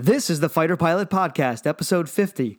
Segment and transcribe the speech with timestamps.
[0.00, 2.56] This is the Fighter Pilot Podcast, episode 50.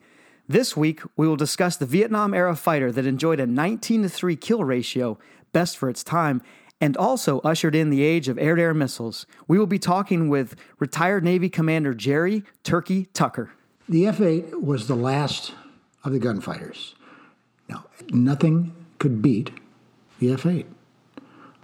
[0.50, 4.36] This week, we will discuss the Vietnam era fighter that enjoyed a 19 to 3
[4.36, 5.18] kill ratio,
[5.54, 6.42] best for its time,
[6.82, 9.26] and also ushered in the age of air to air missiles.
[9.48, 13.52] We will be talking with retired Navy Commander Jerry Turkey Tucker.
[13.88, 15.54] The F 8 was the last
[16.04, 16.94] of the gunfighters.
[17.70, 19.52] Now, nothing could beat
[20.20, 20.66] the F 8.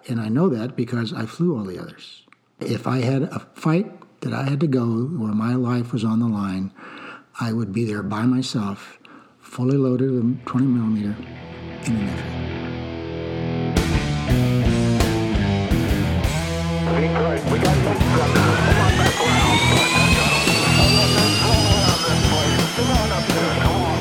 [0.08, 2.24] And I know that because I flew all the others.
[2.62, 3.92] If I had a fight
[4.26, 6.72] that I had to go where my life was on the line,
[7.40, 8.98] I would be there by myself,
[9.40, 11.16] fully loaded with 20 millimeter
[11.86, 12.32] in an F 8.
[17.54, 19.60] We got mates from Come on back around.
[22.74, 23.54] Come on up there.
[23.62, 24.00] Come on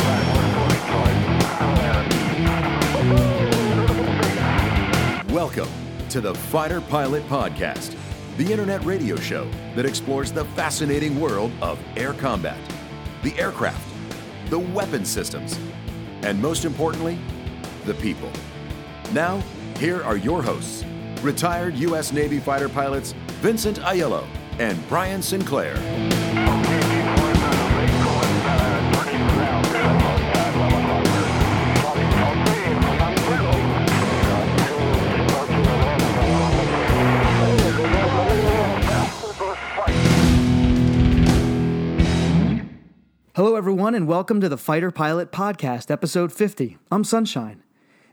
[5.19, 5.31] back.
[5.31, 5.69] Welcome
[6.09, 7.95] to the Fighter Pilot Podcast,
[8.37, 12.59] the internet radio show that explores the fascinating world of air combat,
[13.23, 13.87] the aircraft,
[14.51, 15.59] the weapon systems,
[16.23, 17.19] and most importantly,
[17.85, 18.31] the people.
[19.13, 19.43] Now,
[19.79, 20.85] here are your hosts,
[21.23, 22.13] retired U.S.
[22.13, 24.27] Navy fighter pilots Vincent Aiello
[24.59, 25.77] and Brian Sinclair.
[43.37, 46.79] Hello, everyone, and welcome to the Fighter Pilot Podcast, episode 50.
[46.93, 47.65] I'm Sunshine.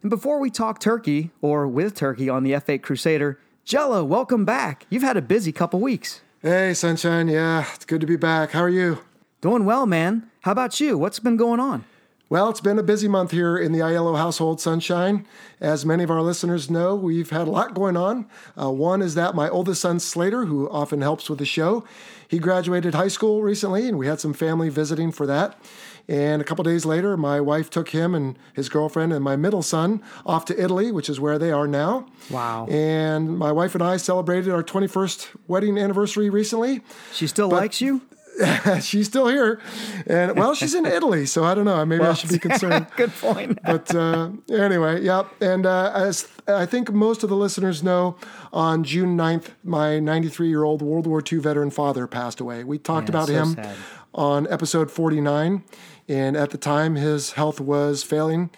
[0.01, 4.45] And before we talk turkey, or with turkey on the F 8 Crusader, Jello, welcome
[4.45, 4.87] back.
[4.89, 6.21] You've had a busy couple weeks.
[6.41, 7.27] Hey, Sunshine.
[7.27, 8.49] Yeah, it's good to be back.
[8.49, 8.97] How are you?
[9.41, 10.27] Doing well, man.
[10.39, 10.97] How about you?
[10.97, 11.85] What's been going on?
[12.31, 15.27] Well, it's been a busy month here in the Aiello household, Sunshine.
[15.59, 18.25] As many of our listeners know, we've had a lot going on.
[18.57, 21.83] Uh, one is that my oldest son, Slater, who often helps with the show,
[22.31, 25.59] he graduated high school recently, and we had some family visiting for that.
[26.07, 29.61] And a couple days later, my wife took him and his girlfriend and my middle
[29.61, 32.05] son off to Italy, which is where they are now.
[32.29, 32.67] Wow.
[32.67, 36.81] And my wife and I celebrated our 21st wedding anniversary recently.
[37.13, 38.01] She still But- likes you?
[38.81, 39.59] she's still here.
[40.07, 41.85] And well, she's in Italy, so I don't know.
[41.85, 42.87] Maybe I should be concerned.
[42.95, 43.59] Good point.
[43.63, 45.27] But uh, anyway, yep.
[45.41, 48.17] And uh, as I think most of the listeners know,
[48.53, 52.63] on June 9th, my 93 year old World War II veteran father passed away.
[52.63, 53.75] We talked Yeah, about so him sad.
[54.13, 55.63] on episode 49.
[56.07, 58.49] And at the time, his health was failing.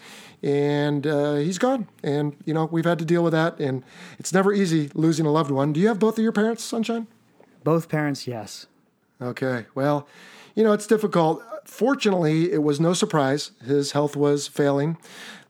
[0.42, 1.88] And uh, he's gone.
[2.04, 3.60] And, you know, we've had to deal with that.
[3.60, 3.84] And
[4.20, 5.72] it's never easy losing a loved one.
[5.72, 7.08] Do you have both of your parents, Sunshine?
[7.64, 8.66] Both parents, yes.
[9.22, 9.66] Okay.
[9.76, 10.08] Well,
[10.56, 11.42] you know, it's difficult.
[11.66, 13.52] Fortunately, it was no surprise.
[13.66, 14.98] His health was failing.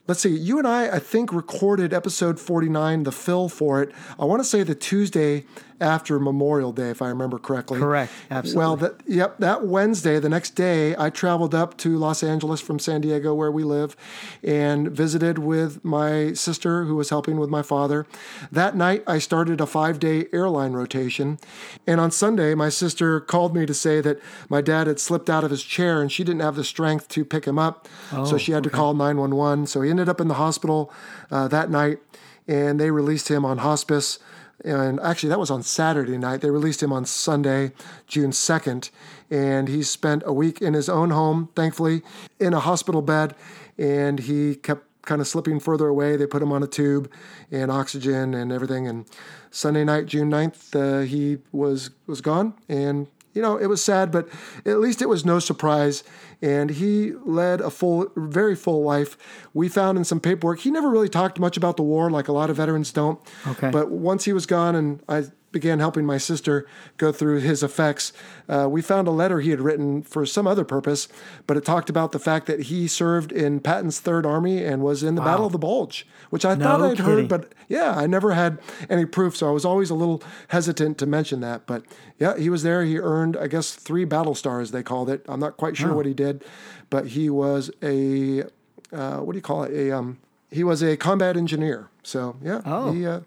[0.06, 3.94] Let's see, you and I, I think, recorded episode 49, the fill for it.
[4.19, 5.46] I want to say the Tuesday
[5.81, 7.79] after Memorial Day, if I remember correctly.
[7.79, 8.11] Correct.
[8.29, 8.57] Absolutely.
[8.59, 12.79] Well, that, yep, that Wednesday, the next day, I traveled up to Los Angeles from
[12.79, 13.95] San Diego, where we live,
[14.44, 18.06] and visited with my sister who was helping with my father.
[18.51, 21.39] That night, I started a five day airline rotation.
[21.88, 24.19] And on Sunday, my sister called me to say that
[24.50, 27.25] my dad had slipped out of his chair and she didn't have the strength to
[27.25, 27.88] pick him up.
[28.12, 29.67] so she had to call 911.
[29.67, 30.91] So he ended up in the hospital
[31.31, 32.00] uh, that night,
[32.47, 34.19] and they released him on hospice
[34.64, 36.41] and actually that was on Saturday night.
[36.41, 37.72] They released him on Sunday,
[38.08, 38.90] June 2nd,
[39.30, 42.02] and he spent a week in his own home, thankfully,
[42.40, 43.36] in a hospital bed,
[43.78, 46.16] and he kept kind of slipping further away.
[46.16, 47.12] They put him on a tube
[47.52, 48.88] and oxygen and everything.
[48.88, 49.06] And
[49.52, 54.12] Sunday night, June 9th, uh, he was was gone, and you know, it was sad,
[54.12, 54.30] but
[54.66, 56.03] at least it was no surprise.
[56.44, 59.18] And he led a full, very full life.
[59.54, 62.34] We found in some paperwork, he never really talked much about the war, like a
[62.34, 63.18] lot of veterans don't.
[63.48, 63.72] Okay.
[63.72, 66.66] But once he was gone and I began helping my sister
[66.97, 68.12] go through his effects,
[68.50, 71.08] uh, we found a letter he had written for some other purpose,
[71.47, 75.02] but it talked about the fact that he served in Patton's Third Army and was
[75.03, 77.06] in the Battle of the Bulge, which I No thought I'd kidding.
[77.06, 78.59] heard, but yeah, I never had
[78.90, 81.66] any proof, so I was always a little hesitant to mention that.
[81.66, 81.84] But
[82.19, 82.84] yeah, he was there.
[82.84, 85.24] He earned, I guess, three battle stars, they called it.
[85.30, 86.44] I'm not quite sure what he did,
[86.89, 88.44] but he was a,
[88.92, 89.72] uh, what do you call it?
[89.74, 90.18] A, um,
[90.51, 91.89] he was a combat engineer.
[92.04, 92.92] So yeah, Oh.
[92.92, 93.22] he, uh,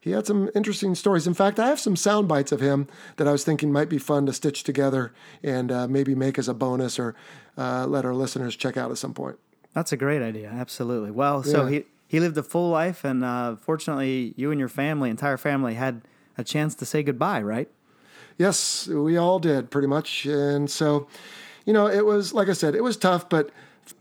[0.00, 1.26] he had some interesting stories.
[1.26, 3.98] In fact, I have some sound bites of him that I was thinking might be
[3.98, 5.12] fun to stitch together
[5.42, 7.14] and uh, maybe make as a bonus or
[7.58, 9.38] uh, let our listeners check out at some point.
[9.74, 10.48] That's a great idea.
[10.48, 11.10] Absolutely.
[11.10, 11.70] Well, so Yeah.
[11.70, 15.74] he he lived a full life, and uh, fortunately, you and your family, entire family,
[15.74, 16.02] had
[16.36, 17.40] a chance to say goodbye.
[17.42, 17.68] Right?
[18.38, 20.24] Yes, we all did pretty much.
[20.26, 21.06] And so,
[21.66, 23.50] you know, it was, like I said, it was tough, but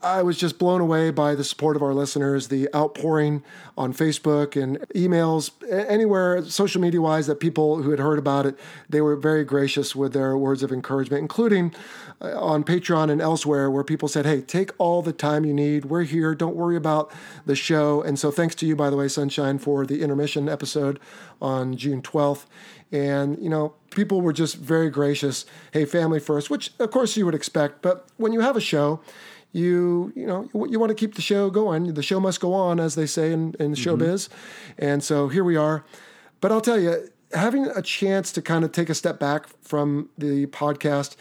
[0.01, 3.43] I was just blown away by the support of our listeners, the outpouring
[3.77, 8.57] on Facebook and emails, anywhere social media wise that people who had heard about it,
[8.87, 11.73] they were very gracious with their words of encouragement, including
[12.21, 15.85] uh, on Patreon and elsewhere where people said, Hey, take all the time you need.
[15.85, 16.33] We're here.
[16.33, 17.11] Don't worry about
[17.45, 18.01] the show.
[18.01, 20.99] And so thanks to you, by the way, Sunshine, for the intermission episode
[21.41, 22.45] on June 12th.
[22.91, 25.45] And, you know, people were just very gracious.
[25.71, 27.81] Hey, family first, which of course you would expect.
[27.81, 29.01] But when you have a show,
[29.51, 31.93] you you know you want to keep the show going.
[31.93, 34.29] The show must go on, as they say in, in showbiz.
[34.77, 35.83] And so here we are.
[36.41, 40.09] But I'll tell you, having a chance to kind of take a step back from
[40.17, 41.15] the podcast,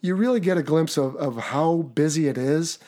[0.00, 2.78] you really get a glimpse of, of how busy it is.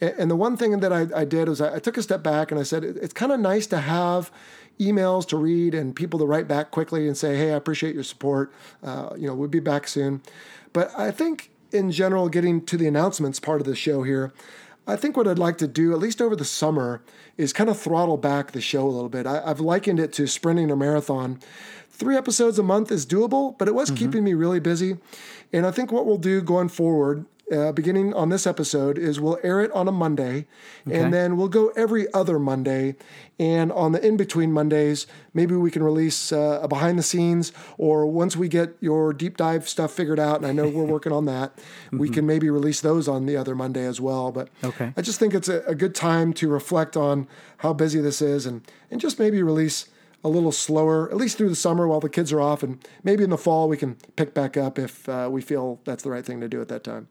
[0.00, 2.50] And the one thing that I, I did was I, I took a step back
[2.50, 4.32] and I said, it- it's kind of nice to have
[4.80, 8.02] emails to read and people to write back quickly and say, hey, I appreciate your
[8.02, 8.52] support.
[8.82, 10.20] Uh, you know, we'll be back soon.
[10.72, 14.32] But I think in general, getting to the announcements part of the show here,
[14.86, 17.02] I think what I'd like to do, at least over the summer,
[17.36, 19.26] is kind of throttle back the show a little bit.
[19.26, 21.40] I, I've likened it to sprinting a marathon.
[21.90, 24.04] Three episodes a month is doable, but it was mm-hmm.
[24.04, 24.96] keeping me really busy.
[25.52, 29.38] And I think what we'll do going forward, uh, beginning on this episode, is we'll
[29.42, 30.46] air it on a Monday,
[30.86, 32.94] and then we'll go every other Monday.
[33.38, 37.52] And on the in between Mondays, maybe we can release uh, a behind the scenes,
[37.76, 41.12] or once we get your deep dive stuff figured out, and I know we're working
[41.12, 41.58] on that,
[41.92, 44.30] we can maybe release those on the other Monday as well.
[44.32, 44.92] But Okay.
[44.96, 47.26] I just think it's a, a good time to reflect on
[47.58, 49.88] how busy this is, and and just maybe release
[50.24, 53.24] a little slower, at least through the summer while the kids are off, and maybe
[53.24, 56.24] in the fall we can pick back up if uh, we feel that's the right
[56.24, 57.08] thing to do at that time.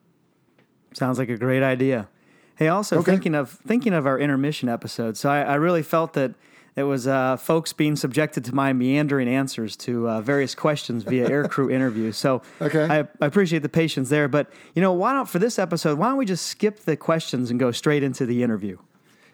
[0.94, 2.08] Sounds like a great idea.
[2.56, 3.12] Hey, also Okay.
[3.12, 5.18] thinking of thinking of our intermission episode.
[5.18, 6.34] So I, I really felt that
[6.76, 11.30] it was uh, folks being subjected to my meandering answers to uh, various questions via
[11.30, 12.12] aircrew interview.
[12.12, 12.86] So Okay.
[12.86, 14.28] I, I appreciate the patience there.
[14.28, 15.98] But you know, why don't for this episode?
[15.98, 18.78] Why don't we just skip the questions and go straight into the interview?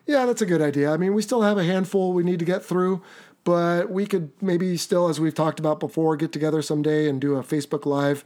[0.06, 0.92] Yeah, that's a good idea.
[0.92, 3.01] I mean, we still have a handful we need to get through,
[3.44, 7.36] but we could maybe still, as we've talked about before, get together someday and do
[7.36, 8.24] a Facebook Live,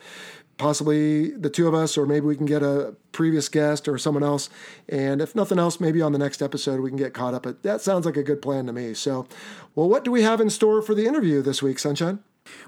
[0.62, 4.24] possibly the two of us, or maybe we can get a previous guest or someone
[4.24, 4.48] else.
[4.88, 7.44] And if nothing else, maybe on the next episode we can get caught up.
[7.44, 8.94] But that sounds like a good plan to me.
[8.94, 9.28] So,
[9.74, 12.19] well, what do we have in store for the interview this week, Sunshine?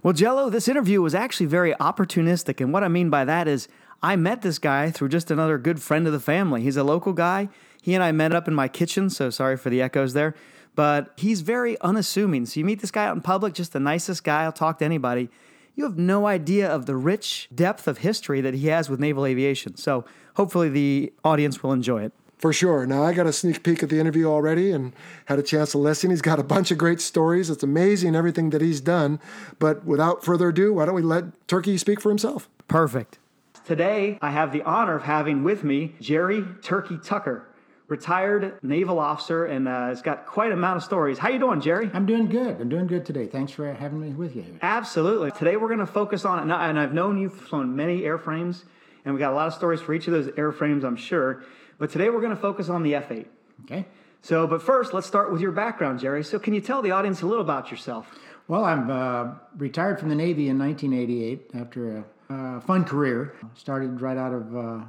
[0.01, 2.59] Well, Jello, this interview was actually very opportunistic.
[2.59, 3.67] And what I mean by that is
[4.01, 6.63] I met this guy through just another good friend of the family.
[6.63, 7.47] He's a local guy.
[7.79, 10.33] He and I met up in my kitchen, so sorry for the echoes there.
[10.73, 12.47] But he's very unassuming.
[12.47, 14.45] So you meet this guy out in public, just the nicest guy.
[14.45, 15.29] I'll talk to anybody.
[15.75, 19.25] You have no idea of the rich depth of history that he has with naval
[19.25, 19.75] aviation.
[19.75, 20.05] So
[20.35, 22.13] hopefully the audience will enjoy it.
[22.37, 22.85] For sure.
[22.85, 24.91] Now, I got a sneak peek at the interview already and
[25.25, 26.09] had a chance to listen.
[26.09, 27.49] He's got a bunch of great stories.
[27.49, 29.21] It's amazing everything that he's done.
[29.59, 32.49] But without further ado, why don't we let Turkey speak for himself?
[32.67, 33.17] Perfect.
[33.65, 37.47] Today, I have the honor of having with me Jerry Turkey Tucker,
[37.93, 41.19] retired naval officer, and uh, has got quite an amount of stories.
[41.19, 41.91] How you doing, Jerry?
[41.93, 42.59] I'm doing good.
[42.59, 43.27] I'm doing good today.
[43.27, 44.45] Thanks for having me with you.
[44.63, 45.29] Absolutely.
[45.29, 48.63] Today, we're going to focus on, and I've known you've flown many airframes,
[49.05, 51.43] and we got a lot of stories for each of those airframes, I'm sure.
[51.77, 53.27] But today, we're going to focus on the F8.
[53.65, 53.85] Okay.
[54.23, 56.23] So, but first, let's start with your background, Jerry.
[56.23, 58.07] So, can you tell the audience a little about yourself?
[58.47, 63.35] Well, I'm uh, retired from the Navy in 1988 after a uh, fun career.
[63.53, 64.85] Started right out of uh,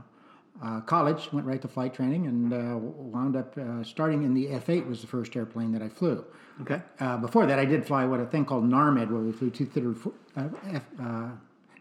[0.63, 4.49] uh, college, went right to flight training, and uh, wound up uh, starting in the
[4.51, 6.25] F-8 was the first airplane that I flew.
[6.63, 6.81] Okay.
[7.01, 9.67] Uh, before that, I did fly what a thing called NARMED, where we flew two
[9.67, 9.89] thirty
[10.37, 11.29] uh, F, uh,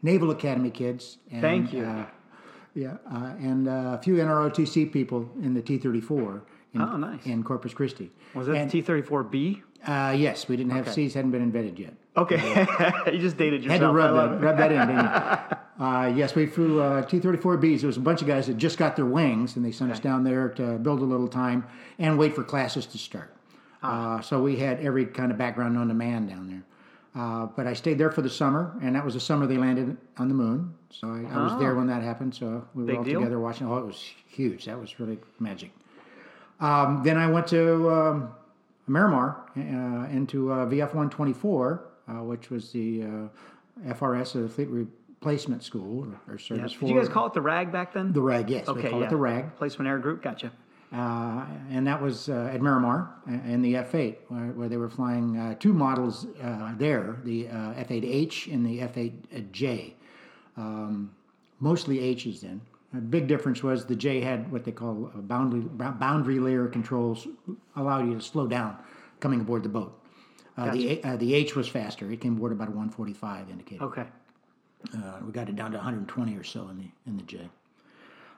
[0.01, 1.17] Naval Academy kids.
[1.31, 2.05] And, Thank you.
[2.75, 6.41] Yeah, uh, and uh, a few NROTC people in the T-34
[6.73, 7.23] in, Oh, nice.
[7.23, 8.09] in Corpus Christi.
[8.33, 9.61] Was it And- T 34B?
[9.85, 10.93] Uh, yes, we didn't have Okay.
[10.95, 11.93] C's, hadn't been invented yet.
[12.15, 12.67] Okay.
[13.11, 13.81] you just dated yourself.
[13.81, 15.57] Had to rub that, rub that in, didn't you?
[15.79, 17.79] Uh, yes, we flew uh, T-34Bs.
[17.81, 19.99] There was a bunch of guys that just got their wings, and they sent us
[19.99, 21.65] down there to build a little time
[21.97, 23.35] and wait for classes to start.
[23.81, 24.17] Ah.
[24.17, 26.63] Uh, so we had every kind of background known to man down there.
[27.21, 29.97] Uh, but I stayed there for the summer, and that was the summer they landed
[30.19, 30.75] on the moon.
[30.91, 32.35] So I, I was there when that happened.
[32.35, 32.91] So we were Ah.
[32.91, 33.19] Big all deal.
[33.21, 33.67] together watching.
[33.67, 34.65] Oh, it was huge.
[34.65, 35.71] That was really magic.
[36.59, 38.29] Um, then I went to um,
[38.87, 39.59] Miramar uh,
[40.15, 46.33] into uh, VF 124, uh, which was the uh, FRS, the Fleet Replacement School or,
[46.33, 46.45] or Yeah.
[46.45, 48.11] service Did for you guys call it the RAG back then?
[48.13, 48.49] the RAG.
[48.49, 49.05] Yes, okay, we call yeah.
[49.05, 50.21] it the RAG, Placement Air Group.
[50.21, 50.51] Gotcha.
[50.93, 55.37] uh, and that was uh, at Miramar and the F8, where, where they were flying
[55.37, 59.93] uh, two models uh, there: the uh, F8H and the F8J.
[60.57, 61.11] Um,
[61.59, 62.61] mostly H's then.
[62.95, 67.27] A big difference was the J had what they call a boundary boundary layer controls,
[67.75, 68.77] allowed you to slow down
[69.19, 69.99] coming aboard the boat.
[70.57, 73.83] Uh, the uh, the H was faster; it came aboard about a 145 indicator.
[73.85, 74.05] Okay.
[74.95, 77.49] Uh, we got it down to 120 or so in the in the J.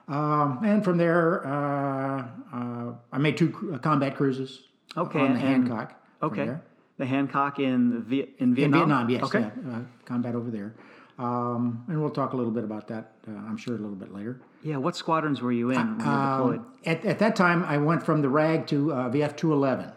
[0.08, 4.62] Um, and from there, uh, uh, I made two uh, combat cruises.
[4.96, 6.00] Okay, on the Hancock.
[6.22, 6.56] Okay.
[6.98, 9.06] The Hancock in Viet in In Vietnam.
[9.06, 9.22] Vietnam, yes.
[9.24, 9.40] Okay.
[9.40, 10.74] yeah, uh, combat over there.
[11.18, 14.14] Um, and we'll talk a little bit about that, uh, I'm sure, a little bit
[14.14, 14.40] later.
[14.62, 14.76] Yeah.
[14.76, 16.58] What squadrons were you in when you deployed?
[16.60, 19.92] Um, at, at that time, I went from the RAG to uh, VF 211 uh,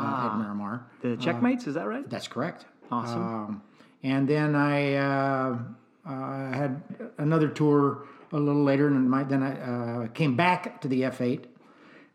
[0.00, 0.32] Ah.
[0.32, 0.86] at Miramar.
[1.02, 2.08] The checkmates, is that right?
[2.08, 2.66] That's correct.
[2.90, 3.22] Awesome.
[3.22, 3.62] Um,
[4.02, 5.58] and then I uh,
[6.06, 6.82] uh, had
[7.18, 11.44] another tour a little later, and my, then I uh, came back to the F8,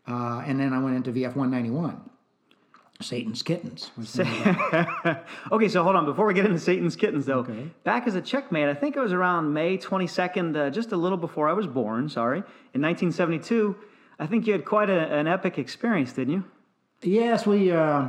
[0.08, 2.10] uh, and then I went into VF 191.
[3.00, 3.90] Satan's Kittens.
[3.98, 5.18] was the name of it.
[5.50, 6.06] Okay, so hold on.
[6.06, 7.68] Before we get into Satan's kittens, though, Okay.
[7.82, 11.18] back as a checkmate, I think it was around May 22nd, uh, just a little
[11.18, 12.08] before I was born.
[12.08, 12.38] Sorry,
[12.72, 13.76] in 1972.
[14.18, 16.44] I think you had quite a, an epic experience, didn't you?
[17.04, 17.70] Yes, we.
[17.70, 18.08] Uh,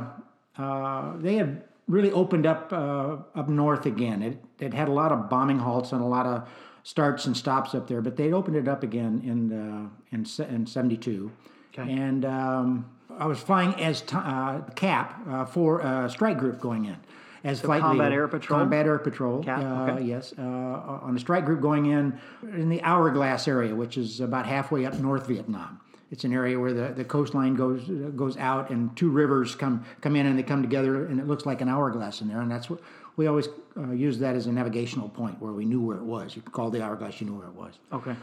[0.58, 4.22] uh, they had really opened up uh, up north again.
[4.22, 6.48] It it had a lot of bombing halts and a lot of
[6.82, 10.66] starts and stops up there, but they opened it up again in uh, in in
[10.66, 11.30] '72.
[11.78, 11.92] Okay.
[11.92, 12.86] And um,
[13.18, 16.96] I was flying as t- uh, cap uh, for a strike group going in.
[17.44, 18.22] As flight Combat leader.
[18.22, 18.58] Air Patrol?
[18.60, 19.44] Combat Air Patrol.
[19.44, 20.04] Cap, uh, okay.
[20.04, 24.46] Yes, uh, on a strike group going in in the Hourglass area, which is about
[24.46, 25.80] halfway up North Vietnam.
[26.10, 27.82] It's an area where the, the coastline goes
[28.14, 31.46] goes out and two rivers come come in and they come together and it looks
[31.46, 32.80] like an hourglass in there and that's what
[33.16, 36.36] we always uh, use that as a navigational point where we knew where it was.
[36.36, 37.74] You called the hourglass, you knew where it was.
[37.92, 38.14] Okay.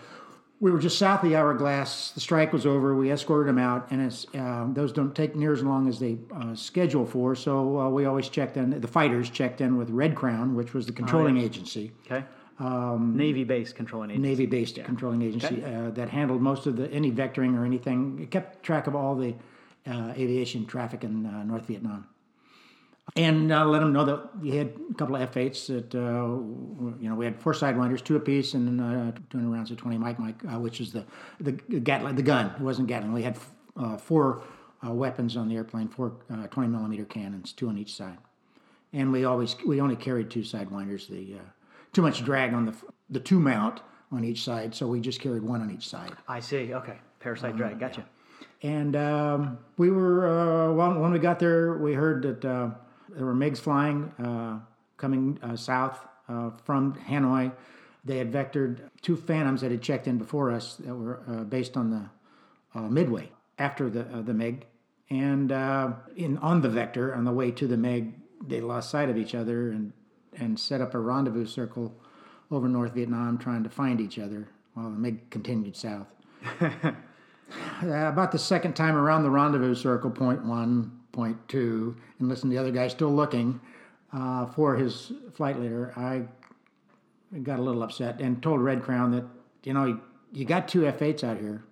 [0.60, 2.12] We were just south of the hourglass.
[2.12, 2.96] The strike was over.
[2.96, 6.20] We escorted them out, and it's, uh, those don't take near as long as they
[6.34, 7.36] uh, schedule for.
[7.36, 8.80] So uh, we always checked in.
[8.80, 11.92] The fighters checked in with Red Crown, which was the controlling agency.
[12.06, 12.24] Okay.
[12.60, 14.30] Navy base controlling agency.
[14.30, 18.20] Navy-based controlling agency uh, that handled most of the any vectoring or anything.
[18.22, 19.36] It kept track of all the
[19.88, 22.08] uh, aviation traffic in uh, North Vietnam,
[23.16, 27.10] and uh, let them know that we had a couple of F8s that uh, you
[27.10, 30.42] know we had four sidewinders, two apiece, and uh, 200 rounds of 20 Mike Mike,
[30.46, 31.06] uh, which is the
[31.40, 32.48] the Gatling, the gun.
[32.56, 33.14] It wasn't Gatling.
[33.14, 33.38] We had
[33.76, 34.44] uh, four
[34.86, 38.18] uh, weapons on the airplane, four uh, 20 millimeter cannons, two on each side
[38.94, 41.08] and we always we only carried two sidewinders.
[41.08, 41.42] The uh,
[41.94, 42.76] too much drag on the
[43.10, 43.82] the two mount
[44.12, 46.12] on each side, so we just carried one on each side.
[46.28, 46.74] I see.
[46.74, 46.98] Okay.
[47.20, 47.80] Parasite drag.
[47.80, 48.06] Gotcha.
[48.62, 52.70] And um, we were uh, well, when we got there, we heard that uh,
[53.10, 54.60] there were MiGs flying uh,
[54.98, 57.52] coming uh, south uh, from Hanoi.
[58.06, 61.78] They had vectored two Phantoms that had checked in before us that were uh, based
[61.78, 62.10] on the
[62.78, 64.66] uh, Midway after the uh, the MiG,
[65.10, 68.14] and uh, in on the vector on the way to the MiG,
[68.46, 69.94] they lost sight of each other and
[70.38, 71.94] and set up a rendezvous circle
[72.52, 76.08] over North Vietnam, trying to find each other while the MiG continued south.
[77.84, 82.50] Uh, about the second time around the rendezvous circle, point one, point two, and listen,
[82.50, 83.60] the other guy still looking
[84.12, 85.94] uh, for his flight leader.
[85.96, 86.24] I
[87.40, 89.26] got a little upset and told Red Crown that,
[89.64, 90.00] you know,
[90.32, 91.64] you got two F8s out here.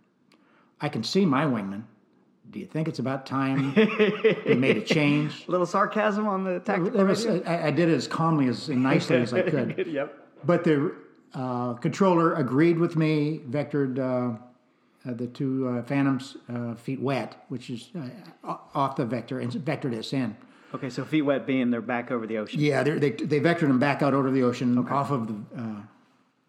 [0.81, 1.83] I can see my wingman.
[2.51, 3.73] Do you think it's about time
[4.45, 5.45] we made a change?
[5.47, 8.83] A little sarcasm on the tactical was- I, I did it as calmly as and
[8.83, 9.87] nicely as I could.
[9.87, 10.17] yep.
[10.43, 10.93] But the
[11.33, 14.37] uh, controller agreed with me, vectored uh,
[15.09, 17.89] uh, the two uh, Phantoms uh, feet wet, which is
[18.43, 20.35] uh, off the vector, and vectored us in.
[20.73, 22.59] Okay, so feet wet being they're back over the ocean.
[22.59, 25.75] Yeah, they they vectored them back out over the ocean, off of the uh,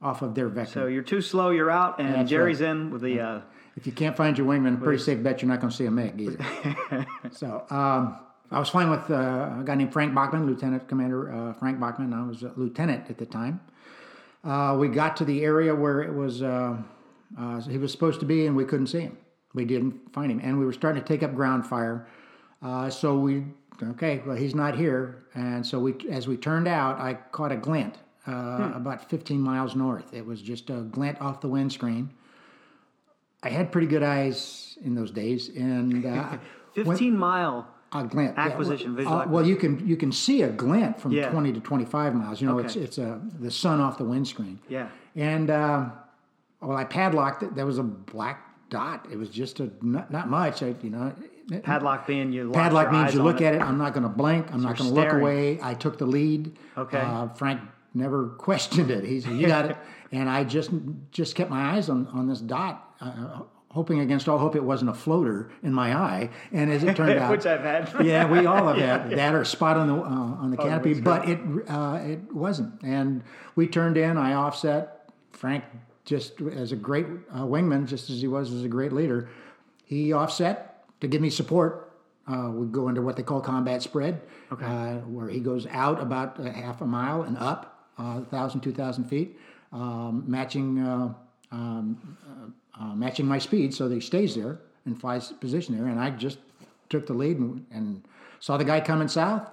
[0.00, 0.72] off of their vector.
[0.72, 2.70] So you're too slow, you're out, and That's Jerry's right.
[2.70, 3.42] in with the.
[3.76, 5.90] If you can't find your wingman, pretty safe bet you're not going to see a
[5.90, 7.06] MiG either.
[7.32, 8.18] so um,
[8.50, 12.12] I was flying with uh, a guy named Frank Bachman, Lieutenant Commander uh, Frank Bachman.
[12.12, 13.60] I was a lieutenant at the time.
[14.44, 16.76] Uh, we got to the area where it was uh,
[17.38, 19.16] uh, he was supposed to be, and we couldn't see him.
[19.54, 22.06] We didn't find him, and we were starting to take up ground fire.
[22.60, 23.44] Uh, so we
[23.82, 27.56] okay, well he's not here, and so we as we turned out, I caught a
[27.56, 30.12] glint uh, about 15 miles north.
[30.12, 32.10] It was just a glint off the windscreen.
[33.42, 36.36] I had pretty good eyes in those days, and uh,
[36.74, 37.66] 15 mile.
[37.92, 41.00] a glint yeah, Acquisition, well, visual uh, well, you can you can see a glint
[41.00, 41.30] from Yeah.
[41.30, 42.40] 20 to 25 miles.
[42.40, 42.84] You know, it's Okay.
[42.84, 44.58] it's a the sun off the windscreen.
[44.68, 44.88] Yeah.
[45.16, 45.90] And uh,
[46.60, 47.54] well, I padlocked it.
[47.54, 49.06] There was a black dot.
[49.10, 50.62] It was just a not, not much.
[50.62, 51.12] I, you know,
[51.62, 52.50] Padlock being you.
[52.50, 53.60] Padlock means you look at it.
[53.60, 54.52] I'm not going to blink.
[54.52, 55.58] I'm not going to look away.
[55.60, 56.56] I took the lead.
[56.78, 56.98] Okay.
[56.98, 57.60] Uh, Frank
[57.94, 59.04] never questioned it.
[59.04, 59.76] He said, "You got it,"
[60.12, 60.70] and I just
[61.10, 62.91] just kept my eyes on on this dot.
[63.02, 66.94] Uh, hoping against all hope it wasn't a floater in my eye, and as it
[66.96, 67.90] turned out, Which I've had.
[68.04, 71.28] yeah, we all have had that or spot on the uh, on the canopy, but
[71.28, 72.80] it uh, it wasn't.
[72.82, 73.24] And
[73.56, 74.16] we turned in.
[74.16, 74.98] I offset.
[75.32, 75.64] Frank
[76.04, 79.28] just as a great uh, wingman, just as he was as a great leader,
[79.84, 81.92] he offset to give me support.
[82.26, 84.20] Uh, we go into what they call combat spread,
[84.52, 84.64] okay.
[84.64, 89.04] uh, where he goes out about a half a mile and up, uh, 1,000, 2,000
[89.04, 89.36] feet,
[89.72, 91.12] um, matching uh,
[91.50, 95.86] um, uh, matching my speed, so he stays there and flies position there.
[95.86, 96.38] And I just
[96.88, 98.02] took the lead and, and
[98.40, 99.48] saw the guy coming south.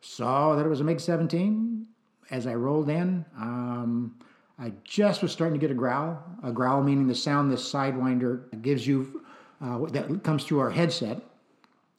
[0.00, 1.86] Saw that it was a MiG 17.
[2.30, 4.14] As I rolled in, um,
[4.58, 6.22] I just was starting to get a growl.
[6.42, 9.24] A growl meaning the sound this sidewinder gives you
[9.60, 11.20] uh, that comes through our headset.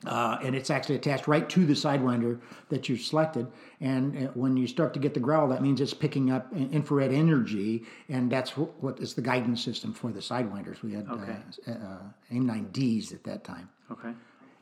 [0.06, 2.40] Uh, and it's actually attached right to the sidewinder
[2.70, 3.46] that you selected.
[3.82, 7.12] And uh, when you start to get the growl, that means it's picking up infrared
[7.12, 10.82] energy, and that's what is the guidance system for the sidewinders.
[10.82, 11.36] We had Okay.
[11.68, 11.98] uh, uh,
[12.32, 14.14] AIM 9Ds at that time Okay.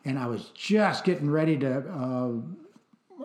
[0.06, 2.32] and I was just getting ready to, uh,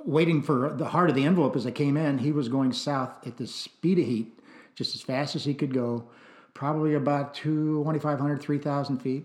[0.04, 2.18] waiting for the heart of the envelope as I came in.
[2.18, 4.38] He was going south at the speed of heat,
[4.74, 6.04] just as fast as he could go,
[6.52, 9.24] probably about two, 2,500, 3,000 feet.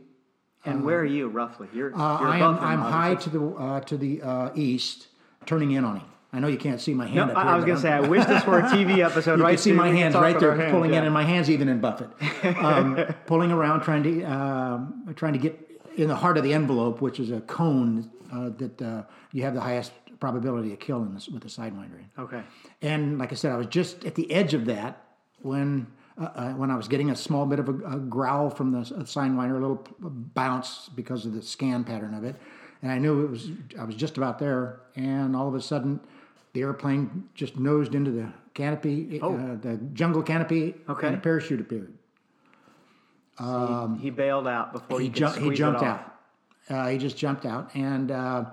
[0.68, 1.68] And where are you roughly?
[1.74, 5.08] You're, Uh, you're I am I'm high to the uh, to the uh, east,
[5.46, 6.08] turning in on him.
[6.34, 7.32] I know you can't see my No, hand.
[7.32, 9.44] up I, I was going to say, I wish this were a TV episode, you
[9.44, 9.52] right?
[9.52, 11.00] can see my hands right there pulling yeah.
[11.00, 12.10] in, and my hands even in buffet,
[12.62, 15.54] um, pulling around, trying to um, trying to get
[15.96, 19.54] in the heart of the envelope, which is a cone uh, that uh, you have
[19.56, 22.10] the highest probability of killing this, with a sidewinder in.
[22.24, 22.42] Okay.
[22.82, 25.04] And like I said, I was just at the edge of that
[25.42, 25.88] when
[26.20, 28.80] uh, uh, when I was getting a small bit of a, a growl from the
[28.80, 32.36] s- sidewinder, a little bounce because of the scan pattern of it,
[32.82, 36.00] and I knew it was I was just about there, and all of a sudden,
[36.54, 39.28] the airplane just nosed into the canopy, uh,
[39.62, 41.08] the jungle canopy, Okay.
[41.08, 41.94] and a parachute appeared.
[44.00, 46.14] he bailed out before He, ju- he jumped out.
[46.70, 48.46] Uh, he just jumped out, and uh,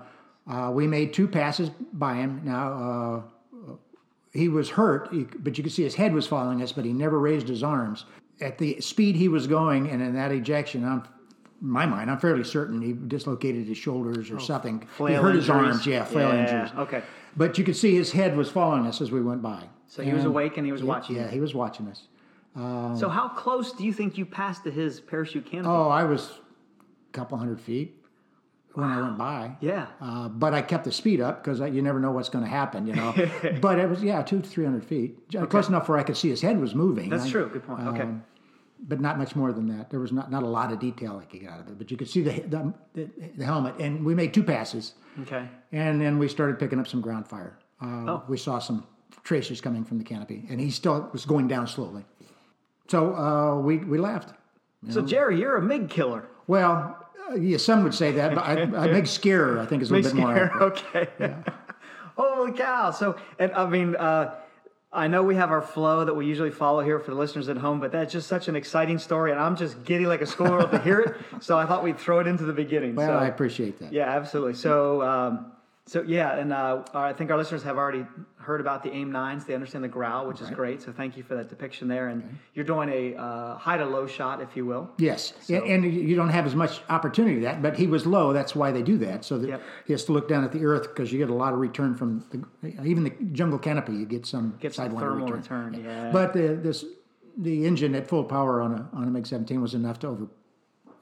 [0.47, 2.41] uh, we made two passes by him.
[2.45, 3.21] Now uh,
[4.35, 5.09] he was hurt,
[5.43, 8.05] but you could see his head was following us, but he never raised his arms.
[8.41, 11.03] At the speed he was going, and in that ejection, I'm,
[11.61, 14.81] in my mind, I'm fairly certain he dislocated his shoulders or oh, something.
[14.97, 16.79] He Oh, hurt his arms, yeah, flail Yeah, injuries.
[16.79, 17.03] okay.
[17.37, 19.63] But you could see his head was following us as we went by.
[19.87, 22.07] So he was awake and he was watching Yeah, he was watching us.
[22.55, 25.69] Um, so how close do you think you passed to his parachute canopy?
[25.69, 26.31] Oh, I was
[27.09, 28.01] a couple hundred feet
[28.75, 29.55] when I went by.
[29.61, 29.87] Yeah.
[30.01, 32.85] Uh, but I kept the speed up because you never know what's going to happen,
[32.87, 33.13] you know.
[33.61, 36.17] but it was yeah, two to three hundred feet, J- close enough where I could
[36.17, 37.09] see his head was moving.
[37.09, 37.49] That's I- true.
[37.49, 37.87] Good point.
[37.87, 38.01] Okay.
[38.01, 38.23] um,
[38.87, 39.89] but not much more than that.
[39.89, 41.89] There was not, not a lot of detail I could get out of it, but
[41.89, 45.47] you could see the, the the the helmet, and we made two passes, okay.
[45.71, 47.57] and then we started picking up some ground fire.
[47.81, 48.23] Uh, Oh.
[48.27, 48.85] We saw some
[49.23, 52.03] tracers coming from the canopy, and he still was going down slowly.
[52.87, 54.33] So uh, we we left.
[54.89, 56.27] So Jerry, you're a MiG killer.
[56.45, 59.91] Well, uh, yeah, some would say that, but I, I MiG Scarer, I think, is
[59.91, 61.09] a little bit more Scare, accurate.
[61.19, 61.35] okay.
[62.17, 62.91] Holy cow!
[62.91, 64.35] So, and I mean, uh,
[64.93, 67.57] I know we have our flow that we usually follow here for the listeners at
[67.57, 70.69] home, but that's just such an exciting story, and I'm just giddy like a schoolgirl
[70.69, 71.15] to hear it.
[71.41, 72.95] So I thought we'd throw it into the beginning.
[72.95, 73.91] Well, so, I appreciate that.
[73.91, 74.53] yeah, absolutely.
[74.53, 75.51] So, um,
[75.87, 78.05] so yeah, and uh, I think our listeners have already
[78.37, 79.45] heard about the AIM nines.
[79.45, 80.81] They understand the growl, which is great.
[80.81, 82.07] So thank you for that depiction there.
[82.07, 84.89] And you're doing a uh, high to low shot, if you will.
[84.97, 88.33] Yes, and, and you don't have as much opportunity to that, but he was low.
[88.33, 89.61] That's why they do that, so that Yep.
[89.85, 91.93] he has to look down at the earth because you get a lot of return
[91.95, 92.25] from
[92.61, 93.93] the, even the jungle canopy.
[93.93, 96.11] You get some Get some thermal return, yeah.
[96.11, 96.83] But the this
[97.37, 100.27] the engine at full power on a on a MiG 17 was enough to over.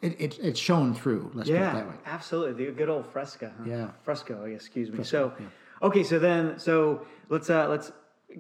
[0.04, 1.32] It, it, it's shown through.
[1.34, 1.96] Let's put it that way.
[2.06, 2.66] absolutely.
[2.66, 3.54] The good old fresca.
[3.58, 3.64] huh?
[3.66, 3.92] Yeah.
[4.04, 4.44] fresco.
[4.46, 5.04] I guess, Excuse me.
[5.04, 5.32] so,
[5.82, 6.04] okay.
[6.04, 7.92] So then, so let's uh, let's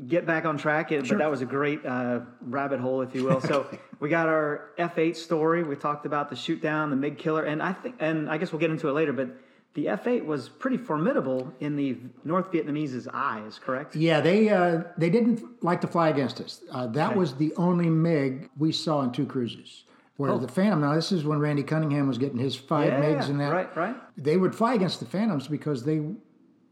[0.08, 0.90] get back on track.
[0.90, 3.40] But that was a great uh, rabbit hole, if you will.
[3.42, 3.66] So
[4.00, 5.64] we got our F8 story.
[5.64, 8.52] We talked about the shoot down, the MiG killer, and I think, and I guess
[8.52, 9.14] we'll get into it later.
[9.14, 9.30] But
[9.76, 13.60] the F8 was pretty formidable in the North Vietnamese's eyes.
[13.64, 13.96] Correct?
[13.96, 16.62] Yeah, they uh, they didn't like to fly against us.
[16.72, 19.86] Uh, that was the only MiG we saw in two cruises.
[20.18, 23.30] Where the Phantom, now this is when Randy Cunningham was getting his five Yeah, MiGs
[23.30, 23.52] and that.
[23.52, 23.96] right, right.
[24.16, 26.02] They would fly against the Phantoms because they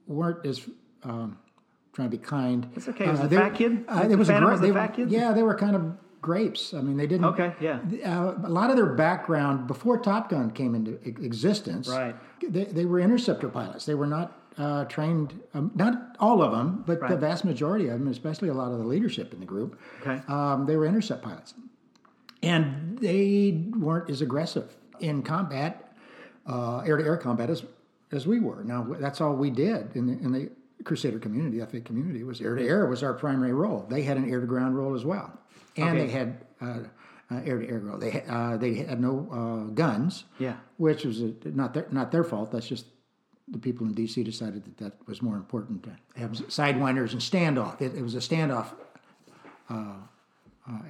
[0.06, 0.62] weren't as
[1.04, 1.40] um,
[1.94, 2.70] trying to be kind.
[2.76, 3.10] It's okay.
[3.10, 3.84] Was the they- fat kid?
[3.88, 5.10] Uh, it was a Phantom was the they fat kid?
[5.12, 6.76] Yeah, they were kind of grapes.
[6.76, 7.26] I mean, they didn't.
[7.26, 7.54] Okay.
[7.60, 7.80] Yeah.
[8.06, 12.16] Uh, a lot of their background before Top Gun came into existence, Right.
[12.48, 13.86] They, they were interceptor pilots.
[13.86, 17.98] They were not uh, trained, um, not all of them, but the vast majority of
[17.98, 20.22] them, especially a lot of the leadership in the group, Okay.
[20.28, 21.56] um, they were intercept pilots,
[22.44, 25.94] and they weren't as aggressive in combat,
[26.50, 27.64] air to air combat as
[28.12, 28.64] as we were.
[28.64, 30.50] Now that's all we did in the, in the
[30.84, 33.86] Crusader community, the F8 community, was air to air was our primary role.
[33.90, 35.32] They had an air to ground role as well,
[35.78, 36.06] and Okay.
[36.06, 36.38] they had.
[36.62, 36.80] Uh,
[37.34, 37.98] uh, air to air role.
[37.98, 40.58] They ha- uh, they had no uh, guns, Yeah.
[40.76, 42.52] which was a, not their not their fault.
[42.52, 42.88] That's just
[43.48, 44.22] the people in D.C.
[44.22, 47.82] decided that that was more important to have sidewinders and standoff.
[47.82, 48.74] It, it was a standoff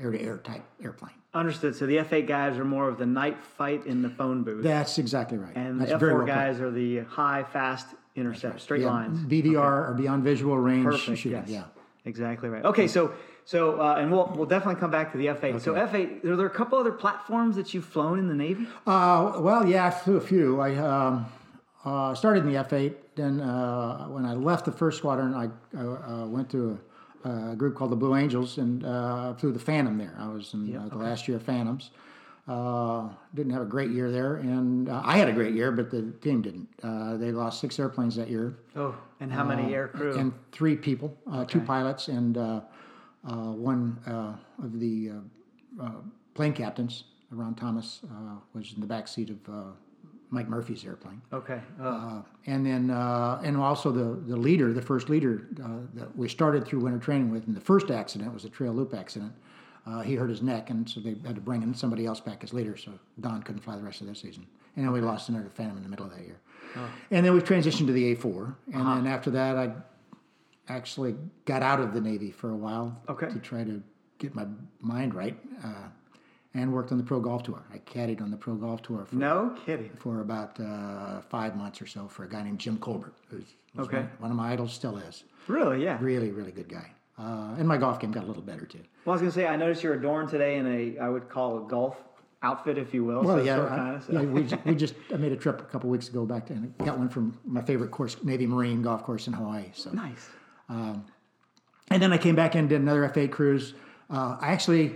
[0.02, 1.14] air to air type airplane.
[1.34, 1.76] Understood.
[1.78, 4.98] So the F8 guys are more of the night fight in the phone booth, That's
[4.98, 5.56] exactly right.
[5.56, 6.28] and That's the F4 well put.
[6.28, 9.20] guys are the high, fast intercept, straight Yeah, lines.
[9.26, 11.20] BVR or beyond visual range Perfect.
[11.20, 11.32] shooting.
[11.40, 11.48] yes.
[11.50, 11.64] Yeah.
[12.04, 12.66] Exactly right.
[12.66, 13.14] Okay, so
[13.46, 15.62] So, uh, and we'll we'll definitely come back to the F8.
[15.62, 16.26] So, F8.
[16.26, 18.68] Are there a couple other platforms that you've flown in the Navy?
[18.86, 20.60] Uh, well, yeah, I flew a few.
[20.60, 21.26] I um,
[21.86, 22.94] uh, started in the F8.
[23.16, 26.80] Then, uh, when I left the first squadron, I, I uh, went to
[27.24, 30.16] a, a group called the Blue Angels and uh, flew the Phantom there.
[30.20, 31.92] I was in uh, the last year of Phantoms.
[32.48, 35.92] Uh, didn't have a great year there, and uh, I had a great year, but
[35.92, 36.68] the team didn't.
[36.84, 40.18] Uh, they lost six airplanes that year, Oh, and how many air crew?
[40.18, 42.62] and three people, uh, two pilots, and uh,
[43.28, 45.12] uh, one uh, of the
[45.80, 45.92] uh, uh,
[46.34, 47.04] plane captains.
[47.30, 49.72] Ron Thomas uh, was in the back seat of uh,
[50.32, 51.60] Mike Murphy's airplane, okay.
[51.80, 56.16] Uh, uh, and then uh, and also the the leader, the first leader uh, that
[56.18, 57.46] we started through winter training with.
[57.48, 59.34] And the first accident was a trail loop accident.
[59.86, 62.44] Uh, he hurt his neck, and so they had to bring in somebody else back
[62.44, 62.78] as leader.
[62.78, 65.76] So Don couldn't fly the rest of the season, and then we lost another Phantom
[65.78, 66.40] in the middle of that year.
[67.12, 69.74] And then we transitioned to the A4, and then after that, I
[70.70, 73.28] actually got out of the Navy for a while Okay.
[73.30, 73.84] to try to
[74.20, 74.46] get my
[74.80, 75.90] mind right, uh,
[76.54, 77.62] and worked on the Pro Golf Tour.
[77.74, 79.90] I caddied on the Pro Golf Tour for no kidding.
[79.98, 83.46] for about uh, five months or so for a guy named Jim Colbert, who's
[83.80, 83.98] Okay.
[84.00, 85.24] one, one of my idols, still is.
[85.48, 85.84] Really?
[85.84, 85.98] Yeah.
[86.02, 86.92] Really, really good guy.
[87.18, 88.80] Uh, and my golf game got a little better too.
[89.06, 91.66] Well, I was gonna say, I noticed you're adorned today in a, I would call
[91.66, 91.96] a golf
[92.44, 93.22] outfit, if you will.
[93.24, 95.62] Well, so yeah, I- kinda, so- yeah, we, ju- we just I made a trip
[95.62, 98.46] a couple weeks ago back to and I got one from my favorite course, Navy
[98.48, 99.66] Marine golf course in Hawaii.
[99.74, 100.28] So nice.
[100.70, 103.74] And then I came back and did another F8 cruise.
[104.10, 104.96] Uh, I actually,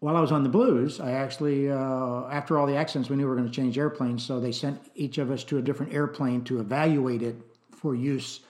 [0.00, 3.24] while I was on the Blues, I actually, uh, after all the accidents, we knew
[3.24, 4.24] we were going to change airplanes.
[4.24, 7.36] So they sent each of us to a different airplane to evaluate it
[7.74, 8.40] for use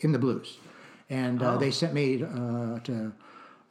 [0.00, 0.58] in the Blues.
[1.10, 3.12] And uh, they sent me uh, to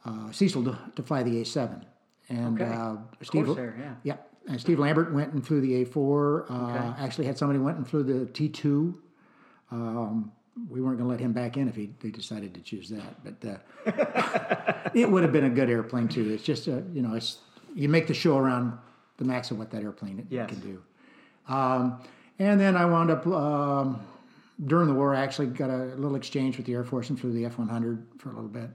[0.04, 1.82] uh, Cecil to, to fly the A7.
[2.28, 2.70] And Okay.
[2.72, 3.94] uh, Steve, Corsair, yeah.
[4.04, 4.16] yeah.
[4.48, 6.50] And Steve Lambert went and flew the A4.
[6.50, 8.94] Uh, Actually, had somebody went and flew the T2
[10.68, 13.24] we weren't going to let him back in if he they decided to choose that.
[13.24, 13.48] But
[13.86, 16.30] uh, it would have been a good airplane too.
[16.30, 17.38] It's just a, you know, it's
[17.74, 18.78] you make the show around
[19.16, 20.48] the max of what that airplane Yes.
[20.50, 20.82] can do.
[21.48, 22.00] Um,
[22.38, 24.00] and then I wound up um,
[24.66, 25.14] during the war.
[25.14, 27.68] I actually got a little exchange with the Air Force and flew the F one
[27.68, 28.70] hundred for a little bit.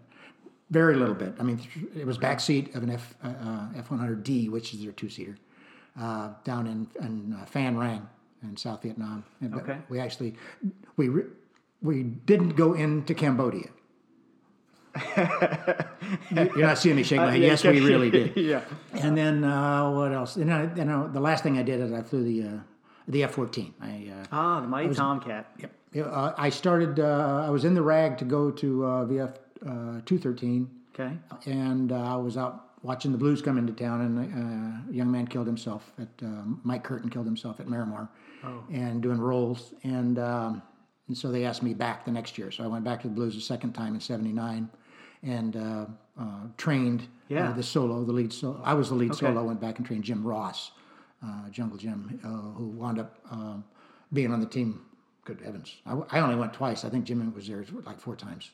[0.69, 1.33] Very little bit.
[1.39, 1.61] I mean,
[1.95, 5.09] it was backseat of an F uh, F one hundred D, which is their two
[5.09, 5.37] seater,
[5.99, 8.07] uh, down in, in uh, Phan Rang
[8.43, 9.23] in South Vietnam.
[9.41, 9.77] And, Okay.
[9.89, 10.35] We actually
[10.97, 11.23] we re-
[11.87, 13.69] we didn't go into Cambodia.
[16.31, 17.41] You're not seeing me shake my head.
[17.41, 18.35] yes, we really did.
[18.51, 18.61] yeah.
[18.93, 20.35] And then uh, what else?
[20.35, 22.59] And I, the last thing I did is I flew the uh,
[23.07, 23.71] the F-14.
[23.81, 25.51] I uh, Ah, the mighty Tomcat.
[25.59, 25.71] Yep.
[25.93, 26.99] Yeah, Uh, I started.
[26.99, 31.17] Uh, I was in the rag to go to uh, VF uh, 213, Okay.
[31.45, 35.11] and uh, I was out watching the Blues come into town, and uh, a young
[35.11, 35.91] man killed himself.
[35.99, 36.27] At uh,
[36.63, 38.09] Mike Curtin killed himself at Miramar,
[38.71, 40.61] and doing rolls, and um,
[41.07, 42.51] and so they asked me back the next year.
[42.51, 44.69] So I went back to the Blues a second time in '79,
[45.23, 45.85] and uh,
[46.19, 46.23] uh,
[46.57, 47.49] trained Yeah.
[47.49, 48.61] uh, the solo, the lead solo.
[48.63, 49.25] I was the lead Okay.
[49.25, 49.43] solo.
[49.43, 50.71] Went back and trained Jim Ross,
[51.23, 53.63] uh, Jungle Jim, uh, who wound up um,
[54.13, 54.81] being on the team.
[55.27, 55.75] Good heavens!
[55.85, 56.85] I, I only went twice.
[56.85, 58.49] I think Jim was there like four times.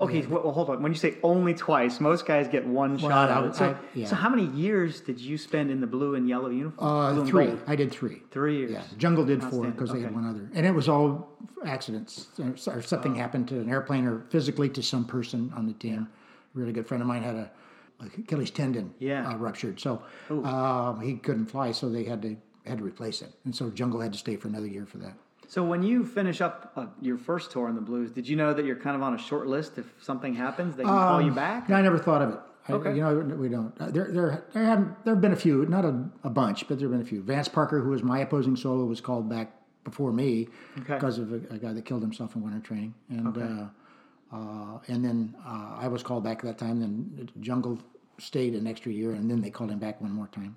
[0.00, 0.80] Okay, well, well, hold on.
[0.80, 4.06] When you say only twice, most guys get one shot I- So, I- yeah.
[4.06, 6.88] so how many years did you spend in the blue and yellow uniform?
[7.20, 7.50] Uh, three.
[7.66, 8.22] I did three.
[8.30, 8.70] Three years.
[8.70, 12.80] Yeah, Jungle did four because they had one other, and it was all accidents or,
[12.80, 16.06] something happened to an airplane or physically to some person on the team.
[16.54, 17.50] A really good friend of mine had a,
[17.98, 19.28] a Achilles tendon Yeah.
[19.28, 20.00] uh, ruptured, so
[20.30, 23.98] um, he couldn't fly, so they had to had to replace it, and so Jungle
[24.00, 25.14] had to stay for another year for that.
[25.54, 28.52] So when you finish up uh, your first tour in the blues, did you know
[28.52, 31.30] that you're kind of on a short list if something happens, they can call you
[31.30, 31.68] back?
[31.68, 32.40] No, I never thought of it.
[32.68, 32.96] I, Okay.
[32.96, 33.72] you know, we don't.
[33.80, 36.80] Uh, There, there, there have there have been a few, not a, a bunch, but
[36.80, 37.22] there have been a few.
[37.22, 39.52] Vance Parker, who was my opposing solo, was called back
[39.84, 40.48] before me
[40.80, 40.94] Okay.
[40.94, 45.04] because of a, a guy that killed himself in winter training, and uh, uh, and
[45.04, 46.80] then uh, I was called back at that time.
[46.80, 47.78] Then Jungle
[48.18, 50.56] stayed an extra year, and then they called him back one more time.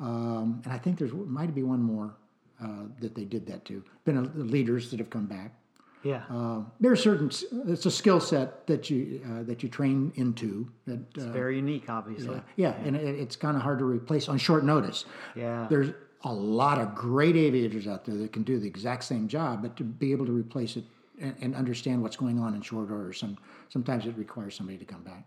[0.00, 2.16] Um, and I think there's might be one more
[2.62, 2.66] uh,
[3.00, 3.82] that they did that to.
[4.04, 5.54] Been a, leaders that have come back.
[6.02, 6.22] yeah.
[6.30, 7.30] Uh, there are certain.
[7.66, 10.68] It's a skill set that you uh, that you train into.
[10.86, 12.40] That uh, Very unique, obviously.
[12.56, 15.04] yeah, and it, it's kind of hard to replace on short notice.
[15.34, 15.66] Yeah.
[15.68, 15.92] there's
[16.24, 19.76] a lot of great aviators out there that can do the exact same job, but
[19.76, 20.84] to be able to replace it
[21.20, 23.36] and, and understand what's going on in short order, some
[23.68, 25.26] sometimes it requires somebody to come back.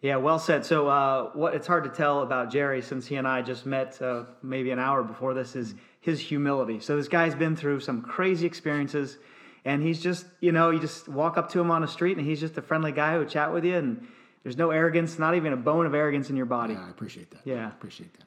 [0.00, 0.64] Yeah, well said.
[0.64, 4.00] So, uh, what it's hard to tell about Jerry since he and I just met
[4.00, 6.80] uh, maybe an hour before this is his humility.
[6.80, 9.18] So, this guy's been through some crazy experiences,
[9.64, 12.26] and he's just, you know, you just walk up to him on the street, and
[12.26, 14.06] he's just a friendly guy who would chat with you, and
[14.42, 16.74] there's no arrogance, not even a bone of arrogance in your body.
[16.74, 17.40] Yeah, I appreciate that.
[17.44, 17.66] Yeah.
[17.66, 18.24] I appreciate that.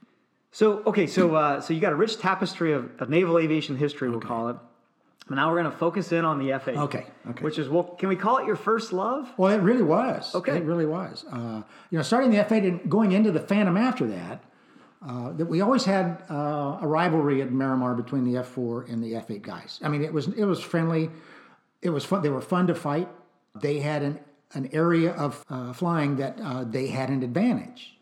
[0.52, 4.10] So, okay, so uh, so you got a rich tapestry of, of naval aviation history,
[4.10, 4.58] we'll call it.
[5.28, 6.78] But now we're going to focus in on the F8.
[6.78, 7.44] Okay, okay.
[7.44, 9.32] Which is, well, can we call it your first love?
[9.38, 10.36] Well, it really was.
[10.36, 10.58] Okay.
[10.58, 11.24] It really was.
[11.32, 14.44] Uh, you know, starting the F8 and going into the Phantom after that,
[15.06, 19.14] uh, that we always had uh, a rivalry at Miramar between the F4 and the
[19.14, 19.80] F8 guys.
[19.84, 21.10] I mean, it was it was friendly.
[21.82, 22.22] It was fun.
[22.22, 23.10] They were fun to fight.
[23.60, 24.20] They had an
[24.54, 27.98] an area of uh, flying that uh, they had an advantage.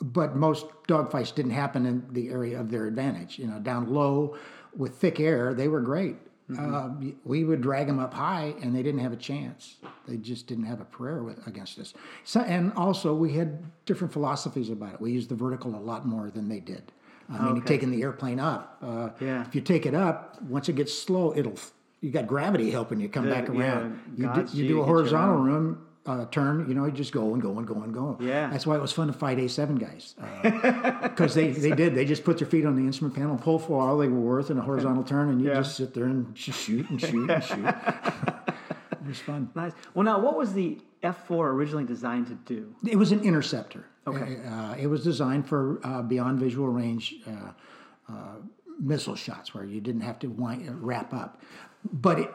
[0.00, 3.38] But most dogfights didn't happen in the area of their advantage.
[3.38, 4.36] You know, down low
[4.76, 6.16] with thick air, they were great.
[6.56, 6.90] Uh,
[7.24, 9.76] we would drag them up high, and they didn't have a chance.
[10.06, 11.92] They just didn't have a prayer with, against us.
[12.24, 15.00] So, and also, we had different philosophies about it.
[15.00, 16.92] We used the vertical a lot more than they did.
[17.28, 17.66] I mean, Okay.
[17.66, 18.78] taking the airplane up.
[18.80, 19.44] Uh, Yeah.
[19.44, 21.54] If you take it up, once it gets slow, it'll
[22.00, 24.00] you got gravity helping you come The- back yeah, around.
[24.16, 27.42] you, do, you do a horizontal room uh, turn, you know, you just go and
[27.42, 28.16] go and go and go.
[28.20, 28.48] Yeah.
[28.50, 30.14] That's why it was fun to fight A7 guys.
[31.02, 31.94] Because they, they did.
[31.94, 34.50] They just put their feet on the instrument panel, pull for all they were worth
[34.50, 35.54] in a horizontal turn, and you Yeah.
[35.56, 37.64] just sit there and just shoot and shoot and shoot.
[37.66, 39.50] it was fun.
[39.54, 39.72] Nice.
[39.94, 42.74] Well, now, what was the F4 originally designed to do?
[42.88, 43.86] It was an interceptor.
[44.06, 44.38] Okay.
[44.46, 47.52] Uh, it was designed for uh, beyond visual range uh,
[48.12, 48.14] uh,
[48.78, 51.40] missile shots where you didn't have to wind, wrap up.
[51.92, 52.34] But it,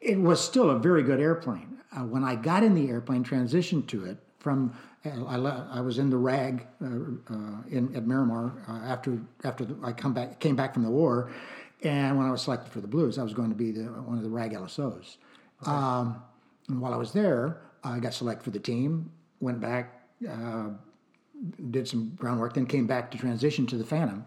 [0.00, 1.77] it was still a very good airplane.
[1.96, 4.74] Uh, when I got in the airplane, transitioned to it from
[5.04, 9.64] uh, I, I was in the RAG uh, uh, in at Miramar uh, after after
[9.64, 11.30] the, I come back came back from the war,
[11.82, 14.18] and when I was selected for the Blues, I was going to be the, one
[14.18, 15.16] of the RAG LSOs.
[15.66, 16.22] Um,
[16.68, 19.10] and while I was there, I got selected for the team.
[19.40, 20.70] Went back, uh,
[21.70, 24.24] did some groundwork, then came back to transition to the Phantom,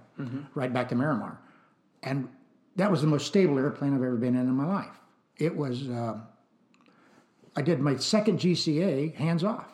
[0.55, 1.39] right back to Miramar,
[2.03, 2.27] and
[2.75, 4.99] that was the most stable airplane I've ever been in in my life.
[5.37, 5.87] It was.
[7.55, 9.67] I did my second GCA hands off.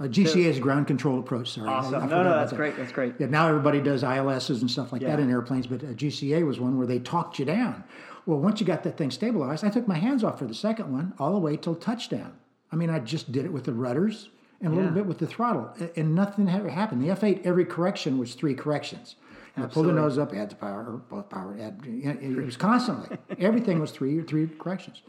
[0.00, 1.50] Uh, GCA is ground control approach.
[1.52, 2.08] Sorry, I- I Awesome.
[2.08, 2.56] No, no, that's that.
[2.56, 2.76] great.
[2.76, 3.14] That's great.
[3.18, 6.60] Yeah, now everybody does ILSs and stuff like that in airplanes, but uh, GCA was
[6.60, 7.82] one where they talked you down.
[8.24, 10.92] Well, once you got that thing stabilized, I took my hands off for the second
[10.92, 12.34] one all the way till touchdown.
[12.70, 14.28] I mean, I just did it with the rudders
[14.60, 14.94] and a little Yeah.
[14.96, 17.02] bit with the throttle, and nothing ever happened.
[17.02, 19.16] The F8, every correction was three corrections.
[19.56, 21.80] Know, pull the nose up, add the power, or both power, add.
[21.84, 25.02] you It was constantly everything was three three corrections.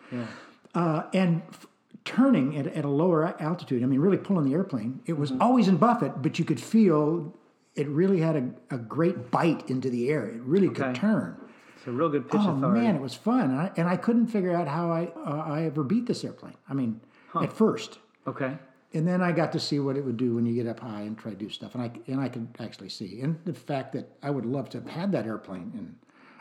[0.74, 1.68] Uh, and f-
[2.10, 5.68] turning at, at a lower altitude, I mean, really pulling the airplane, it was always
[5.68, 7.34] in buffet, but you could feel
[7.76, 10.26] it really had a, a great bite into the air.
[10.26, 11.38] It really could turn.
[11.78, 12.82] It's a real good pitch Oh authority.
[12.82, 15.64] man, it was fun, and I, and I couldn't figure out how I uh, I
[15.66, 16.56] ever beat this airplane.
[16.68, 17.00] I mean,
[17.40, 18.58] at first, Okay.
[18.94, 21.02] and then I got to see what it would do when you get up high
[21.02, 23.94] and try to do stuff, and I and I could actually see, and the fact
[23.94, 25.96] that I would love to have had that airplane in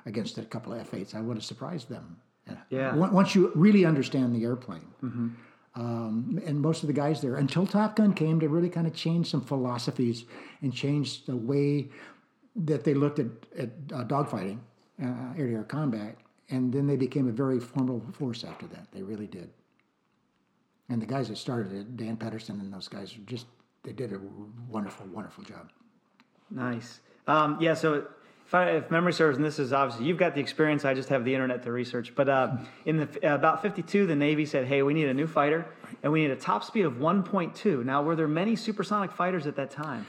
[0.07, 2.17] against a couple of F8s, I would have surprised them.
[2.71, 2.95] Yeah.
[2.97, 4.87] Once once you really understand the airplane.
[5.79, 8.95] Um, and most of the guys there, until Top Gun came, to really kind of
[8.95, 10.25] change some philosophies
[10.61, 11.89] and change the way
[12.57, 14.59] that they looked at, at uh, dogfighting,
[15.01, 16.17] uh, air-to-air combat,
[16.51, 18.91] and then they became a very formidable force after that.
[18.91, 19.51] They really did.
[20.89, 23.47] And the guys that started it, Dan Pedersen and those guys, just
[23.85, 24.21] they did a
[24.69, 25.71] wonderful, wonderful job.
[26.51, 27.01] Nice.
[27.29, 27.75] Um, yeah.
[27.75, 28.09] So
[28.49, 31.11] if, I, if memory serves, and this is obviously you've got the experience, I just
[31.11, 32.15] have the internet to research.
[32.15, 32.57] But uh,
[32.87, 35.67] in the uh, about 52, the Navy said, "Hey, we need a new fighter,
[36.03, 39.57] and we need a top speed of 1.2." Now, were there many supersonic fighters at
[39.57, 40.07] that time?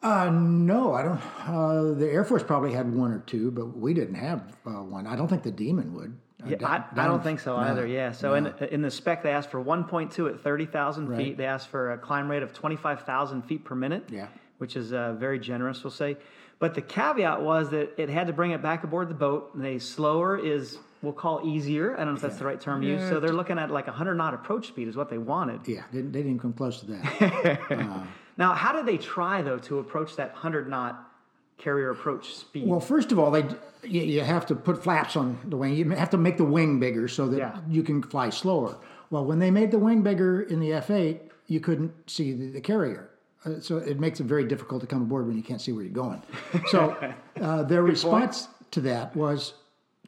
[0.00, 1.20] Uh, no, I don't.
[1.44, 5.08] Uh, the Air Force probably had one or two, but we didn't have uh, one.
[5.08, 6.16] I don't think the Demon would.
[6.44, 7.84] Uh, Yeah, down- I, I don't think so no, either.
[7.84, 8.12] Yeah.
[8.12, 11.16] So in in the spec, they asked for 1.2 at 30,000 Right.
[11.18, 11.36] feet.
[11.36, 14.04] They asked for a climb rate of 25,000 feet per minute.
[14.08, 14.28] Yeah.
[14.58, 16.16] Which is uh, very generous, we'll say.
[16.58, 19.50] But the caveat was that it had to bring it back aboard the boat.
[19.54, 21.94] And they slower is we'll call easier.
[21.94, 23.08] I don't know if that's the right term used.
[23.08, 25.60] So they're looking at like a 100 knot approach speed is what they wanted.
[25.68, 27.60] Yeah, they, they didn't come close to that.
[27.76, 28.04] Uh,
[28.38, 31.10] now, how did they try though to approach that 100 knot
[31.58, 32.66] carrier approach speed?
[32.66, 33.44] well, first of all, they
[33.82, 35.74] you, you have to put flaps on the wing.
[35.74, 37.58] You have to make the wing bigger so that Yeah.
[37.68, 38.76] you can fly slower.
[39.10, 42.60] Well, when they made the wing bigger in the F8, you couldn't see the, the
[42.60, 43.08] carrier.
[43.46, 45.82] Uh, so it makes it very difficult to come aboard when you can't see where
[45.82, 46.22] you're going.
[46.68, 46.96] So
[47.40, 49.54] uh, their response to that was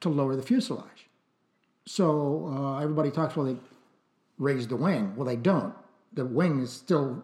[0.01, 1.07] to lower the fuselage.
[1.87, 3.57] So uh, everybody talks, well, they
[4.39, 5.15] raise the wing.
[5.15, 5.75] Well, they don't.
[6.15, 7.23] The wing is still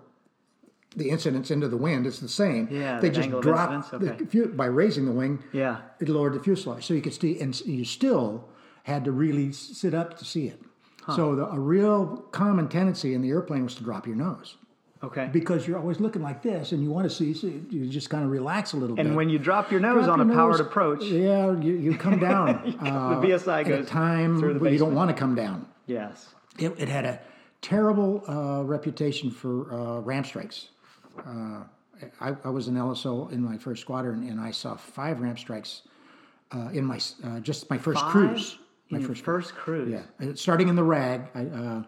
[0.97, 2.07] the incidence into the wind.
[2.07, 2.69] It's the same.
[2.71, 4.25] Yeah, they the just angle of drop okay.
[4.25, 5.43] the by raising the wing.
[5.53, 5.79] Yeah.
[6.01, 8.49] it lowered the fuselage, so you could see, and you still
[8.85, 10.61] had to really sit up to see it.
[11.17, 14.57] So the, a real common tendency in the airplane was to drop your nose
[15.05, 15.29] okay.
[15.33, 17.35] because you're always looking like this, and you want to see.
[17.35, 19.07] So you just kind of relax a little bit.
[19.07, 21.97] and when you drop your nose Drop on a your powered approach, yeah, you, you
[21.97, 22.77] come down.
[22.81, 25.67] uh, the VSI at a time where you don't want to come down.
[25.87, 26.29] yes.
[26.57, 27.21] It, it had a
[27.63, 30.69] terrible uh, reputation for uh, ramp strikes.
[31.19, 31.65] Uh,
[32.21, 35.83] I, I was an LSO in my first squadron, and I saw five ramp strikes
[36.53, 38.13] uh, in my uh, just my first Five?
[38.13, 38.59] cruise.
[38.91, 40.03] My Your first first cruise.
[40.21, 41.23] Yeah, starting in the rag.
[41.35, 41.83] I, uh,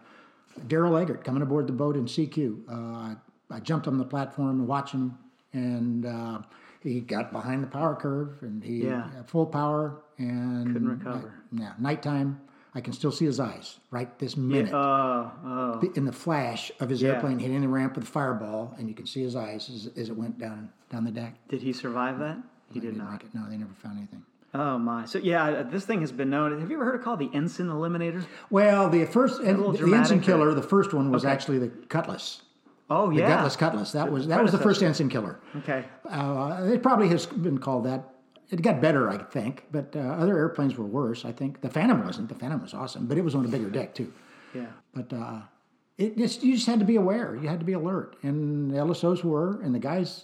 [0.67, 2.63] Daryl Eggert coming aboard the boat in CQ.
[2.69, 3.15] Uh, I,
[3.49, 5.17] I jumped on the platform and watched him,
[5.53, 6.39] and uh,
[6.81, 9.09] he got behind the power curve, and he Yeah.
[9.11, 11.33] had full power and Couldn't recover.
[11.51, 12.41] yeah, nighttime.
[12.75, 14.71] I can still see his eyes right this minute.
[14.73, 15.81] Oh, oh.
[15.95, 17.13] in the flash of his Yeah.
[17.13, 20.09] airplane hitting the ramp with a fireball, and you can see his eyes as, as
[20.09, 21.33] it went down down the deck.
[21.49, 22.37] Did he survive that?
[22.71, 23.23] He did not.
[23.23, 23.33] it.
[23.33, 24.23] No, they never found anything.
[24.59, 25.05] Oh my!
[25.05, 26.59] So yeah, uh, this thing has been known.
[26.59, 28.25] Have you ever heard it called the ensign eliminator?
[28.49, 31.31] Well, the first little the ensign killer, or- the first one was Okay.
[31.31, 32.41] actually the Cutlass,
[32.89, 33.29] Oh the yeah.
[33.29, 33.91] Gutless Cutlass.
[33.91, 35.39] That was that was the first ensign killer.
[35.57, 35.85] Okay.
[36.09, 38.15] Uh, it probably has been called that.
[38.49, 41.25] It got better, I think, but uh, other airplanes were worse.
[41.25, 42.29] I think the Phantom wasn't.
[42.29, 44.11] The Phantom was awesome, but it was on a bigger deck too.
[44.55, 44.67] Yeah.
[44.95, 45.41] But uh,
[45.97, 47.35] it just you just had to be aware.
[47.35, 50.23] You had to be alert, and the LSOs were, and the guys.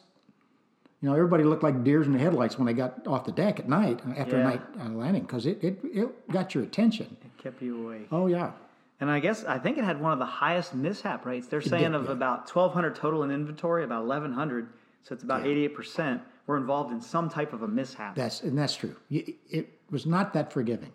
[1.04, 3.60] You know, everybody looked like deers in the headlights when they got off the deck
[3.60, 7.18] at night after a night uh, landing because it, it it got your attention.
[7.22, 8.08] It kept you awake.
[8.10, 8.54] Oh yeah,
[9.02, 11.48] And I guess I think it had one of the highest mishap rates.
[11.48, 12.14] They're saying did, of yeah.
[12.14, 14.70] about 1,200 total in inventory, about 1,100.
[15.02, 18.16] So it's about 88% were involved in some type of a mishap.
[18.16, 18.96] that's and that's true.
[19.10, 20.94] It was not that forgiving.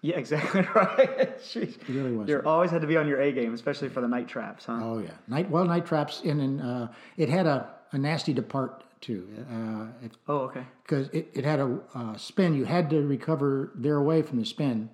[0.00, 1.38] yeah, exactly right.
[1.40, 1.76] Jeez.
[1.76, 2.26] It really was.
[2.26, 4.80] You always had to be on your A game, especially for the night traps, huh?
[4.80, 8.82] Oh yeah, night well night traps in and uh, it had a, a nasty depart
[9.00, 9.28] too.
[9.50, 10.64] Uh, it, Oh, okay.
[10.82, 12.54] because it, it had a uh, spin.
[12.54, 14.90] You had to recover their way from the spin.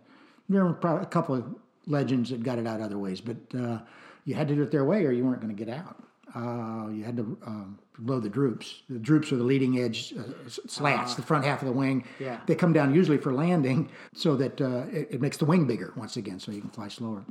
[0.48, 1.44] There were probably a couple of
[1.86, 3.78] legends that got it out other ways, but uh,
[4.24, 5.96] you had to do it their way or you weren't going to get out.
[6.34, 8.82] Uh, you had to um, blow the droops.
[8.88, 12.04] The droops are the leading edge uh, slats, the front half of the wing.
[12.18, 12.40] Yeah.
[12.46, 15.92] They come down usually for landing so that uh, it, it makes the wing bigger
[15.96, 17.24] once again so you can fly slower.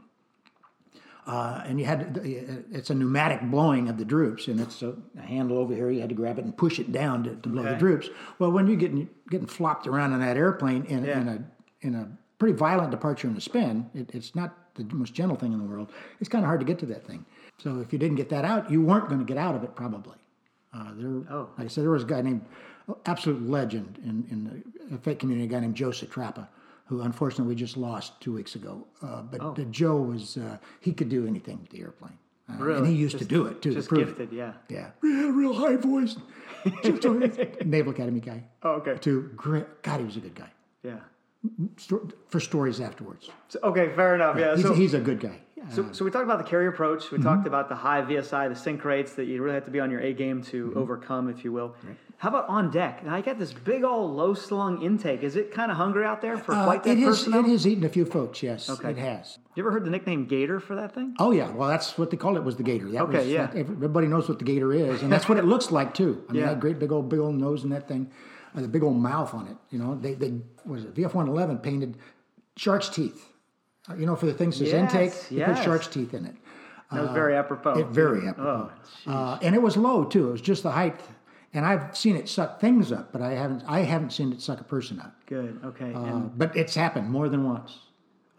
[1.31, 2.19] Uh, and you had
[2.73, 5.89] it's a pneumatic blowing of the droops, and it's a, a handle over here.
[5.89, 8.09] You had to grab it and push it down to, to blow the droops.
[8.37, 11.37] Well, when you're getting getting flopped around in that airplane in, in a
[11.87, 15.53] in a pretty violent departure and a spin, it, it's not the most gentle thing
[15.53, 15.89] in the world.
[16.19, 17.25] It's kind of hard to get to that thing.
[17.59, 19.73] So if you didn't get that out, you weren't going to get out of it
[19.73, 20.17] probably.
[20.73, 21.49] Uh, there, Oh.
[21.57, 22.43] like I said, there was a guy named
[23.05, 26.49] absolute legend in in the fake community, a guy named Joe Satrapa,
[26.85, 28.85] who unfortunately we just lost two weeks ago.
[29.01, 29.55] Uh, but Oh.
[29.71, 32.17] Joe was uh, he could do anything with the airplane,
[32.49, 33.69] uh, and he used Just- to do it too.
[33.69, 34.17] to Just prove it.
[34.17, 34.53] gifted, yeah.
[34.69, 36.15] Yeah, yeah, real high voice.
[37.65, 38.43] Naval Academy guy.
[38.63, 38.95] Oh, okay.
[39.01, 39.81] To great.
[39.81, 40.49] God, he was a good guy.
[40.83, 40.99] Yeah.
[42.29, 44.37] For stories afterwards, So, okay, fair enough.
[44.37, 44.55] Yeah.
[44.55, 45.39] he's, so, he's a good guy.
[45.69, 47.05] So, so we talked about the carrier approach.
[47.05, 47.17] Mm-hmm.
[47.17, 49.79] We talked about the high VSI, the sink rates that you really have to be
[49.79, 50.77] on your A game to Mm-hmm.
[50.79, 51.75] overcome, if you will.
[52.17, 53.03] How about on deck?
[53.03, 55.23] Now, I got this big old low slung intake.
[55.23, 57.45] Is it kind of hungry out there for Uh, flight deck it has personnel?
[57.45, 58.41] it has eaten a few folks.
[58.43, 58.91] Yes, Okay.
[58.91, 59.37] it has.
[59.55, 61.15] You ever heard the nickname Gator for that thing?
[61.19, 62.89] Oh yeah, well that's what they called it was the gator.
[62.91, 63.47] That Okay, was, yeah.
[63.47, 66.23] that- everybody knows what the gator is, and that's what it looks like too.
[66.29, 66.49] I mean, Yeah.
[66.49, 68.11] that great big old big old nose and that thing,
[68.55, 69.57] uh, the big old mouth on it.
[69.71, 71.97] You know, they they was it VF one eleven painted
[72.55, 73.29] shark's teeth.
[73.91, 75.57] Uh, You know, for the things says Yes, intake, they yes.
[75.57, 76.35] put shark's teeth in it.
[76.91, 77.71] That was very apropos.
[77.73, 78.69] Uh, It very apropos.
[79.07, 80.29] Oh, uh, and it was low too.
[80.29, 80.99] It was just the height.
[81.53, 83.63] And I've seen it suck things up, but I haven't.
[83.67, 85.13] I haven't seen it suck a person up.
[85.25, 85.59] Good.
[85.65, 85.93] Okay.
[85.93, 87.77] Uh, and, but it's happened more than once.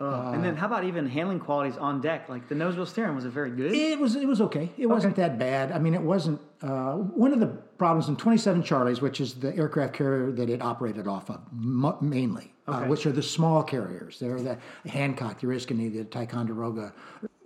[0.02, 2.28] Oh, and then how about even handling qualities on deck?
[2.28, 3.72] Like the nose wheel steering, was it very good?
[3.74, 4.70] It was it was okay.
[4.76, 5.72] It wasn't that bad.
[5.72, 6.40] I mean, it wasn't.
[6.62, 7.46] Uh, one of the
[7.78, 11.98] problems in 27 Charlies, which is the aircraft carrier that it operated off of, mo-
[12.00, 14.18] mainly, uh, which are the small carriers.
[14.20, 14.56] They're the
[14.88, 16.92] Hancock, the Oriskany, the Ticonderoga.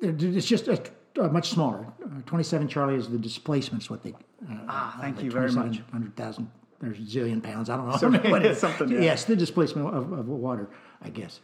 [0.03, 0.79] It's just a,
[1.21, 1.87] a much smaller.
[2.05, 4.11] Uh, 27 Charlie is the displacement's what they.
[4.12, 5.81] Uh, Ah, thank you very much.
[5.90, 6.51] Hundred thousand.
[6.79, 7.71] There's a zillion pounds.
[7.71, 8.31] I don't know.
[8.31, 8.59] what it is.
[8.66, 9.01] Something, yeah.
[9.01, 10.69] Yes, the displacement of, of water,
[11.01, 11.40] I guess.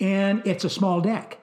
[0.00, 1.38] And it's a small deck.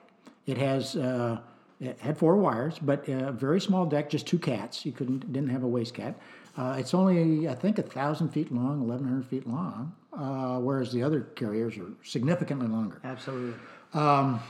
[0.46, 1.40] It has uh,
[1.80, 4.86] it had four wires, but a very small deck, just two cats.
[4.86, 6.16] You couldn't didn't have a waist cat.
[6.58, 10.92] Uh, it's only I think a thousand feet long, eleven hundred feet long, uh, whereas
[10.92, 13.00] the other carriers are significantly longer.
[13.04, 13.54] Absolutely.
[13.94, 14.42] Um,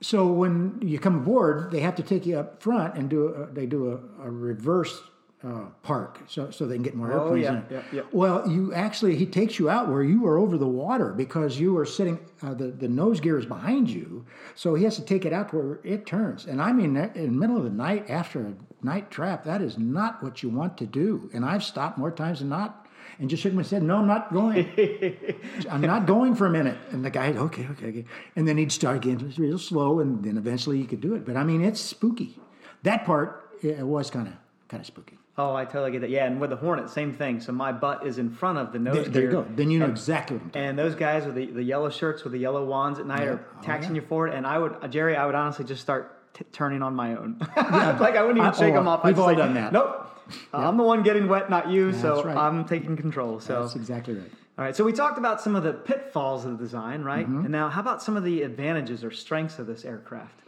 [0.00, 3.46] So when you come aboard, they have to take you up front and do a,
[3.46, 5.00] they do a, a reverse
[5.44, 7.56] uh, park so, so they can get more Oh, airplanes yeah, in.
[7.58, 7.64] it.
[7.70, 8.02] yeah, yeah.
[8.12, 11.76] Well, you actually he takes you out where you are over the water because you
[11.78, 14.24] are sitting uh, the the nose gear is behind you,
[14.54, 16.46] so he has to take it out to where it turns.
[16.46, 19.78] And I mean, in the middle of the night after a night trap, that is
[19.78, 21.28] not what you want to do.
[21.34, 22.78] And I've stopped more times than not.
[23.18, 23.82] And just shook my head.
[23.82, 24.66] No, I'm not going.
[25.70, 26.78] I'm not going for a minute.
[26.90, 28.04] And the guy, okay, okay, okay.
[28.36, 31.24] And then he'd start again, real slow, and then eventually you could do it.
[31.24, 32.38] But I mean, it's spooky.
[32.84, 34.34] That part it was kind of
[34.68, 35.18] kind of spooky.
[35.38, 36.10] Oh, I totally get that.
[36.10, 37.40] Yeah, and with the Hornet, same thing.
[37.40, 39.46] So my butt is in front of the nose There, there you go.
[39.56, 40.62] Then you know And- exactly what I'm talking.
[40.68, 43.40] And those guys with the, the yellow shirts with the yellow wands at night are
[43.58, 44.02] Oh, taxing yeah.
[44.02, 44.34] you forward.
[44.34, 47.38] And I would, Jerry, I would honestly just start t- turning on my own.
[47.56, 49.04] like I wouldn't even I- shake oh, them off.
[49.04, 49.72] we've I'd all say, done that.
[49.72, 50.10] Nope.
[50.52, 51.92] I'm the one getting wet, not you.
[51.94, 52.36] so right.
[52.36, 53.40] I'm taking control.
[53.40, 54.30] So That's exactly right.
[54.58, 57.24] All right, so we talked about some of the pitfalls of the design, right?
[57.26, 57.40] Mm-hmm.
[57.40, 60.40] And now, how about some of the advantages or strengths of this aircraft?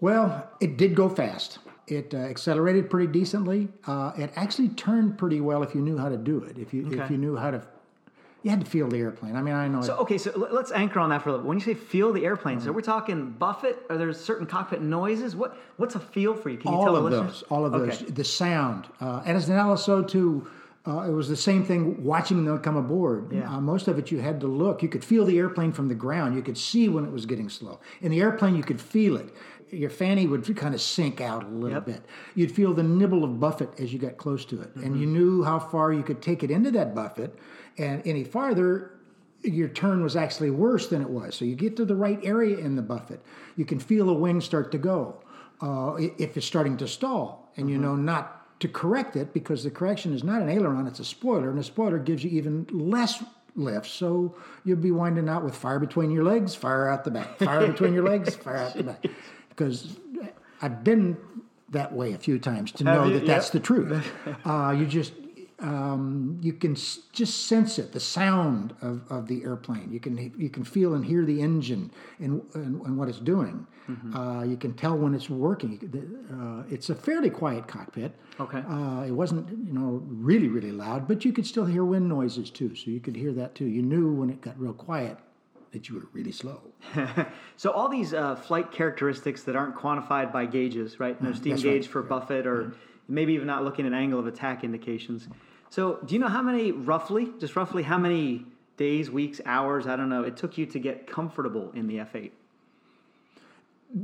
[0.00, 1.58] Well, it did go fast.
[1.86, 3.68] It uh, accelerated pretty decently.
[3.86, 6.58] Uh, it actually turned pretty well if you knew how to do it.
[6.58, 7.62] If you if you knew how to,
[8.42, 9.36] you had to feel the airplane.
[9.36, 9.82] I mean, I know.
[9.82, 11.46] So, okay, so let's anchor on that for a little.
[11.46, 12.66] When you say feel the airplane, Mm-hmm.
[12.66, 13.76] so we're talking buffet.
[13.90, 15.36] Are there certain cockpit noises?
[15.36, 16.56] What What's a feel for you?
[16.56, 17.44] Can you all tell of the those, listeners?
[17.50, 17.90] all of Okay.
[18.04, 20.46] those, the sound, uh, and as an LSO too,
[20.86, 23.32] uh, it was the same thing watching them come aboard.
[23.32, 23.50] Yeah.
[23.56, 24.82] Uh, most of it you had to look.
[24.82, 26.34] You could feel the airplane from the ground.
[26.36, 27.80] You could see when it was getting slow.
[28.02, 29.34] In the airplane, you could feel it.
[29.70, 31.86] Your fanny would kind of sink out a little Yep.
[31.86, 32.02] bit.
[32.34, 35.00] You'd feel the nibble of buffet as you got close to it, and Mm-hmm.
[35.00, 37.34] you knew how far you could take it into that buffet,
[37.78, 38.90] and any farther.
[39.42, 41.34] Your turn was actually worse than it was.
[41.34, 43.20] So you get to the right area in the buffet.
[43.56, 45.20] You can feel the wing start to go
[45.60, 49.70] uh, if it's starting to stall, and you know not to correct it because the
[49.70, 53.22] correction is not an aileron; it's a spoiler, and a spoiler gives you even less
[53.54, 53.86] lift.
[53.86, 54.34] So
[54.64, 57.92] you'll be winding out with fire between your legs, fire out the back, fire between
[57.92, 59.04] your legs, fire out the back.
[59.54, 59.96] Because
[60.62, 61.16] I've been
[61.70, 63.14] that way a few times to know you?
[63.14, 63.52] that that's Yep.
[63.52, 64.12] the truth.
[64.44, 65.12] Uh, you just
[65.60, 69.90] um, you can s- just sense it, the sound of, of the airplane.
[69.92, 73.66] You can you can feel and hear the engine and and, and what it's doing.
[73.88, 74.16] Mm-hmm.
[74.16, 75.78] Uh, you can tell when it's working.
[76.32, 78.12] Uh, it's a fairly quiet cockpit.
[78.40, 78.62] Okay.
[78.68, 82.50] Uh, it wasn't you know really really loud, but you could still hear wind noises
[82.50, 82.74] too.
[82.74, 83.66] So you could hear that too.
[83.66, 85.18] You knew when it got real quiet
[85.74, 86.62] that you were really slow.
[87.56, 91.20] So all these uh, flight characteristics that aren't quantified by gauges, right?
[91.22, 91.62] No steam Mm, right.
[91.74, 92.72] gauge for buffet, or
[93.08, 95.28] maybe even not looking at angle of attack indications.
[95.70, 98.44] So do you know how many roughly, just roughly, how many
[98.76, 99.86] days, weeks, hours?
[99.86, 100.22] I don't know.
[100.24, 102.32] It took you to get comfortable in the F8.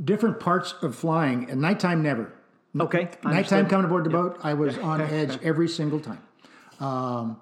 [0.04, 1.50] Different parts of flying.
[1.50, 2.32] At nighttime, never.
[2.78, 3.68] Okay, Nighttime understood.
[3.68, 6.22] coming aboard the boat, I was on edge every single time.
[6.78, 7.40] Um,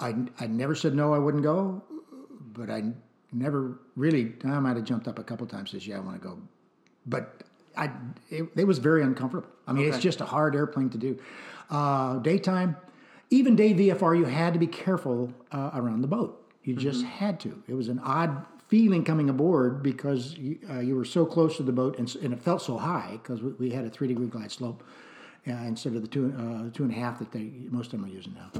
[0.00, 1.80] I, I never said no, I wouldn't go,
[2.52, 2.82] but I
[3.34, 6.28] never really, I might have jumped up a couple times, says, yeah, I want to
[6.28, 6.38] go.
[7.06, 7.42] But
[7.76, 7.90] I,
[8.30, 9.48] it, it was very uncomfortable.
[9.66, 11.18] I mean, it's just a hard airplane to do.
[11.70, 12.76] Uh, daytime,
[13.30, 16.40] even day VFR, you had to be careful uh, around the boat.
[16.62, 17.08] You just Mm-hmm.
[17.08, 17.62] had to.
[17.68, 21.62] It was an odd feeling coming aboard because you, uh, you were so close to
[21.62, 24.26] the boat and, and it felt so high because we, we had a three degree
[24.26, 24.82] glide slope
[25.46, 28.04] uh, instead of the two, uh, two and a half that they most of them
[28.08, 28.50] are using now.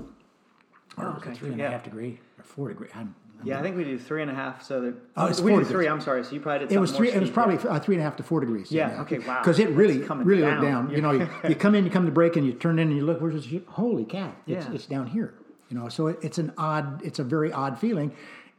[0.99, 1.35] Or was it okay.
[1.39, 2.89] three and a half degree or four degree?
[2.95, 3.15] I'm
[3.45, 4.63] Yeah, I think we do three and a half.
[4.63, 5.69] So that Oh, it's we did three.
[5.85, 5.89] degrees.
[5.91, 6.25] I'm sorry.
[6.25, 6.75] So you probably did.
[6.75, 7.11] It was three.
[7.11, 8.73] It was probably uh, three and a half to four degrees.
[8.73, 9.41] Yeah, okay, wow.
[9.41, 10.51] Because it really, really down.
[10.61, 10.91] looked down.
[10.91, 12.97] You know, you, you come in, you come to break, and you turn in, and
[12.97, 13.21] you look.
[13.21, 13.63] Where's this?
[13.69, 14.33] Holy cow!
[14.47, 14.73] It's, Yeah.
[14.75, 15.35] it's down here.
[15.71, 17.03] You know, so it, it's an odd.
[17.05, 18.13] It's a very odd feeling,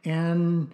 [0.04, 0.70] and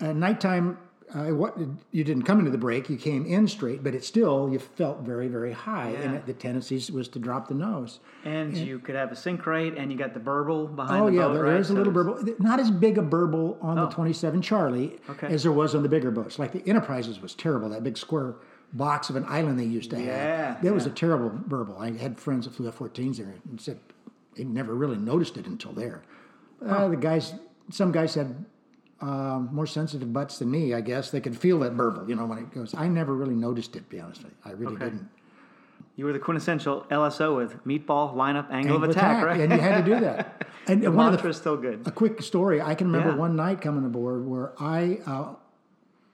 [0.00, 0.78] at nighttime.
[1.14, 1.56] Uh, what
[1.90, 5.00] you didn't come into the break, you came in straight, but it still you felt
[5.00, 8.00] very, very high, and it, the tendency was to drop the nose.
[8.24, 11.16] And you could have a sink rate, and you got the burble behind Oh the
[11.16, 11.60] yeah, boat, there right?
[11.60, 12.24] is a So little burble.
[12.38, 13.86] Not as big a burble on Oh.
[13.86, 15.26] the 27 Charlie Okay.
[15.26, 16.38] as there was on the bigger boats.
[16.38, 17.68] Like the Enterprises was terrible.
[17.68, 18.36] That big square
[18.72, 20.06] box of an island they used to have.
[20.06, 21.76] Yeah, that was a terrible burble.
[21.78, 23.78] I had friends that flew F-14s there and said
[24.34, 26.02] they never really noticed it until there.
[26.66, 27.34] Uh, the guys,
[27.70, 28.46] some guys had
[29.02, 30.72] um, more sensitive butts than me.
[30.74, 32.08] I guess they could feel that burble.
[32.08, 32.74] You know when it goes.
[32.74, 33.80] I never really noticed it.
[33.80, 34.84] To be honest with you, I really Okay.
[34.86, 35.08] didn't.
[35.96, 39.40] You were the quintessential LSO with meatball, lineup, angle, of Angle attack, right?
[39.40, 40.46] and you had to do that.
[40.68, 41.82] And the one of the is still good.
[41.86, 42.62] a quick story.
[42.62, 43.16] I can remember Yeah.
[43.16, 45.34] one night coming aboard where I uh,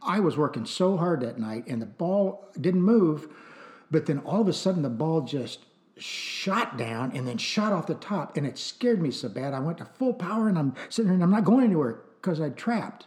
[0.02, 3.28] I was working so hard that night, and the ball didn't move,
[3.90, 5.66] but then all of a sudden the ball just
[5.98, 9.52] shot down and then shot off the top, and it scared me so bad.
[9.52, 12.40] I went to full power, and I'm sitting there and I'm not going anywhere because
[12.40, 13.06] I trapped.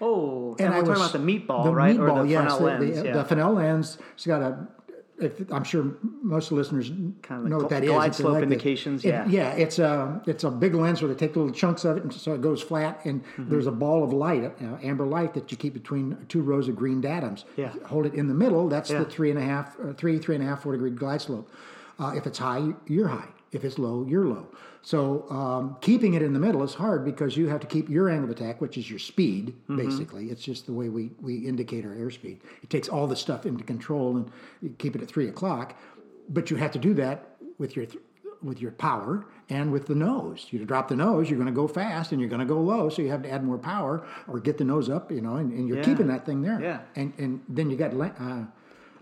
[0.00, 1.96] Oh, and, And we're I talking about the meatball, the right?
[1.96, 2.96] Meatball, or the yes, Fresnel the, lens.
[3.00, 3.12] the, yeah.
[3.14, 3.98] the Fresnel lens.
[4.14, 4.68] It's got a.
[5.20, 5.84] If, I'm sure
[6.22, 6.90] most of the listeners
[7.22, 7.90] Kind of know what that is.
[7.90, 9.26] glide slope like indications, it- yeah.
[9.28, 12.12] yeah, it's a it's a big lens where they take little chunks of it, and
[12.12, 13.50] so it goes flat, and Mm-hmm.
[13.50, 16.76] there's a ball of light, uh, amber light, that you keep between two rows of
[16.76, 17.42] green datums.
[17.56, 17.72] Yeah.
[17.86, 18.68] Hold it in the middle.
[18.68, 19.00] That's Yeah.
[19.00, 21.50] the three and a half, uh, three three and a half four degree glide slope.
[21.98, 23.26] Uh, if it's high, you're high.
[23.50, 24.46] If it's low, you're low.
[24.82, 28.08] So um, keeping it in the middle is hard because you have to keep your
[28.08, 29.76] angle of attack, which is your speed, Mm-hmm.
[29.76, 30.26] basically.
[30.30, 32.38] It's just the way we, we indicate our airspeed.
[32.62, 34.30] It takes all the stuff into control and
[34.62, 35.76] you keep it at three o'clock,
[36.28, 38.02] but you have to do that with your th-
[38.40, 40.46] with your power and with the nose.
[40.52, 42.88] You drop the nose, you're going to go fast and you're going to go low,
[42.88, 45.52] so you have to add more power or get the nose up, you know, and,
[45.52, 45.82] and you're Yeah.
[45.84, 46.60] keeping that thing there.
[46.60, 46.80] Yeah.
[46.94, 48.44] And and then you got li- uh,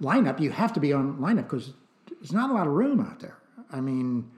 [0.00, 0.40] lineup.
[0.40, 1.74] You have to be on lineup because
[2.18, 3.36] there's not a lot of room out there.
[3.70, 4.30] I mean,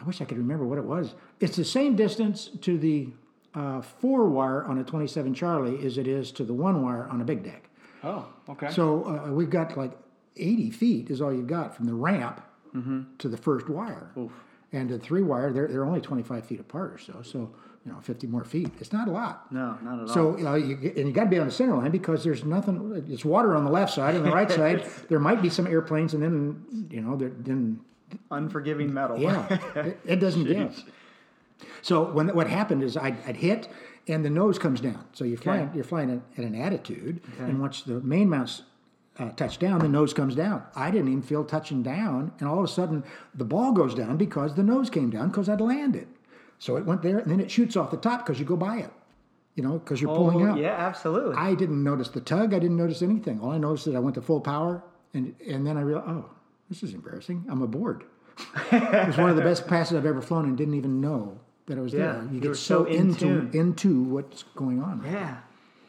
[0.00, 1.14] I wish I could remember what it was.
[1.40, 3.08] It's the same distance to the
[3.54, 7.20] uh, four wire on a 27 Charlie as it is to the one wire on
[7.20, 7.70] a big deck.
[8.04, 8.70] oh, okay.
[8.70, 9.92] So uh, we've got like
[10.36, 12.42] 80 feet is all you've got from the ramp
[12.74, 13.02] Mm-hmm.
[13.18, 14.10] to the first wire.
[14.70, 17.22] And the three wire, they're, they're only 25 feet apart or so.
[17.22, 17.50] So,
[17.86, 18.68] you know, 50 more feet.
[18.80, 19.50] It's not a lot.
[19.50, 20.08] No, not at all.
[20.08, 22.44] So, you know, you, and you got to be on the center line because there's
[22.44, 24.14] nothing, it's water on the left side.
[24.14, 27.80] and the right side, there might be some airplanes, and then, you know, there, then
[28.30, 29.18] Unforgiving metal.
[29.18, 29.46] yeah,
[29.76, 30.82] it, it doesn't give.
[31.82, 33.68] So when what happened is I'd, I'd hit,
[34.08, 35.04] and the nose comes down.
[35.12, 38.62] So you're flying, you're flying at, at an attitude, and once the main mounts
[39.18, 40.62] uh, touch down, the nose comes down.
[40.74, 43.02] I didn't even feel touching down, and all of a sudden
[43.34, 46.08] the ball goes down because the nose came down because I'd landed.
[46.58, 48.78] So it went there, and then it shoots off the top because you go by
[48.78, 48.90] it,
[49.54, 50.58] you know, because you're pulling Oh, out.
[50.58, 51.34] yeah, absolutely.
[51.36, 52.52] I didn't notice the tug.
[52.54, 53.40] I didn't notice anything.
[53.40, 54.82] All I noticed is I went to full power,
[55.14, 56.30] and and then I realized, oh,
[56.68, 57.44] this is embarrassing.
[57.48, 58.04] I'm aboard.
[58.72, 61.78] it was one of the best passes I've ever flown, and didn't even know that
[61.78, 62.22] it was Yeah, there.
[62.24, 65.02] you You get so so in into into what's going on.
[65.04, 65.38] yeah.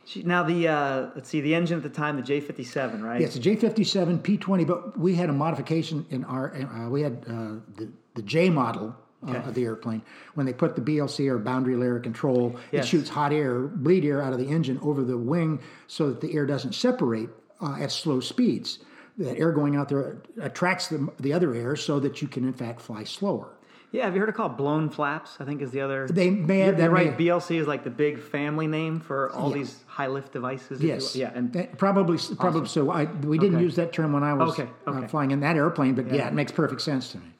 [0.05, 3.19] Gee, Now the uh, let's see, the engine at the time, the J57, right?
[3.19, 6.55] Yeah, it's a J57 P20, but we had a modification in our.
[6.55, 8.95] Uh, we had uh, the the J model.
[9.27, 10.03] Uh, of the airplane,
[10.35, 12.85] when they put the BLC or boundary layer control, Yes.
[12.85, 16.21] it shoots hot air, bleed air out of the engine over the wing, so that
[16.21, 17.27] the air doesn't separate
[17.59, 18.77] uh, at slow speeds.
[19.17, 22.53] That air going out there attracts the, the other air, so that you can in
[22.53, 23.49] fact fly slower.
[23.91, 25.37] Yeah, have you heard it called blown flaps?
[25.39, 26.07] I think is the other.
[26.07, 27.17] They may have that may- right.
[27.17, 30.83] BLC is like the big family name for all these high lift devices.
[30.83, 31.15] Yes.
[31.15, 32.91] Yeah, and Uh, probably probably so.
[32.91, 33.63] I we didn't Okay.
[33.63, 36.27] use that term when I was Okay, uh, flying in that airplane, but yeah.
[36.27, 37.33] it makes perfect sense to me.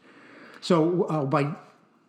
[0.62, 1.54] So uh, by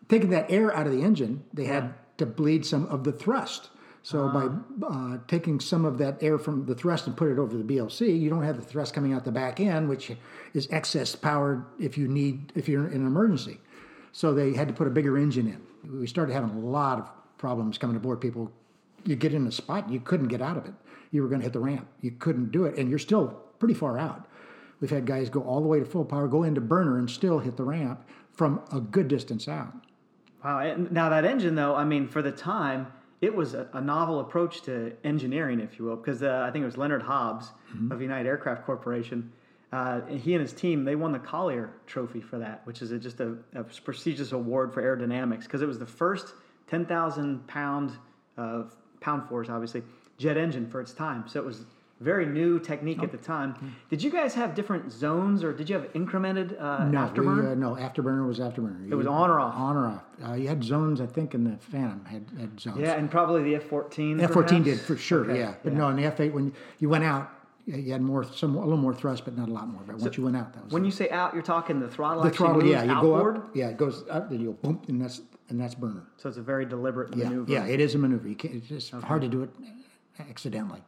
[0.09, 3.69] taking that air out of the engine, they had to bleed some of the thrust.
[4.03, 7.57] So by uh, taking some of that air from the thrust and put it over
[7.57, 10.13] the BLC, you don't have the thrust coming out the back end, which
[10.55, 13.59] is excess power if you need if you're in an emergency.
[14.13, 16.01] So they had to put a bigger engine in.
[16.01, 18.21] We started having a lot of problems coming aboard.
[18.21, 18.51] People,
[19.05, 20.75] you get in a spot, you couldn't get out of it.
[21.11, 21.87] You were going to hit the ramp.
[22.01, 23.29] You couldn't do it, and you're still
[23.59, 24.27] pretty far out.
[24.81, 27.39] We've had guys go all the way to full power, go into burner, and still
[27.39, 29.73] hit the ramp from a good distance out.
[30.45, 30.77] wow.
[30.91, 34.63] Now that engine, though, I mean, for the time, it was a, a novel approach
[34.63, 37.93] to engineering, if you will, because uh, I think it was Leonard Hobbs Mm-hmm.
[37.93, 39.31] of United Aircraft Corporation.
[39.73, 42.93] Uh, and he and his team they won the Collier Trophy for that, which is
[42.93, 46.33] a, just a, a prestigious award for aerodynamics because it was the first
[46.71, 47.93] 10,000 pound
[48.39, 48.63] uh,
[49.01, 49.83] pound force, obviously,
[50.17, 51.25] jet engine for its time.
[51.29, 51.67] So it was
[52.01, 53.05] very new technique Oh.
[53.05, 53.55] at the time.
[53.55, 53.67] Hmm.
[53.91, 57.43] Did you guys have different zones, or did you have incremented uh, No, afterburner?
[57.45, 58.91] We, uh, no, afterburner was afterburner.
[58.91, 59.55] It was on or off?
[59.57, 60.05] On or off.
[60.25, 62.79] Uh, you had zones, I think, in the Phantom had, had zones.
[62.79, 64.23] yeah, and probably the F-14.
[64.23, 65.25] F fourteen did for sure.
[65.25, 67.31] Okay, Yeah, but no, in the F eight when you went out,
[67.67, 69.83] you had more, some a little more thrust, but not a lot more.
[69.87, 70.87] But once you went out, that was When it.
[70.87, 72.23] you say out, you're talking the throttle.
[72.23, 72.65] the throttle.
[72.65, 73.51] Yeah, you outboard, go up.
[73.55, 75.21] Yeah, it goes up, then you boom, and that's
[75.51, 76.05] and that's burner.
[76.17, 77.51] So it's a very deliberate Yeah, maneuver.
[77.53, 78.29] yeah, it is a maneuver.
[78.29, 78.55] You can't.
[78.55, 79.51] It's just hard to do it
[80.31, 80.83] accidentally.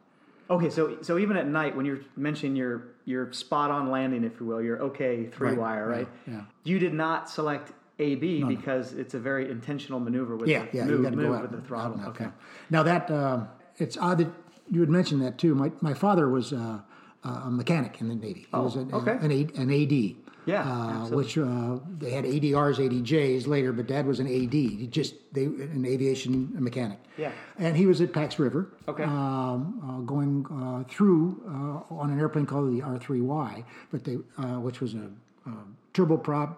[0.49, 4.39] Okay, so so even at night when you're mentioning your your spot on landing, if
[4.39, 6.07] you will, your okay three Right, wire, right?
[6.27, 6.41] yeah, yeah.
[6.63, 10.85] You did not select AB because it's a very intentional maneuver with Yeah, the yeah,
[10.85, 11.99] move, you got to move go out with the throttle.
[12.01, 12.27] out okay.
[12.69, 13.45] Now that uh,
[13.77, 14.27] it's odd that
[14.69, 15.55] you would mention that too.
[15.55, 16.79] My my father was uh,
[17.23, 18.47] a mechanic in the Navy.
[18.51, 19.17] He was an, Oh, okay.
[19.21, 20.15] an, an AD.
[20.45, 24.53] Yeah, uh, which uh, they had ADRs, ADJs later, but Dad was an AD.
[24.53, 26.99] He just they an aviation mechanic.
[27.17, 27.31] Yeah.
[27.59, 28.69] and he was at Pax River.
[28.87, 29.03] Okay.
[29.03, 34.59] um, uh, going uh, through uh, on an airplane called the R3Y, but they uh,
[34.59, 35.09] which was a,
[35.45, 35.51] a
[35.93, 36.55] turboprop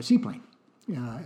[0.00, 0.42] seaplane.
[0.94, 1.18] Uh,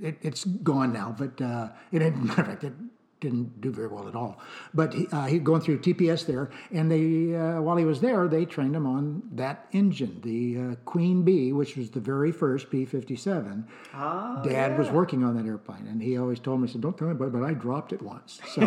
[0.00, 2.72] it, it's gone now, but uh, it of fact, it
[3.20, 4.38] didn't do very well at all.
[4.74, 8.28] But he, uh, he going through TPS there, and they uh, while he was there,
[8.28, 12.68] they trained him on that engine, the uh, Queen Bee, which was the very first
[12.70, 13.64] P-57.
[13.94, 16.96] Ah, Dad was working on that airplane, and he always told me, he said, "Don't
[16.98, 18.60] tell anybody, but I dropped it once." So,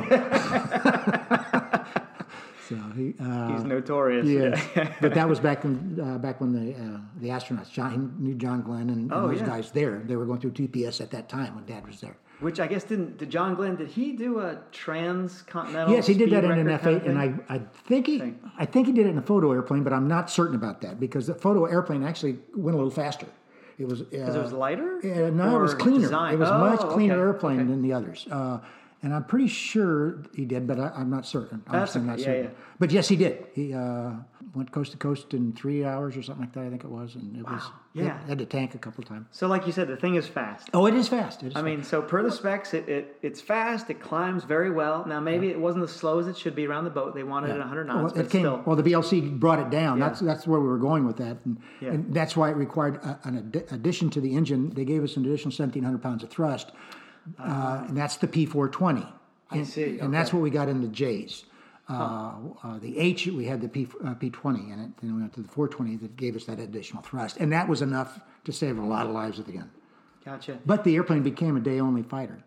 [2.68, 3.14] so he.
[3.20, 4.28] Uh, He's notorious.
[4.28, 8.36] yeah, but that was back when uh, back when the uh, the astronauts, John knew
[8.36, 9.46] John Glenn and, and Oh, those yeah.
[9.48, 10.02] guys there.
[10.06, 12.18] They were going through TPS at that time when Dad was there.
[12.40, 15.94] Which I guess didn't did John Glenn did he do a transcontinental?
[15.94, 17.20] yes, he did that in an of F8, and?
[17.20, 18.40] I, I think he Thing.
[18.58, 21.00] I think he did it in a photo airplane, but I'm not certain about that
[21.00, 23.28] because the photo airplane actually went a little faster.
[23.78, 25.00] It was because it was lighter.
[25.04, 26.00] Uh, no, it was cleaner.
[26.00, 26.34] design?
[26.34, 27.68] It was Oh, much cleaner okay, airplane okay.
[27.70, 28.28] than the others.
[28.32, 28.60] Uh,
[29.02, 31.62] and I'm pretty sure he did, but I, I'm not certain.
[31.66, 32.44] That's Honestly, I'm okay, not yeah, certain.
[32.52, 32.76] yeah.
[32.80, 33.46] But yes, he did.
[33.54, 34.12] He uh,
[34.56, 36.64] went coast to coast in three hours or something like that.
[36.64, 37.62] I think it was, and it was
[37.94, 38.20] yeah.
[38.20, 39.28] Had, had to tank a couple times.
[39.32, 40.70] So like you said, the thing is fast.
[40.74, 41.44] Oh, it is fast.
[41.44, 43.90] It is I mean, so per the specs, it, it it's fast.
[43.90, 45.06] It climbs very well.
[45.06, 47.14] Now maybe it wasn't as slow as it should be around the boat.
[47.16, 48.64] They wanted it 100 knots, Well, but it came, still.
[48.66, 50.00] well, the BLC brought it down.
[50.00, 50.08] Yeah.
[50.08, 51.90] That's that's where we were going with that, and, Yeah.
[51.90, 54.72] and that's why it required a, an addi- addition to the engine.
[54.72, 56.72] They gave us an additional 1,700 pounds of thrust,
[57.40, 59.12] uh, and that's the P420.
[59.52, 61.46] And, see, and that's what we got in the J's.
[61.90, 62.34] Uh,
[62.64, 64.92] uh, the H, we had the P, uh, P20 in it.
[65.02, 67.82] Then we went to the 420 that gave us that additional thrust, and that was
[67.82, 69.70] enough to save a lot of lives at the end.
[70.24, 70.60] Gotcha.
[70.66, 72.38] But the airplane became a day only fighter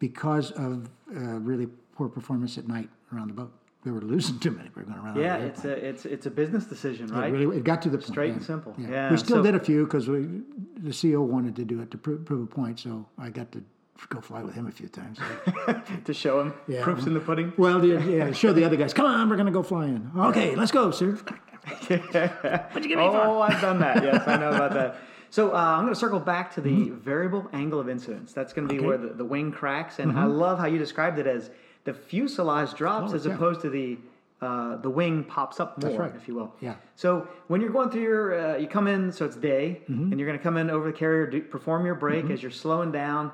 [0.00, 3.52] because of uh, really poor performance at night around the boat.
[3.84, 4.68] We were losing too many.
[4.74, 5.16] We were going around.
[5.20, 7.28] Yeah, the it's a it's it's a business decision, right?
[7.28, 8.34] It really it got to the point, Straight yeah.
[8.34, 8.74] and simple.
[8.76, 8.88] Yeah.
[8.90, 10.42] Yeah, we still so- did a few because we
[10.78, 13.62] the CEO wanted to do it to prove, prove a point, so I got to
[14.08, 15.18] go fly with him a few times.
[16.04, 16.82] to show him Yeah.
[16.82, 17.52] proofs in the pudding.
[17.56, 18.92] well, yeah, yeah, show the other guys.
[18.94, 20.10] Come on, we're gonna go flying.
[20.16, 21.18] Okay, let's go, sir.
[21.88, 21.90] What'd
[22.84, 23.20] you give me for?
[23.20, 24.02] Oh, I've done that.
[24.02, 24.96] Yes, I know about that.
[25.28, 28.32] So uh, I'm going to circle back to the variable angle of incidence.
[28.32, 28.88] That's going to be Mm-hmm.
[28.88, 28.96] Okay.
[28.96, 29.02] Mm-hmm.
[29.04, 31.50] where the, the wing cracks, and I love how you described it as
[31.84, 33.34] the fuselage drops Oh, as yeah.
[33.34, 33.98] opposed to the
[34.42, 36.12] uh, the wing pops up more, right.
[36.16, 36.54] if you will.
[36.60, 36.76] Yeah.
[36.96, 40.10] So when you're going through your, uh, you come in, so it's day, Mm-hmm.
[40.10, 42.50] and you're going to come in over the carrier, do, perform your break as you're
[42.50, 43.32] slowing down,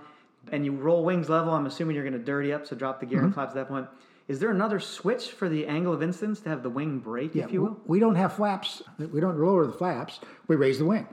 [0.53, 1.53] and you roll wings level.
[1.53, 3.27] I'm assuming you're going to dirty up, so drop the gear Mm-hmm.
[3.27, 3.87] and flaps at that point.
[4.29, 7.45] Is there another switch for the angle of incidence to have the wing break, Yeah,
[7.45, 7.81] if you will?
[7.87, 8.83] we don't have flaps.
[8.99, 10.19] We don't lower the flaps.
[10.49, 11.07] We raise the wing.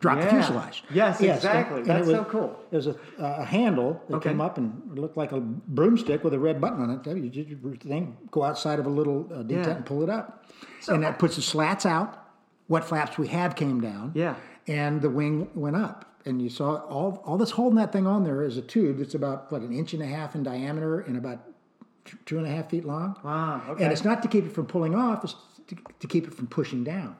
[0.00, 0.84] Drop the fuselage.
[0.92, 1.78] Yes, exactly.
[1.78, 2.58] and That's was, so cool.
[2.70, 4.30] There's a, a handle that Okay.
[4.30, 7.06] came up and looked like a broomstick with a red button on it.
[7.16, 9.70] You just you thing, go outside of a little uh, detent Yeah.
[9.76, 10.44] and pull it up.
[10.88, 12.18] and that puts the slats out.
[12.66, 14.12] What flaps we had came down.
[14.14, 14.34] Yeah.
[14.66, 16.13] And the wing went up.
[16.26, 19.14] And you saw all, all that's holding that thing on there is a tube that's
[19.14, 21.40] about, what, an inch and a half in diameter and about
[22.24, 23.16] two- and a half feet long.
[23.22, 23.84] Wow, okay.
[23.84, 25.34] And it's not to keep it from pulling off, it's
[25.68, 27.16] to, to keep it from pushing down.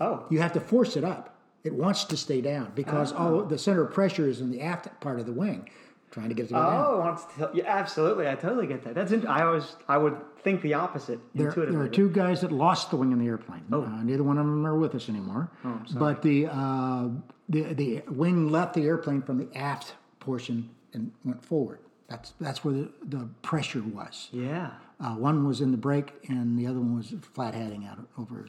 [0.00, 1.36] Oh, You have to force it up.
[1.62, 4.88] It wants to stay down because all the center of pressure is in the aft
[5.00, 5.68] part of the wing,
[6.10, 6.84] trying to get it to go down.
[6.86, 8.26] Oh, it wants to yeah, absolutely.
[8.26, 8.94] I totally get that.
[8.94, 9.12] That's.
[9.12, 9.76] In, I always.
[9.86, 11.76] I would think the opposite There, intuitively.
[11.76, 13.62] there are two guys that lost the wing in the airplane.
[13.70, 13.82] Oh.
[13.82, 15.50] Uh, neither one of them are with us anymore.
[15.66, 17.08] Oh, but the, uh,
[17.50, 21.80] the the wing left the airplane from the aft portion and went forward.
[22.08, 24.28] That's that's where the, the pressure was.
[24.32, 24.70] Yeah.
[24.98, 28.46] Uh, one was in the break, and the other one was flat heading out over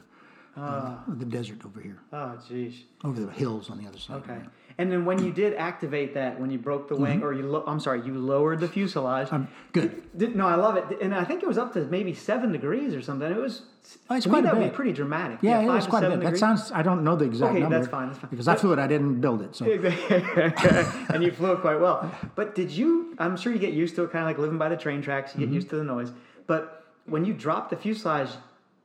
[0.56, 2.82] uh, the desert over here, Oh, jeez.
[3.04, 4.16] over the hills on the other side.
[4.16, 4.38] Okay.
[4.78, 7.64] And then when you did activate that, when you broke the wing, or you, lo-
[7.66, 9.28] I'm sorry, you lowered the fuselage.
[9.30, 10.02] Um, good.
[10.16, 12.94] Did, no, I love it, and I think it was up to maybe seven degrees
[12.94, 13.30] or something.
[13.30, 13.62] It was.
[14.08, 15.38] Oh, it's quite that would be pretty dramatic.
[15.42, 16.20] Yeah, it was quite a bit.
[16.20, 16.70] That sounds.
[16.72, 17.78] I don't know the exact Okay, number.
[17.78, 18.30] that's fine, that's fine.
[18.30, 19.54] Because I flew it, I didn't build it.
[19.56, 19.64] So
[21.10, 22.10] and you flew it quite well.
[22.34, 23.14] But did you?
[23.18, 25.34] I'm sure you get used to it, kind of like living by the train tracks.
[25.34, 25.50] You Mm-hmm.
[25.50, 26.12] get used to the noise.
[26.46, 28.30] But when you drop the fuselage,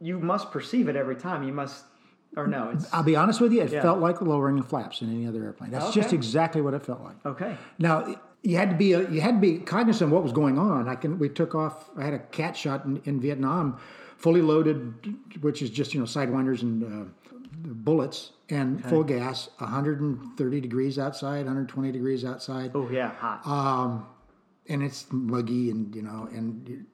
[0.02, 1.44] you must perceive it every time.
[1.44, 1.86] You must,
[2.38, 2.70] or no?
[2.74, 3.82] It's I'll be honest with you, it Yeah.
[3.82, 5.72] felt like lowering the flaps in any other airplane.
[5.72, 7.26] That's just exactly what it felt like.
[7.26, 7.58] okay.
[7.80, 10.88] Now you had to be you had to be cognizant of what was going on.
[10.88, 11.90] I can we took off.
[11.98, 13.78] I had a cat shot in, in Vietnam,
[14.18, 14.94] fully loaded,
[15.42, 17.06] which is just you know sidewinders and uh,
[17.64, 22.72] bullets and full gas, 130 degrees outside, 120 degrees outside.
[22.76, 23.42] Oh yeah, hot.
[23.46, 24.00] Uh,
[24.70, 26.86] and it's muggy and you know and you,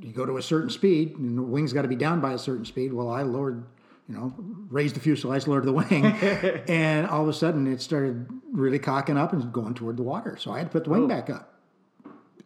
[0.00, 2.38] you go to a certain speed and the wing's got to be down by a
[2.38, 3.64] certain speed well i lowered
[4.08, 4.32] you know
[4.70, 6.04] raised the fuselage lowered the wing.
[6.68, 10.36] And all of a sudden it started really cocking up and going toward the water.
[10.38, 11.54] So i had to put the wing back up.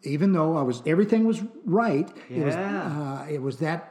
[0.02, 3.22] Even though i was everything was right it was Yeah.
[3.22, 3.88] uh, it was that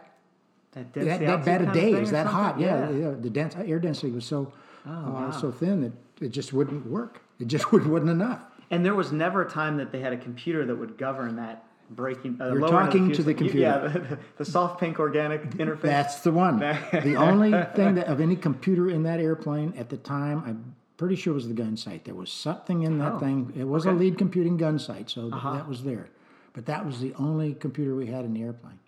[0.74, 1.91] that, that, that bad a day.
[1.91, 2.51] It was that hot.
[2.59, 2.65] Something?
[3.01, 3.15] yeah, yeah.
[3.19, 4.53] the dens- air density was so
[4.86, 5.91] uh, so thin that
[6.26, 7.22] it just wouldn't work.
[7.39, 8.39] It just wouldn't, wasn't enough.
[8.69, 11.65] And there was never a time that they had a computer that would govern that
[11.95, 12.37] breaking.
[12.41, 13.59] Uh, You're talking to the computer.
[13.59, 15.81] Yeah, the, the soft pink organic interface.
[15.81, 16.59] That's the one.
[16.59, 21.15] the only thing that of any computer in that airplane at the time, I'm pretty
[21.15, 22.05] sure was the gun sight.
[22.05, 23.53] There was something in that Oh, thing.
[23.57, 25.53] It was a lead computing gun sight, so th- Uh-huh.
[25.53, 26.09] that was there.
[26.53, 28.79] But that was the only computer we had in the airplane.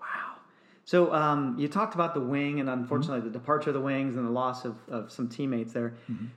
[0.00, 0.06] Wow.
[0.84, 3.32] So um, you talked about the wing and unfortunately Mm-hmm.
[3.32, 5.94] the departure of the wings and the loss of, of some teammates there.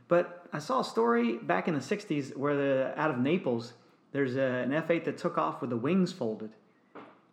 [0.07, 3.73] But I saw a story back in the '60s where the out of Naples,
[4.15, 6.51] there's a, an F8 that took off with the wings folded,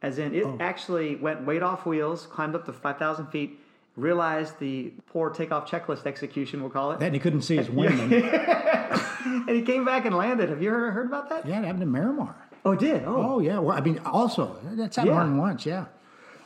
[0.03, 0.55] as in Oh.
[0.57, 3.61] it actually went weight off wheels, climbed up to 5,000 feet,
[3.97, 7.71] realized the poor takeoff checklist execution, we'll call it, That and he couldn't see his
[7.81, 8.01] wing.
[8.13, 10.49] and he came back and landed.
[10.49, 11.47] Have you heard, heard about that?
[11.47, 12.35] Yeah, it happened in Miramar.
[12.65, 13.05] Oh, it did.
[13.05, 13.59] Oh, Oh yeah.
[13.61, 15.19] Well, I mean, also that's happened Yeah.
[15.21, 15.65] more than once.
[15.67, 15.85] Yeah.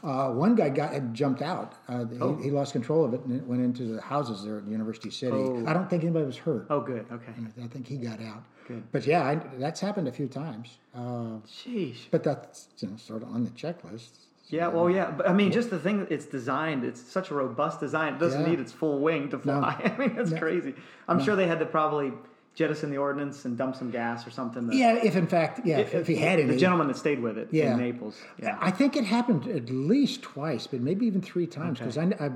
[0.05, 1.75] Uh, one guy got had jumped out.
[1.89, 2.37] Uh, he, Oh.
[2.37, 5.37] he lost control of it and it went into the houses there at University City.
[5.37, 5.65] Oh.
[5.67, 6.67] I don't think anybody was hurt.
[6.71, 7.07] oh, good.
[7.11, 7.33] Okay.
[7.63, 8.43] I think he got out.
[8.69, 8.83] Good.
[8.93, 10.79] But yeah, I, that's happened a few times.
[10.95, 12.07] Uh, Sheesh.
[12.11, 14.11] but that's you know sort of on the checklist.
[14.49, 17.35] Yeah, well, yeah, but I mean, just the thing that it's designed, it's such a
[17.35, 18.15] robust design.
[18.15, 18.51] It doesn't Yeah.
[18.51, 19.81] need its full wing to fly.
[19.97, 20.39] I mean, that's No.
[20.39, 20.75] crazy.
[21.09, 22.13] I'm sure they had to probably
[22.57, 24.69] jettison the ordnance and dump some gas or something.
[24.69, 26.57] to- Yeah, if in fact, yeah, if, if he had the any.
[26.57, 27.75] gentleman that stayed with it Yeah.
[27.75, 28.17] in Naples.
[28.43, 28.57] Yeah.
[28.61, 32.31] I think it happened at least twice, but maybe even three times because I, I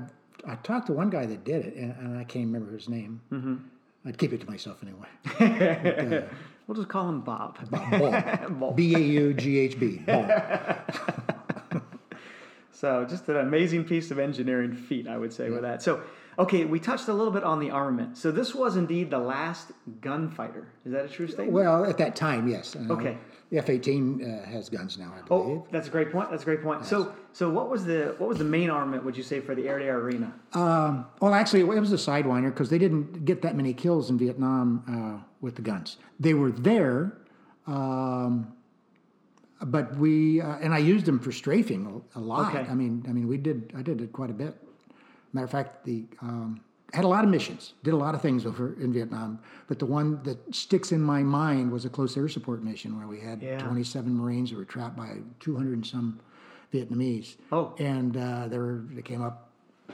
[0.47, 3.21] I talked to one guy that did it, and, and I can't remember his name.
[3.31, 3.55] Mm-hmm.
[4.07, 5.07] I'd keep it to myself anyway.
[6.67, 7.59] we'll just call him Bob.
[7.69, 8.71] Ball.
[8.75, 10.01] B A U G H B.
[12.81, 15.83] So just an amazing piece of engineering feat, I would say, with that.
[15.83, 16.01] So,
[16.39, 18.17] okay, we touched a little bit on the armament.
[18.17, 19.71] So this was indeed the last
[20.01, 20.67] gunfighter.
[20.83, 21.51] Is that a true statement?
[21.51, 22.75] Well, at that time, yes.
[22.75, 23.19] Uh, Okay.
[23.51, 25.57] The F-18 uh, has guns now, I believe.
[25.57, 26.31] Oh, that's a great point.
[26.31, 26.83] That's a great point.
[26.83, 29.03] So, so what was the what was the main armament?
[29.03, 30.33] Would you say for the air-to-air arena?
[30.55, 34.65] Well, actually, it was a sidewinder because they didn't get that many kills in Vietnam
[34.87, 35.97] uh, with the guns.
[36.17, 37.17] They were there,
[37.67, 38.53] um,
[39.65, 42.55] but we uh, and I used them for strafing a, a lot.
[42.55, 42.69] Okay.
[42.69, 43.73] I mean, I mean, we did.
[43.77, 44.55] I did it quite a bit.
[45.33, 46.61] Matter of fact, the um,
[46.93, 47.73] had a lot of missions.
[47.83, 49.39] Did a lot of things over in Vietnam.
[49.67, 53.07] But the one that sticks in my mind was a close air support mission where
[53.07, 53.59] we had Yeah.
[53.59, 56.19] 27 Marines that were trapped by 200 and some
[56.73, 57.35] Vietnamese.
[57.51, 57.73] Oh.
[57.79, 59.49] and uh, they were they came up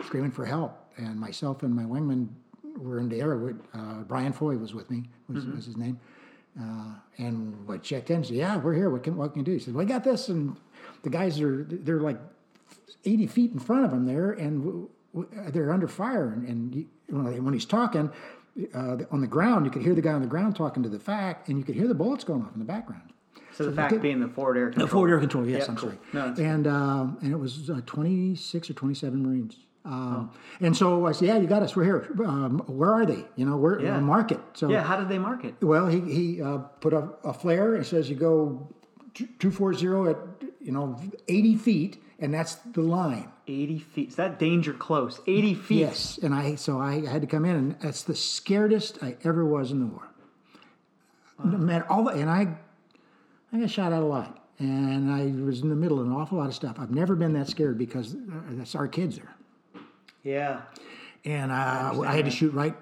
[0.05, 0.73] screaming for help.
[0.97, 2.29] And myself and my wingman
[2.77, 3.37] were in the air.
[3.37, 5.99] with, Uh, Brian Foy was with me, was, was his name.
[6.59, 8.23] Uh, and I checked in.
[8.23, 8.89] Said, "Yeah, we're here.
[8.89, 10.55] What can what can you do?" He said, "We got this." And
[11.03, 12.17] the guys are they're like
[13.05, 16.29] 80 feet in front of him there, and w- w- they're under fire.
[16.29, 18.09] And, and you, when, when he's talking
[18.73, 20.99] uh, on the ground, you could hear the guy on the ground talking to the
[20.99, 23.13] FAC, and you could hear the bullets going off in the background.
[23.53, 24.85] So the FAC being the forward air control.
[24.87, 25.89] The forward air control, yes, Yeah, I'm cool.
[25.89, 25.99] sorry.
[26.13, 29.57] No, that's- and um, and it was uh, 26 or 27 Marines.
[29.87, 31.75] Um, And so I said, "Yeah, you got us.
[31.75, 32.07] We're here.
[32.25, 33.23] Um, where are they?
[33.35, 33.99] You know, we're Yeah.
[33.99, 34.83] market." So yeah.
[34.83, 35.55] How did they mark it?
[35.61, 38.67] well, he he uh, put a, a flare and says you go
[39.39, 40.17] two four zero at
[40.61, 43.31] you know 80 feet, and that's the line.
[43.47, 44.09] 80 feet.
[44.09, 45.21] Is that danger close?
[45.25, 45.79] 80 feet.
[45.79, 49.45] Yes, and I so I had to come in, and that's the scaredest I ever
[49.45, 50.07] was in the war.
[51.43, 52.57] Man, all the, and I,
[53.53, 56.39] I got shot out a lot, and I was in the middle of an awful
[56.39, 56.77] lot of stuff.
[56.79, 58.17] I've never been that scared because uh,
[58.51, 59.35] that's our kids there,
[60.27, 60.61] Yeah.
[61.25, 62.75] and uh, I had to shoot right.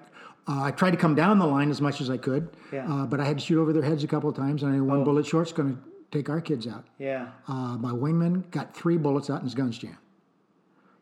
[0.48, 2.86] Uh, I tried to come down the line as much as I could, Yeah.
[2.92, 4.76] uh, but I had to shoot over their heads a couple of times, and I
[4.76, 6.84] knew one bullet short's going to take our kids out.
[6.98, 7.28] Yeah.
[7.48, 9.96] Uh, my wingman got three bullets out in his guns jammed.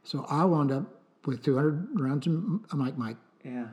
[0.02, 0.84] So I wound up
[1.26, 2.34] with 200 rounds of
[2.72, 3.16] a Mike Mike.
[3.44, 3.66] Yeah.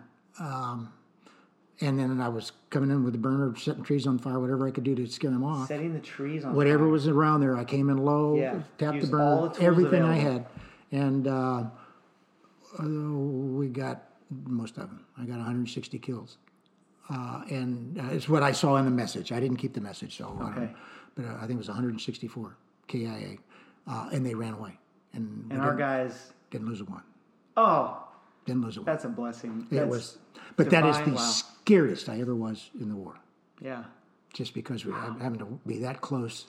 [1.84, 4.72] And then I was coming in with the burner, setting trees on fire, whatever I
[4.72, 5.67] could do to scare them off.
[5.67, 6.89] Setting the trees on Whatever fire.
[6.89, 8.59] was around there, I came in low, Yeah.
[8.78, 10.45] tapped Used the burner, the everything I had.
[10.91, 11.63] And uh,
[12.80, 14.03] uh, we got
[14.45, 15.05] most of them.
[15.17, 16.38] I got 160 kills.
[17.09, 19.32] Uh, and uh, it's what I saw in the message.
[19.32, 20.59] I didn't keep the message, so I don't Okay.
[20.61, 20.69] know.
[21.15, 22.55] But uh, I think it was 164
[22.88, 23.38] KIA.
[23.88, 24.78] Uh, and they ran away.
[25.13, 26.32] And, And our guys.
[26.51, 27.03] didn't lose a one.
[27.57, 28.07] Oh,
[28.45, 28.86] Didn't lose a one.
[28.86, 29.67] that's a blessing.
[29.69, 30.17] It That's was,
[30.55, 31.17] but that is the Wow.
[31.17, 33.15] scariest I ever was in the war.
[33.61, 33.84] Yeah.
[34.34, 36.47] just because we were having to be that close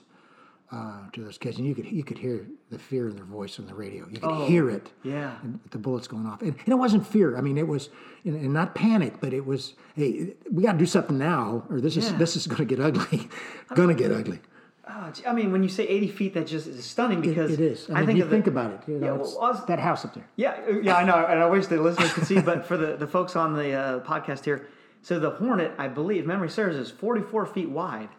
[0.73, 3.59] uh, to those kids, and you could you could hear the fear in their voice
[3.59, 4.05] on the radio.
[4.09, 4.91] You could Oh, hear it.
[5.03, 5.35] yeah.
[5.43, 7.37] and the bullets going off, and, and it wasn't fear.
[7.37, 7.89] I mean, it was
[8.25, 11.79] and, and not panic, but it was hey, we got to do something now, or
[11.79, 13.29] this is this is going to get ugly,
[13.75, 14.39] going to get ugly.
[14.89, 17.61] Oh, I mean, when you say 80 feet, that just is stunning It, because it
[17.61, 17.89] is.
[17.89, 18.79] I, I, mean, think you of the- think about it.
[18.85, 20.27] You know, Yeah, well, was- that house up there.
[20.35, 23.07] Yeah, yeah, I know, and I wish the listeners could see, but for the, the
[23.07, 24.67] folks on the uh, podcast here,
[25.01, 28.09] so the Hornet, I believe, memory serves, is 44 feet wide.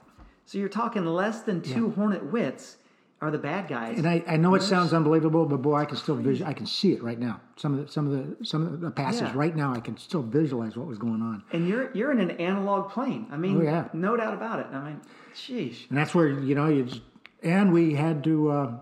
[0.47, 2.77] So you're talking less than two Hornet Wits
[3.21, 3.97] are the bad guys.
[3.97, 6.49] And I, I know it sounds unbelievable, but boy, I can still visual.
[6.49, 7.41] I can see it right now.
[7.57, 9.33] Some of the some of the some of the passes Yeah.
[9.35, 9.73] right now.
[9.73, 11.43] I can still visualize what was going on.
[11.53, 13.27] And you're you're in an analog plane.
[13.31, 13.89] I mean, Oh, yeah.
[13.95, 14.67] no doubt about it.
[14.73, 15.01] I mean,
[15.35, 15.89] sheesh.
[15.89, 17.01] And that's where you know you just,
[17.43, 18.73] and we had to uh,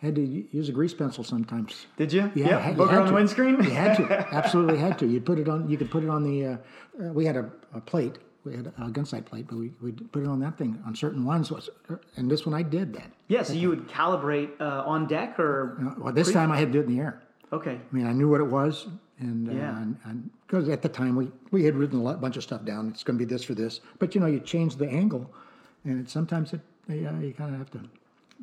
[0.00, 1.86] had to use a grease pencil sometimes.
[1.96, 2.32] Did you?
[2.34, 2.60] Yeah, Yep.
[2.60, 3.14] had- you had on the to.
[3.14, 3.54] windscreen.
[3.62, 5.06] You had to, absolutely had to.
[5.06, 5.68] You put it on.
[5.68, 6.46] You could put it on the.
[6.46, 6.56] Uh,
[7.00, 8.18] uh, we had a, a plate.
[8.44, 10.94] We had a gun sight plate, but we we put it on that thing on
[10.96, 11.52] certain ones.
[12.16, 13.10] And this one I did that.
[13.28, 13.42] yeah.
[13.44, 16.72] So you would calibrate uh, on deck or Uh, Well, this time I had to
[16.72, 17.22] do it in the air.
[17.52, 17.78] okay.
[17.90, 18.88] I mean, I knew what it was,
[19.20, 19.78] and uh, Yeah.
[20.06, 22.88] and because at the time we we had written a lot, bunch of stuff down.
[22.88, 25.30] It's going to be this for this, but you know, you change the angle,
[25.84, 27.80] and it, sometimes it yeah, you kind of have to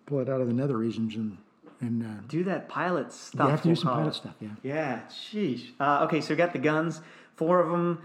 [0.06, 1.38] pull it out of the nether regions and
[1.82, 3.46] and uh, Do that pilot stuff.
[3.46, 4.16] You have to do some pilot it.
[4.16, 4.50] stuff, yeah.
[4.64, 5.72] Yeah, sheesh.
[5.80, 7.02] Uh, okay, so we got the guns,
[7.38, 8.00] four of them,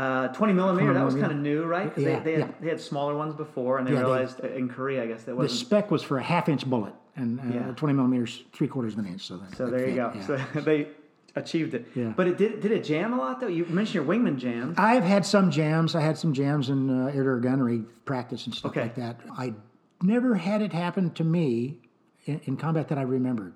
[0.00, 0.94] uh, 20 millimeter.
[0.94, 1.92] That was kind of new, right?
[1.94, 2.54] 'Cause Yeah, they, they, had, yeah.
[2.60, 5.36] they had smaller ones before, and they Yeah, realized uh, in Korea, I guess, that
[5.36, 5.58] wasn't.
[5.60, 7.72] The spec was for a half inch bullet and uh, Yeah.
[7.76, 9.26] 20 millimeters, three quarters of an inch.
[9.26, 10.12] So, that, so that there you go.
[10.26, 10.88] So they
[11.36, 11.86] achieved it.
[11.94, 12.12] Yeah.
[12.16, 13.46] But it did did it jam a lot though?
[13.46, 14.78] You mentioned your wingman jammed.
[14.78, 15.94] I've had some jams.
[15.94, 18.82] I had some jams in uh, air to gunnery practice and stuff Okay.
[18.82, 19.20] like that.
[19.36, 19.54] I
[20.02, 21.78] never had it happen to me
[22.24, 23.54] in, in combat that I remembered.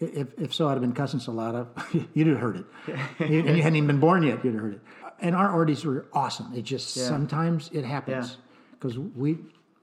[0.00, 1.68] If, if so, I'd have been cussing so loud,
[2.14, 2.66] you'd have heard it.
[3.20, 4.80] And you hadn't even been born yet, you'd have heard it.
[5.24, 6.52] And our ordies were awesome.
[6.54, 7.04] It just Yeah.
[7.04, 8.36] sometimes it happens
[8.72, 9.38] because we,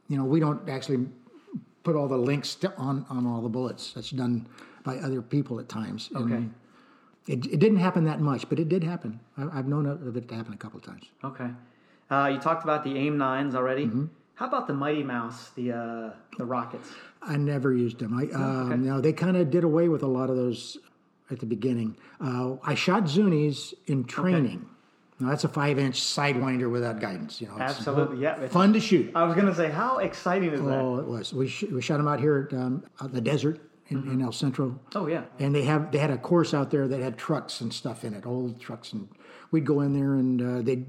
[0.07, 1.07] you know, we don't actually
[1.83, 3.93] put all the links to, on on all the bullets.
[3.93, 4.45] That's done
[4.83, 6.11] by other people at times.
[6.13, 6.43] And Okay.
[7.27, 9.19] It, it didn't happen that much, but it did happen.
[9.37, 11.05] I, I've known of it to happen a couple of times.
[11.23, 11.49] Okay.
[12.09, 13.85] Uh, you talked about the AIM nines already.
[13.85, 14.05] Mm-hmm.
[14.35, 16.89] How about the Mighty Mouse, the uh, the rockets?
[17.21, 18.13] I never used them.
[18.13, 18.81] I um, okay.
[18.81, 20.77] no, they kind of did away with a lot of those
[21.31, 21.95] at the beginning.
[22.19, 24.67] Uh, I shot Zunis in training.
[25.21, 27.39] Now that's a five-inch sidewinder without guidance.
[27.39, 28.35] You know, it's Absolutely, yeah.
[28.35, 29.11] It's- fun to shoot.
[29.15, 30.67] I was gonna say, how exciting is that?
[30.79, 31.33] Oh, it was.
[31.33, 34.21] We sh- we shot them out here at um, out in the desert in, in
[34.21, 34.79] El Centro.
[34.95, 35.23] Oh yeah.
[35.39, 38.13] And they have they had a course out there that had trucks and stuff in
[38.13, 39.07] it, old trucks, and
[39.51, 40.85] we'd go in there and uh, they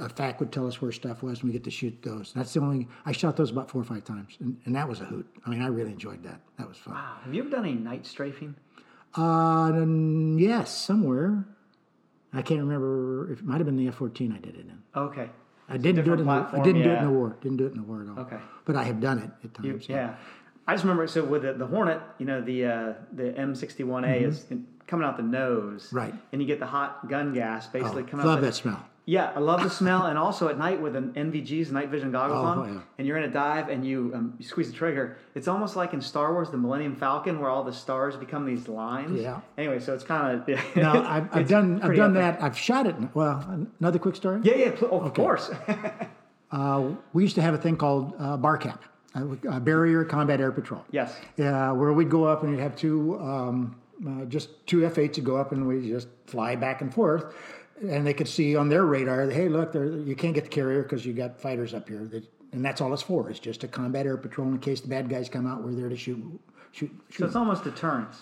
[0.00, 2.32] a FAC would tell us where stuff was, and we get to shoot those.
[2.32, 5.00] That's the only I shot those about four or five times, and, and that was
[5.00, 5.26] a hoot.
[5.44, 6.40] I mean, I really enjoyed that.
[6.56, 6.94] That was fun.
[6.94, 7.16] Wow.
[7.24, 8.54] Have you ever done any night strafing?
[9.16, 9.84] Uh,
[10.38, 11.44] yes, somewhere.
[12.32, 13.32] I can't remember.
[13.32, 14.78] If it might have been the F fourteen I did it in.
[14.94, 15.28] Okay.
[15.70, 17.36] I didn't do it in the, I didn't do it in the war.
[17.42, 18.18] Didn't do it in the war at all.
[18.20, 18.38] Okay.
[18.64, 19.88] But I have done it at You- times.
[19.88, 20.14] yeah.
[20.66, 24.44] I just remember so with the, the Hornet, you know, the uh, the M61A is
[24.50, 25.86] in, coming out the nose.
[25.86, 25.96] Mm-hmm.
[25.96, 26.14] Right.
[26.32, 28.42] And you get the hot gun gas basically coming Love out.
[28.42, 28.84] that smell.
[29.08, 32.40] Yeah, I love the smell, and also at night with an NVG's night vision goggles
[32.44, 32.80] Oh, on, yeah.
[32.98, 35.16] and you're in a dive and you, um, you squeeze the trigger.
[35.34, 38.68] It's almost like in Star Wars, the Millennium Falcon, where all the stars become these
[38.68, 39.18] lines.
[39.22, 39.40] Yeah.
[39.56, 40.76] Anyway, so it's kind of.
[40.76, 42.42] Now I've, I've done I've done that.
[42.42, 42.96] I've shot it.
[43.14, 44.40] Well, another quick story.
[44.44, 45.50] Yeah, yeah, oh, of course.
[47.14, 48.78] We used to have a thing called uh, BARCAP,
[49.14, 50.84] uh, uh, Barrier Combat Air Patrol.
[50.90, 51.16] yes.
[51.38, 53.74] Yeah, where we'd go up and we'd have two, um,
[54.06, 57.34] uh, just two F8s to go up and we just fly back and forth.
[57.80, 61.06] And they could see on their radar, hey, look, you can't get the carrier because
[61.06, 62.04] you got fighters up here.
[62.06, 63.30] That, and that's all it's for.
[63.30, 65.62] It's just a combat air patrol in case the bad guys come out.
[65.62, 66.40] We're there to shoot,
[66.72, 67.18] shoot, shoot.
[67.18, 68.16] So it's almost deterrence.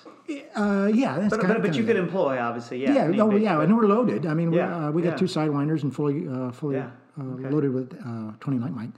[0.55, 3.09] Uh, yeah, that's But, kind but, of, but you could employ, obviously, yeah.
[3.11, 4.27] yeah, oh yeah, and we're loaded.
[4.27, 5.17] I mean, we Yeah, uh, we got yeah.
[5.17, 7.49] two sidewinders and fully uh, fully Yeah, uh, okay.
[7.49, 8.91] loaded with uh, twenty light mic.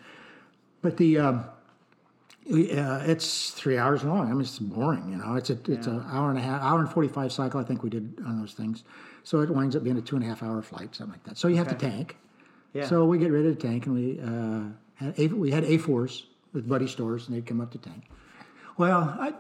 [0.81, 1.45] But the um,
[2.51, 4.31] uh, it's three hours long.
[4.31, 5.11] I mean, it's boring.
[5.11, 7.61] You know, it's a it's an hour and a half, hour and forty five cycle.
[7.61, 8.85] I think we did on those things.
[9.29, 11.37] So it winds up being a two and a half hour flight, something like that.
[11.37, 12.17] So you have to tank.
[12.73, 12.87] Yeah.
[12.87, 16.29] So we get ready to tank, and we uh, had a, we had A fours
[16.55, 18.05] with buddy stores, and they'd come up to tank.
[18.79, 19.35] Well, I,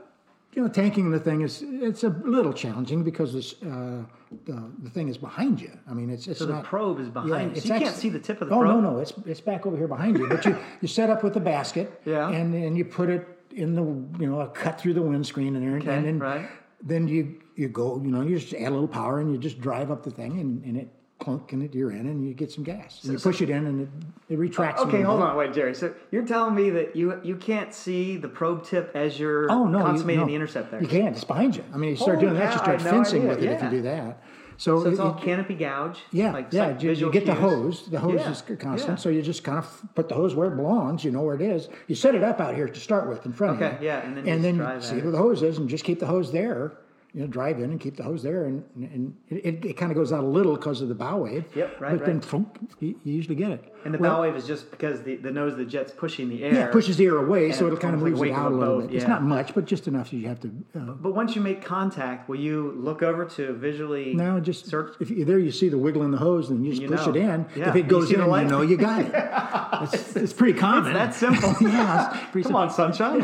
[0.52, 4.02] you know, tanking the thing is it's a little challenging because this uh,
[4.44, 5.72] the, the thing is behind you.
[5.90, 7.56] I mean, it's it's So the probe is behind you.
[7.56, 8.82] it's So you can't see the tip of the oh, probe?
[8.82, 10.28] no, no, it's it's back over here behind you.
[10.28, 12.28] But you you set up with the basket, Yeah.
[12.28, 13.84] and and you put it in the
[14.22, 16.46] you know cut through the windscreen and Okay, and then right.
[16.82, 19.60] then you you go you know you just add a little power and you just
[19.60, 20.88] drive up the thing and, and it
[21.18, 23.02] clunk and it you're in and you get some gas.
[23.02, 23.88] And you push it in and it,
[24.34, 24.80] it retracts.
[24.80, 25.74] a Okay, hold on, wait, Jerry.
[25.74, 29.64] So you're telling me that you you can't see the probe tip as you're Oh
[29.64, 30.26] no, you- consummating no.
[30.28, 30.80] the intercept there.
[30.80, 31.16] You can't.
[31.16, 31.64] It's behind you.
[31.74, 33.50] I mean, you start Holy doing that, you cow, start no fencing idea, with it
[33.50, 34.22] if you do that.
[34.58, 35.98] So, So it's it- all it- canopy gouge.
[36.12, 36.66] yeah, like, yeah.
[36.68, 37.88] like you, you get the hose.
[37.90, 39.02] The hose Yeah, is constant, yeah.
[39.02, 41.02] so you just kind of put the hose where it belongs.
[41.04, 41.68] You know where it is.
[41.88, 43.88] You set it up out here to start with in front Okay, of you.
[43.88, 46.06] yeah, and then you and then see where the hose is, and just keep the
[46.06, 46.74] hose there.
[47.14, 49.96] You know, drive in and keep the hose there, and and it, it, kind of
[49.96, 51.46] goes out a little because of the bow wave.
[51.56, 52.24] Yep, right, But then right.
[52.24, 53.74] thump, you, you usually get it.
[53.86, 56.28] And the Well, bow wave is just because the, the nose of the jet's pushing
[56.28, 56.52] the air.
[56.52, 58.54] Yeah, it pushes the air away, so it'll kind of like moves it out a
[58.54, 58.96] little boat, bit.
[58.96, 60.48] It's not much, but just enough that you have to.
[60.76, 64.94] Uh, But once you make contact, will you look over to visually No, just search?
[65.00, 67.06] if you, there you see the wiggle in the hose, then you just You push
[67.06, 67.12] know.
[67.14, 67.46] it in.
[67.56, 69.12] Yeah, If it goes in, the you know you got it.
[69.94, 70.92] it's, it's pretty common.
[70.92, 71.54] That simple.
[71.62, 73.20] yeah, it's pretty Come on, sunshine.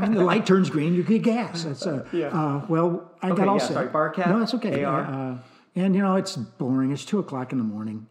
[0.00, 1.62] When the light turns green, you get gas.
[1.62, 4.84] That's uh, uh, well, I Okay, got all yeah, sorry, BARCAP, No, it's okay.
[4.84, 5.00] AR.
[5.02, 5.38] Uh,
[5.76, 6.90] and you know, it's boring.
[6.90, 8.06] It's two o'clock in the morning,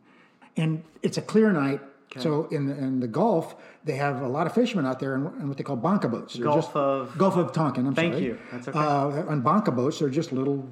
[0.55, 1.81] and it's a clear night.
[2.17, 5.25] So in the, in the Gulf, they have a lot of fishermen out there in,
[5.39, 6.33] in what they call banca boats.
[6.33, 7.85] They're Gulf just- of- Gulf of Tonkin.
[7.85, 8.25] I'm Thank sorry.
[8.25, 8.39] you.
[8.51, 8.79] That's okay.
[8.79, 10.67] Uh, on banca boats, they're just little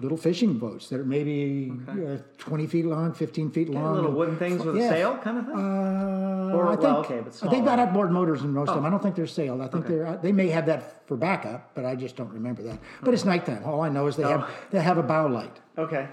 [0.00, 3.96] little fishing boats that are maybe uh, 20 feet long, 15 feet long.
[3.96, 5.56] little wooden things with a sail kind of thing?
[5.56, 8.86] Uh, Or- I well, think, okay, but They've got outboard motors in most of them.
[8.86, 9.60] I don't think they're sailed.
[9.60, 12.78] I think they're they may have that for backup, but I just don't remember that.
[13.02, 13.62] But it's nighttime.
[13.64, 14.38] All I know is they Oh.
[14.38, 16.08] have they have a bow light okay.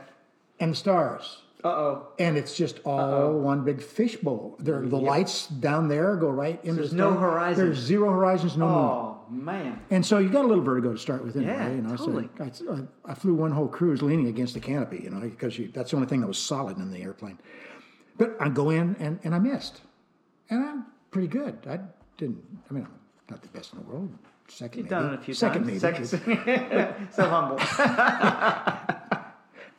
[0.59, 1.43] and stars.
[1.65, 2.07] Uh oh.
[2.19, 4.55] And it's just all one big fishbowl.
[4.59, 6.75] There, the lights down there go right into.
[6.75, 7.65] there's the no horizon.
[7.65, 8.75] There's zero horizons, no moon.
[8.77, 9.81] Oh man.
[9.89, 11.53] And so you got a little vertigo to start with, anyway.
[11.53, 12.29] Yeah, you know, totally.
[12.51, 15.71] so I, I, flew one whole cruise leaning against the canopy, you know, because you,
[15.73, 17.39] that's the only thing that was solid in the airplane.
[18.15, 19.81] But I go in and, and I missed,
[20.51, 21.57] and I'm pretty good.
[21.67, 21.79] I
[22.17, 22.43] didn't.
[22.69, 22.91] I mean, I'm
[23.27, 24.15] not the best in the world.
[24.49, 24.89] 2nd You've maybe.
[24.89, 25.81] done it a few Second times.
[25.81, 26.05] maybe.
[26.05, 26.95] Second.
[27.11, 27.57] so humble.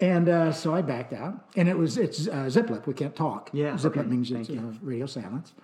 [0.01, 2.87] And uh, so I backed out, and it was it's uh, zip-lip.
[2.87, 3.49] We can't talk.
[3.53, 5.55] Yeah, zip-lip okay, means thank it's uh, radio silence.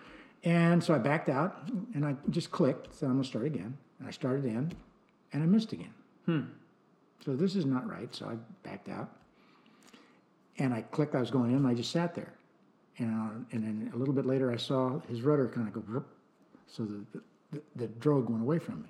[0.44, 2.94] And so I backed out, and I just clicked.
[2.98, 3.76] So I'm gonna start again.
[3.98, 4.72] And I started in,
[5.32, 5.92] and I missed again.
[6.24, 6.40] Hmm.
[7.24, 8.12] So this is not right.
[8.14, 9.10] So I backed out,
[10.58, 11.14] and I clicked.
[11.14, 12.32] I was going in, and I just sat there.
[12.98, 15.80] And uh, and then a little bit later, I saw his rudder kind of go.
[15.80, 16.06] Whoop,
[16.66, 17.20] so the,
[17.52, 18.88] the the drogue went away from me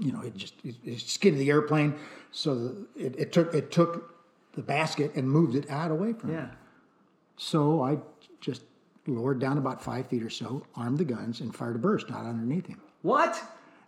[0.00, 1.94] you know, it just it, it skidded the airplane,
[2.30, 4.11] so the, it, it took it took
[4.54, 6.48] the basket and moved it out away from yeah.
[7.36, 7.98] So I
[8.40, 8.62] just
[9.06, 12.24] lowered down about five feet or so, armed the guns, and fired a burst not
[12.26, 12.80] underneath him.
[13.02, 13.42] What?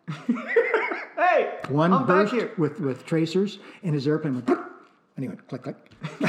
[0.27, 2.53] hey, One I'm burst back here.
[2.59, 5.77] with with tracers, and his airplane went, and he went click click.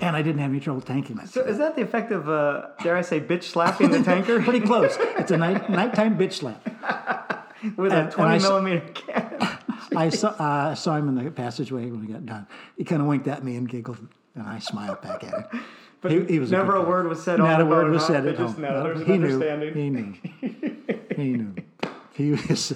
[0.00, 1.28] and I didn't have any trouble tanking that.
[1.28, 4.60] So is that the effect of, uh, dare I say, bitch slapping the tanker Pretty
[4.60, 4.96] close.
[4.98, 6.62] It's a night nighttime bitch slap.
[7.76, 9.21] with and- a 20 millimeter cannon?
[9.96, 12.46] I saw uh, saw him in the passageway when we got done.
[12.76, 13.98] He kind of winked at me and giggled,
[14.34, 15.60] and I smiled back at him.
[16.02, 18.26] But he, he was never good a word was said Not a word was said
[18.26, 18.60] at just all.
[18.60, 19.72] No, he knew.
[19.72, 20.14] He knew.
[21.16, 21.54] He knew.
[22.14, 22.74] He was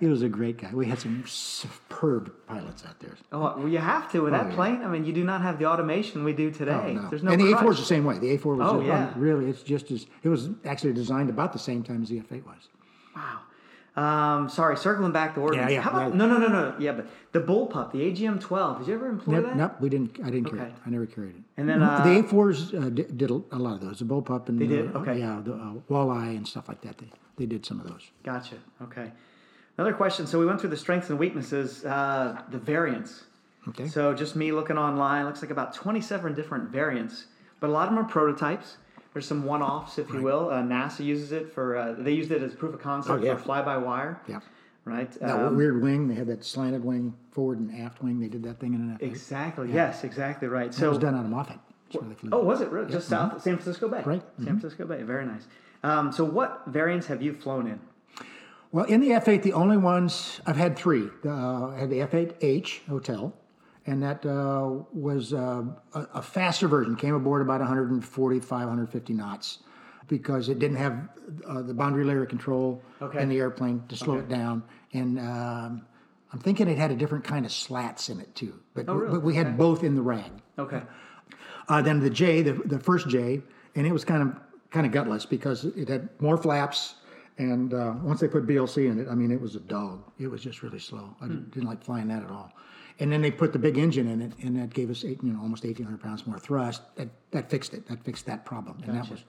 [0.00, 0.70] he was a great guy.
[0.72, 3.16] We had some superb pilots out there.
[3.32, 4.54] Oh, well, you have to with that yeah.
[4.54, 4.82] plane.
[4.82, 6.72] I mean, you do not have the automation we do today.
[6.72, 7.08] Oh, no.
[7.10, 7.52] There's no and the.
[7.52, 8.18] A4 is the same way.
[8.18, 9.12] The A4 was Oh, uh, yeah.
[9.16, 12.46] really it's just as it was actually designed about the same time as the F8
[12.46, 12.68] was.
[13.14, 13.40] Wow.
[13.96, 15.72] Um, sorry, circling back to ordnance.
[15.72, 16.16] yeah, How about, yeah.
[16.18, 16.74] no, no, no, no.
[16.78, 18.78] Yeah, but the bullpup, the AGM 12.
[18.78, 19.56] Did you ever employ Nope, that?
[19.56, 20.18] nope, we didn't.
[20.22, 20.68] I didn't carry Okay.
[20.70, 20.74] it.
[20.86, 21.42] I never carried it.
[21.56, 23.98] And then, uh, the A4s uh, did, did a lot of those.
[23.98, 24.94] The bullpup and They did?
[24.94, 25.18] uh, Okay.
[25.18, 26.98] yeah, the uh, walleye and stuff like that.
[26.98, 28.10] They they did some of those.
[28.24, 28.56] Gotcha.
[28.82, 29.10] Okay.
[29.76, 30.26] Another question.
[30.26, 33.24] So we went through the strengths and weaknesses, uh, the variants.
[33.68, 33.86] Okay.
[33.88, 37.26] So just me looking online, looks like about 27 different variants,
[37.60, 38.76] but a lot of them are prototypes.
[39.12, 40.50] There's some one-offs, if you will.
[40.50, 41.76] Uh, NASA uses it for.
[41.76, 43.34] Uh, they used it as proof of concept Oh, yeah.
[43.34, 44.20] for fly-by-wire.
[44.28, 44.40] Yeah.
[44.84, 45.10] Right.
[45.20, 46.08] That Um, weird wing.
[46.08, 48.20] They had that slanted wing, forward and aft wing.
[48.20, 49.02] They did that thing in an F8.
[49.06, 49.72] Exactly.
[49.72, 50.04] Yes.
[50.04, 50.72] Exactly right.
[50.72, 51.58] So It was done out of Moffett.
[51.90, 52.90] That's where they flew Oh, was it really?
[52.90, 54.02] just south of San Francisco Bay?
[54.04, 54.22] Right.
[54.36, 55.02] San Francisco Bay.
[55.02, 55.46] Very nice.
[55.82, 57.80] Um, so, what variants have you flown in?
[58.72, 61.08] Well, in the F8, the only ones I've had three.
[61.24, 63.34] Uh, I had the F8H hotel,
[63.88, 65.62] and that uh, was uh,
[65.94, 66.94] a, a faster version.
[66.96, 69.58] Came aboard about 145, 150 knots
[70.08, 71.08] because it didn't have
[71.46, 73.20] uh, the boundary layer control Okay.
[73.22, 74.62] in the airplane to slow it down.
[74.92, 75.86] And um,
[76.32, 78.54] I'm thinking it had a different kind of slats in it too.
[78.74, 79.12] But, Oh, really?
[79.12, 80.30] but we had both in the rag.
[80.58, 80.82] Okay.
[81.68, 83.42] Uh, then the J, the, the first J,
[83.74, 84.36] and it was kind of
[84.70, 86.94] kind of gutless because it had more flaps.
[87.38, 90.02] And uh, once they put BLC in it, I mean, it was a dog.
[90.18, 91.14] It was just really slow.
[91.22, 92.50] I didn't, didn't like flying that at all.
[93.00, 95.32] And then they put the big engine in it, and that gave us eight, you
[95.32, 96.82] know almost eighteen hundred pounds more thrust.
[96.96, 97.86] That that fixed it.
[97.86, 98.82] That fixed that problem.
[98.84, 99.24] And that was.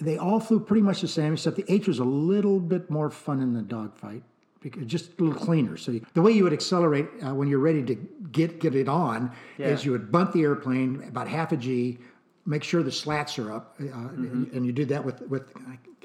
[0.00, 3.10] They all flew pretty much the same, except the H was a little bit more
[3.10, 4.22] fun in the dogfight
[4.60, 5.76] because just a little cleaner.
[5.76, 7.94] So you, the way you would accelerate uh, when you're ready to
[8.30, 11.98] get get it on is you would bunt the airplane about half a G,
[12.46, 15.52] make sure the slats are up, uh, and, and you do that with with.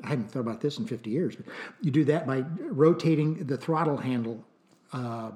[0.03, 1.45] I hadn't thought about this in 50 years, but
[1.81, 4.43] you do that by rotating the throttle handle
[4.91, 5.31] uh,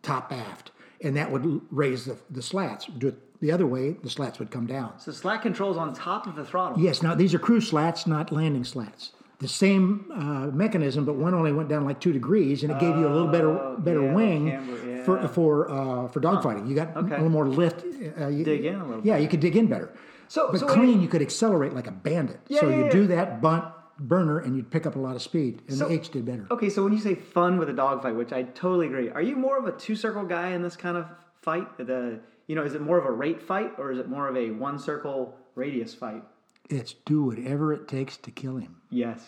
[0.00, 0.69] top aft,
[1.02, 2.86] and that would raise the, the slats.
[2.86, 4.98] Do it the other way, the slats would come down.
[5.00, 6.78] So, slat control's on top of the throttle.
[6.78, 9.12] Yes, now these are cruise slats, not landing slats.
[9.38, 12.94] The same uh, mechanism, but one only went down like two degrees, and it gave
[12.96, 15.04] you a little better better Oh, yeah, wing camber, yeah.
[15.04, 16.68] for for uh, for dogfighting.
[16.68, 17.14] You got Okay.
[17.14, 17.82] a little more lift.
[18.20, 19.06] Uh, you, Dig in a little bit.
[19.06, 19.94] Yeah, you could dig in better.
[20.28, 22.40] So- but so clean, wait- you could accelerate like a bandit.
[22.48, 23.64] Yeah, so you do that bunt
[24.00, 25.62] burner, and you'd pick up a lot of speed.
[25.68, 26.46] And So- the H did better.
[26.50, 29.36] Okay, so when you say fun with a dogfight, which I totally agree, are you
[29.36, 31.06] more of a two circle guy in this kind of
[31.42, 31.76] fight?
[31.78, 34.36] The you know, is it more of a rate fight or is it more of
[34.36, 36.24] a one circle radius fight?
[36.68, 38.76] It's do whatever it takes to kill him.
[38.90, 39.24] Yes.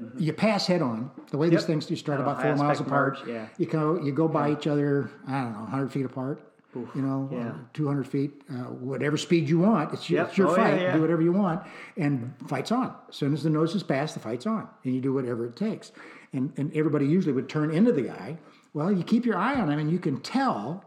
[0.00, 0.18] Mm-hmm.
[0.22, 1.10] You pass head on.
[1.30, 1.52] The way Yep.
[1.58, 3.18] these things, you start Oh, about four miles apart.
[3.20, 3.46] merge, yeah.
[3.58, 5.10] You go, you go by each other.
[5.26, 6.40] I don't know, 100 feet apart.
[6.74, 7.48] You know, yeah.
[7.48, 9.92] uh, 200 feet, uh, whatever speed you want.
[9.92, 10.28] It's your, Yep.
[10.28, 10.80] it's your Oh, yeah, fight.
[10.80, 10.94] yeah.
[10.94, 11.62] Do whatever you want,
[11.96, 12.94] and fight's on.
[13.08, 15.56] As soon as the nose is passed, the fight's on, and you do whatever it
[15.56, 15.92] takes.
[16.32, 18.38] And and everybody usually would turn into the guy.
[18.72, 20.84] Well, you keep your eye on him, and you can tell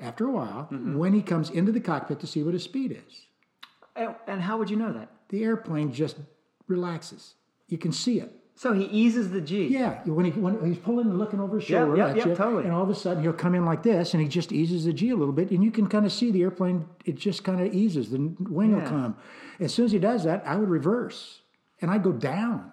[0.00, 0.96] after a while Mm-hmm.
[0.96, 3.26] when he comes into the cockpit to see what his speed is.
[3.96, 5.08] And, and how would you know that?
[5.28, 6.16] The airplane just
[6.66, 7.34] relaxes.
[7.68, 8.32] You can see it.
[8.56, 9.66] So he eases the G.
[9.66, 12.34] Yeah, when he when he's pulling and looking over his shoulder yep, at yep, you,
[12.36, 12.64] totally.
[12.64, 14.92] and all of a sudden he'll come in like this, and he just eases the
[14.92, 16.86] G a little bit, and you can kind of see the airplane.
[17.04, 18.10] It just kind of eases.
[18.10, 19.16] The wing will come.
[19.58, 21.40] As soon as he does that, I would reverse,
[21.80, 22.70] and I'd go down.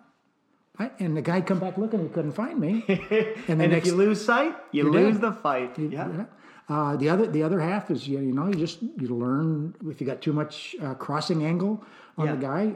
[0.78, 2.86] I, and the guy come back looking, he couldn't find me.
[2.88, 5.78] And the And next, if you lose sight, you lose the fight.
[5.78, 6.08] Yeah.
[6.10, 6.26] yeah.
[6.70, 10.00] Uh, the other the other half is you, you know you just you learn if
[10.00, 11.84] you got too much uh, crossing angle
[12.18, 12.36] on Yeah.
[12.36, 12.74] the guy,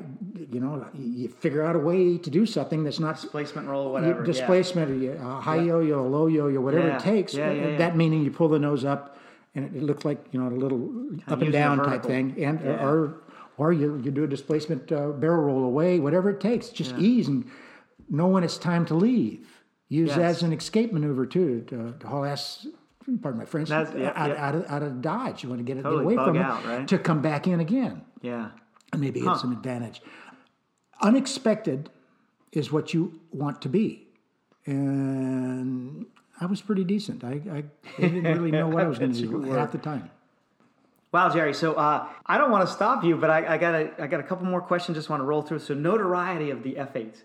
[0.52, 3.86] you know you, you figure out a way to do something that's not Displacement roll,
[3.86, 4.20] you- whatever.
[4.22, 4.26] yeah.
[4.26, 6.96] displacement, or you, uh, high yo-yo, low yo-yo, whatever Yeah.
[6.98, 7.34] it takes.
[7.34, 7.78] Yeah, yeah, yeah.
[7.78, 9.18] That meaning you pull the nose up,
[9.54, 10.90] and it, it looks like you know a little
[11.28, 12.86] up and down type thing, and Yeah.
[12.86, 13.16] or
[13.58, 16.70] or you you do a displacement uh, barrel roll away, whatever it takes.
[16.70, 17.46] Just ease and
[18.10, 19.62] know when it's time to leave.
[19.88, 20.18] Use Yes.
[20.18, 22.66] as an escape maneuver too to, to haul ass.
[23.22, 23.70] Pardon my French.
[23.70, 24.12] Yeah, out, yeah.
[24.48, 25.44] out, of, out of dodge.
[25.44, 26.88] You want to get it get Totally away from out, it right?
[26.88, 28.50] to come back in again Yeah.
[29.00, 30.02] Maybe it's an advantage.
[31.02, 31.90] Unexpected
[32.52, 34.08] is what you want to be,
[34.66, 36.06] and
[36.40, 37.24] I was pretty decent.
[37.24, 37.64] I, I,
[37.98, 40.10] I didn't really know what I was going to do half the time.
[41.12, 41.54] Wow, Jerry.
[41.54, 44.20] So uh, I don't want to stop you, but I, I got a, I got
[44.20, 44.98] a couple more questions.
[44.98, 45.60] Just want to roll through.
[45.60, 47.24] So notoriety of the F-8s.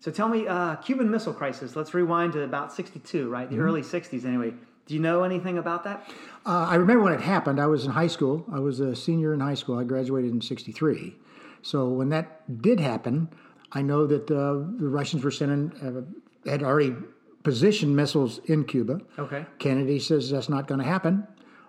[0.00, 1.76] So tell me, uh, Cuban Missile Crisis.
[1.76, 3.50] Let's rewind to about '62, right?
[3.50, 4.54] The early '60s, anyway.
[4.88, 6.10] Do you know anything about that?
[6.46, 7.60] Uh, I remember when it happened.
[7.60, 8.46] I was in high school.
[8.50, 9.78] I was a senior in high school.
[9.78, 11.14] I graduated in '63.
[11.60, 13.28] So when that did happen,
[13.72, 16.94] I know that uh, the Russians were sending uh, had already
[17.42, 19.00] positioned missiles in Cuba.
[19.18, 19.44] Okay.
[19.58, 21.26] Kennedy says that's not going to happen.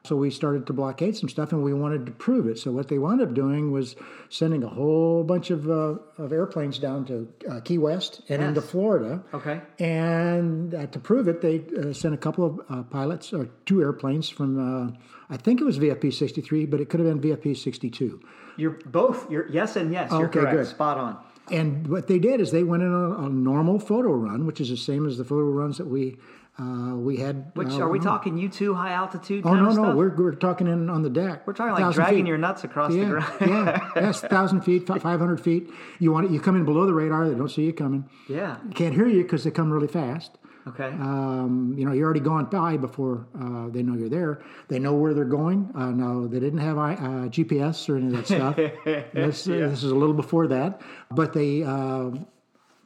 [0.10, 2.58] So we started to blockade some stuff, and we wanted to prove it.
[2.58, 3.96] So what they wound up doing was
[4.30, 8.60] sending a whole bunch of, uh, of airplanes down to uh, Key West and into
[8.60, 9.24] Florida.
[9.36, 9.62] Okay.
[9.78, 13.84] And uh, to prove it, they uh, sent a couple of uh, pilots, or two
[13.84, 14.98] airplanes from, uh,
[15.30, 18.20] I think it was VFP 63, but it could have been VFP 62.
[18.58, 19.30] You're both.
[19.30, 20.10] You're yes and yes.
[20.10, 20.58] You're Okay, correct.
[20.58, 20.66] good.
[20.66, 21.18] Spot on.
[21.52, 24.70] And what they did is they went in on a normal photo run, which is
[24.70, 26.18] the same as the photo runs that we
[26.60, 27.52] uh, we had.
[27.56, 28.38] Which uh, are we talking?
[28.38, 29.46] You two high altitude?
[29.46, 31.48] Oh no, no, we're, we're talking in on the deck.
[31.48, 32.28] We're talking like dragging feet.
[32.28, 33.34] your nuts across yeah, the ground.
[33.42, 35.70] yeah, yes, thousand feet, five hundred feet.
[36.00, 38.10] You want it, you come in below the radar; they don't see you coming.
[38.28, 38.58] Yeah.
[38.76, 40.38] Can't hear you because they come really fast.
[40.68, 40.88] Okay.
[40.88, 44.42] Um, you know, you're already gone by before uh, they know you're there.
[44.68, 45.72] They know where they're going.
[45.74, 48.56] Uh, no, they didn't have I- uh, GPS or any of that stuff.
[49.14, 51.64] this, this is a little before that, but they.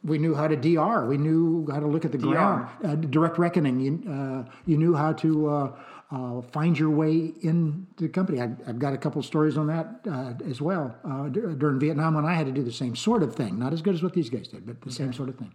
[0.04, 1.06] We knew how to DR.
[1.08, 2.68] We knew how to look at the ground.
[2.84, 3.80] Uh, direct reckoning.
[3.80, 5.72] You, uh, you knew how to uh,
[6.10, 8.40] uh, find your way in the company.
[8.40, 10.94] I, I've got a couple stories on that uh, as well.
[11.04, 13.72] Uh, d- during Vietnam, when I had to do the same sort of thing, not
[13.72, 15.54] as good as what these guys did, but the same sort of thing.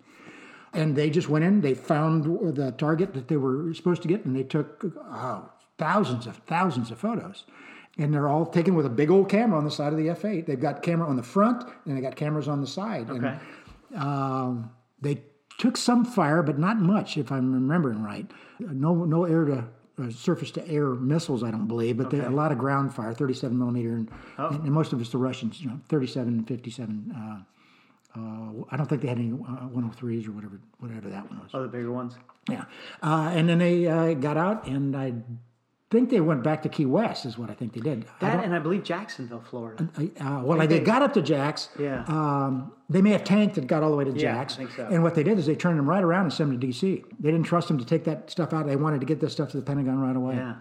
[0.74, 1.62] And they just went in.
[1.62, 4.84] They found the target that they were supposed to get, and they took
[5.78, 7.46] thousands of thousands of photos.
[7.98, 10.46] And they're all taken with a big old camera on the side of the F8.
[10.46, 13.10] They've got camera on the front, and they got cameras on the side.
[13.10, 13.38] And, Okay.
[13.96, 14.72] Um,
[15.02, 15.24] they
[15.58, 18.30] took some fire, but not much, if I'm remembering right.
[18.60, 19.66] No, no air to
[20.02, 23.14] uh, surface to air missiles, I don't believe, but they, a lot of ground fire,
[23.14, 27.14] 37 millimeter, and, and, most of it's the Russians, you know, 37 and 57.
[27.16, 27.44] Uh,
[28.18, 31.52] uh, I don't think they had any uh, 103s or whatever, whatever that one was.
[31.54, 32.16] Oh, the bigger ones.
[32.50, 32.66] Yeah,
[33.04, 35.14] uh, and then they uh, got out, and I
[35.90, 38.06] think they went back to Key West, is what I think they did.
[38.20, 39.90] That don't- and I believe Jacksonville, Florida.
[39.98, 41.70] I- uh, well, they got up to Jack's.
[41.80, 42.04] Yeah.
[42.08, 44.56] Um, they may have tanked and got all the way to Yeah, I Jack's.
[44.56, 44.88] think so.
[44.90, 47.04] And what they did is they turned them right around and sent them to D.C.
[47.20, 48.68] They didn't trust them to take that stuff out.
[48.68, 50.36] They wanted to get this stuff to the Pentagon right away.
[50.36, 50.56] Yeah.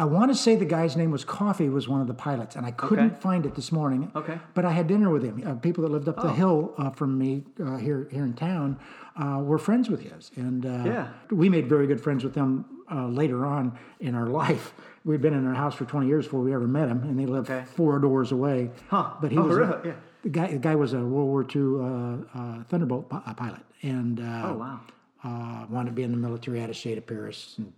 [0.00, 2.64] I want to say the guy's name was Coffee, was one of the pilots, and
[2.64, 3.20] I couldn't Okay.
[3.20, 4.12] find it this morning.
[4.14, 4.38] Okay.
[4.54, 5.42] But I had dinner with him.
[5.44, 6.28] Uh, people that lived up Oh.
[6.28, 8.76] the hill uh, from me uh, here here in town
[9.16, 11.08] uh, were friends with his, and uh, Yeah.
[11.32, 14.72] we made very good friends with them uh, later on in our life.
[15.04, 17.26] We'd been in our house for 20 years before we ever met him, and they
[17.26, 17.64] lived Okay.
[17.64, 18.70] four doors away.
[18.88, 19.10] Huh.
[19.20, 19.92] But he Oh, was a- Yeah.
[20.22, 20.52] the guy.
[20.52, 24.54] The guy was a World War II uh, uh, Thunderbolt pi- pilot, and uh, Oh,
[24.54, 24.80] wow.
[25.24, 27.58] uh, wanted to be in the military out of Shade of Paris.
[27.58, 27.72] And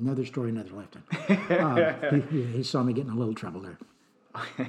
[0.00, 2.22] another story, another lifetime.
[2.30, 3.78] he, he- saw me getting in a little trouble there.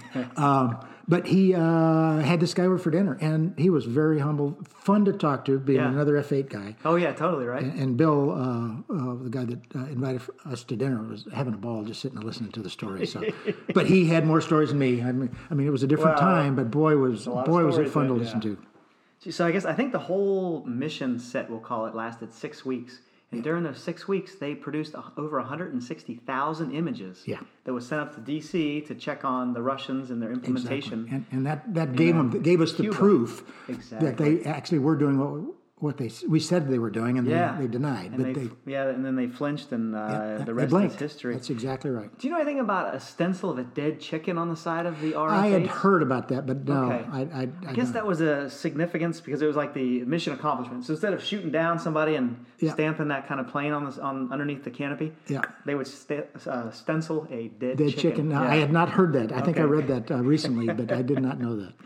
[0.38, 4.60] um, but he uh, had this guy over for dinner, and he was very humble,
[4.68, 5.90] fun to talk to, being Yeah.
[5.90, 6.76] another F8 guy.
[6.86, 7.64] Oh yeah, totally right.
[7.64, 11.58] And Bill, uh, uh, the guy that uh, invited us to dinner, was having a
[11.58, 13.12] ball just sitting and listening to the stories.
[13.12, 13.24] So,
[13.74, 15.02] but he had more stories than me.
[15.02, 17.78] I mean, I mean, it was a different time, but boy was lot boy was
[17.80, 18.56] it fun to listen yeah.
[18.56, 19.32] to.
[19.32, 23.00] So I guess I think the whole mission set, we'll call it, lasted six weeks.
[23.32, 27.22] And during those six weeks, they produced over 160,000 images.
[27.26, 27.40] Yeah.
[27.66, 28.82] That was sent up to D.C.
[28.82, 31.08] to check on the Russians and their implementation.
[31.12, 32.96] And, and that, that gave them gave us the Cuba.
[32.96, 33.44] proof
[33.92, 37.54] that they actually were doing what what they we said they were doing, and Yeah.
[37.56, 38.12] they, they denied.
[38.12, 40.96] And but they, they, yeah, and then they flinched, and uh, the they rest is
[41.00, 41.34] history.
[41.34, 42.10] That's exactly right.
[42.20, 45.00] Do you know anything about a stencil of a dead chicken on the side of
[45.00, 45.30] the RF?
[45.30, 47.06] I had heard about that, but no, Okay.
[47.12, 50.86] I, I, I guess that was a significance because it was like the mission accomplishment.
[50.86, 52.74] So instead of shooting down somebody and Yeah.
[52.74, 55.42] stamping that kind of plane on this on underneath the canopy, Yeah.
[55.66, 58.02] they would sta- uh, stencil a dead, dead chicken.
[58.02, 58.32] chicken.
[58.32, 58.42] Yeah.
[58.42, 59.32] I had not heard that.
[59.32, 61.74] I think I read that uh, recently, but I did not know that.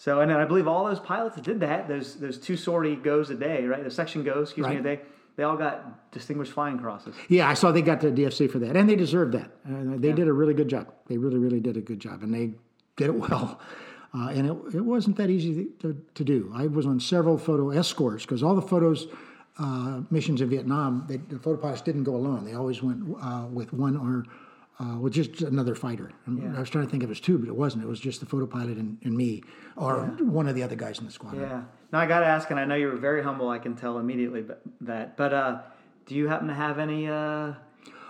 [0.00, 2.96] So and then I believe all those pilots that did that, those those two sortie
[2.96, 3.84] goes a day, right?
[3.84, 5.00] The section goes, excuse me, a day.
[5.36, 7.14] They all got distinguished flying crosses.
[7.28, 9.50] Yeah, I saw they got the DFC for that, and they deserved that.
[9.66, 10.90] Uh, they did a really good job.
[11.06, 12.52] They really, really did a good job, and they
[12.96, 13.60] did it well.
[14.12, 16.52] Uh, and it, it wasn't that easy to, to do.
[16.52, 19.06] I was on several photo escorts because all the photos
[19.60, 22.44] uh, missions in Vietnam, they, the photo pilots didn't go alone.
[22.44, 24.24] They always went uh, with one or
[24.80, 26.10] uh, with just another fighter.
[26.26, 27.84] And I was trying to think of was two, but it wasn't.
[27.84, 29.42] It was just the photo pilot and, and me,
[29.76, 30.06] or
[30.40, 31.42] one of the other guys in the squadron.
[31.42, 31.62] Yeah.
[31.92, 33.48] Now I got to ask, and I know you're very humble.
[33.48, 35.16] I can tell immediately, but that.
[35.16, 35.60] But uh,
[36.06, 37.14] do you happen to have any uh,
[37.48, 37.54] Any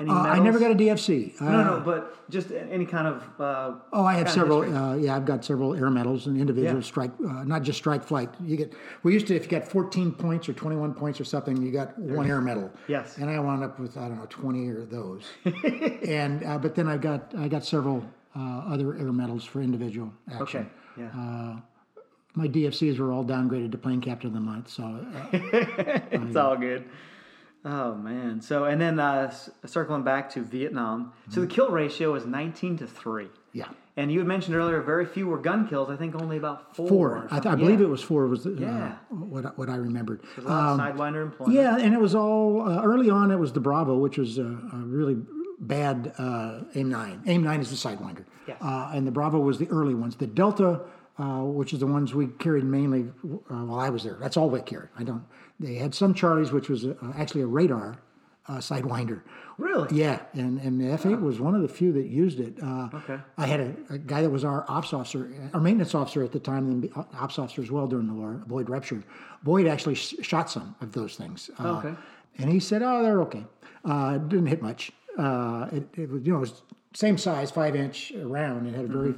[0.00, 1.38] Uh, I never got a DFC.
[1.40, 3.22] Uh, No, no, but just any kind of.
[3.38, 4.62] Uh, Oh, I have several.
[4.62, 6.86] Uh, yeah, I've got several air medals and individual Yeah.
[6.86, 8.30] strike, uh, not just strike flight.
[8.42, 8.72] You get.
[9.02, 11.98] We used to, if you got 14 points or 21 points or something, you got
[11.98, 12.70] one air medal.
[12.88, 13.18] Yes.
[13.18, 15.24] And I wound up with I don't know 20 or those.
[16.08, 18.02] and uh, but then I got I got several
[18.34, 18.40] uh,
[18.72, 20.42] other air medals for individual action.
[20.42, 20.66] Okay.
[20.96, 21.08] Yeah.
[21.08, 21.60] Uh,
[22.34, 24.68] My DFCs were all downgraded to plane captain of the month.
[24.70, 25.26] So uh,
[26.12, 26.84] it's all good.
[27.64, 28.40] Oh man.
[28.40, 29.32] So and then uh,
[29.66, 31.12] circling back to Vietnam.
[31.28, 33.28] So the kill ratio is 19 to three.
[33.52, 33.68] yeah.
[33.96, 35.90] And you had mentioned earlier, very few were gun kills.
[35.90, 36.88] I think only about four.
[36.88, 37.28] Four.
[37.30, 37.52] I, th-.
[37.52, 37.86] I believe Yeah.
[37.86, 38.26] it was four.
[38.28, 38.94] Was uh, Yeah.
[39.10, 40.22] what I- what I remembered.
[40.36, 41.54] There's a lot of sidewinder employment.
[41.58, 43.30] Yeah, and it was all uh, early on.
[43.30, 45.18] It was the Bravo, which was a, a really
[45.58, 47.20] bad uh, AIM nine.
[47.26, 48.56] AIM nine is the sidewinder, Yes.
[48.62, 50.16] uh, and the Bravo was the early ones.
[50.16, 50.80] The Delta,
[51.18, 53.02] uh, which is the ones we carried mainly
[53.50, 54.16] uh, while I was there.
[54.18, 54.88] That's all we carried.
[54.98, 55.24] I don't.
[55.60, 57.98] They had some Charlies, which was uh actually a radar
[58.48, 59.20] uh, sidewinder.
[59.58, 59.94] Really?
[59.96, 62.54] Yeah, and, and the F8 was one of the few that used it.
[62.60, 63.18] Uh, Okay.
[63.38, 66.40] I had a, a guy that was our ops officer, our maintenance officer at the
[66.40, 69.04] time, and the ops officer as well during the war, Boyd Repture.
[69.44, 71.50] Boyd actually sh- shot some of those things.
[71.60, 71.94] Uh, Okay.
[72.38, 73.44] And he said, oh, they're okay.
[73.84, 74.90] Uh, didn't hit much.
[75.18, 76.62] Uh, it, it was, you know, it was
[76.94, 79.14] same size, five inch round, and had a very,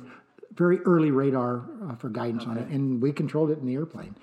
[0.57, 4.17] very early radar uh, for guidance on it, and we controlled it in the airplane.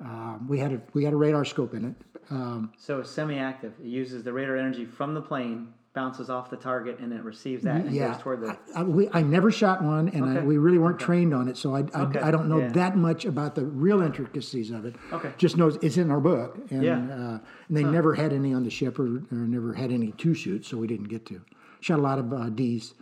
[0.00, 1.94] Um, we had a we had a radar scope in it.
[2.30, 3.72] Um, So it's semi-active.
[3.80, 7.62] It uses the radar energy from the plane, bounces off the target, and it receives
[7.62, 8.58] that and yeah, goes toward the.
[8.74, 11.56] I, I, we, I never shot one, and I, we really weren't trained on it,
[11.56, 12.68] so I, I, Okay, I don't know yeah.
[12.72, 14.96] that much about the real intricacies of it.
[15.12, 15.32] Okay.
[15.38, 16.98] just knows it's in our book, and, Yeah.
[16.98, 20.34] uh, and they never had any on the ship, or, or never had any two
[20.34, 21.40] shoots, so we didn't get to.
[21.80, 22.92] Shot a lot of uh, D's,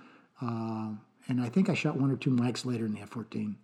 [0.42, 0.90] uh,
[1.28, 3.54] and I think I shot one or two Mikes later in the F-14.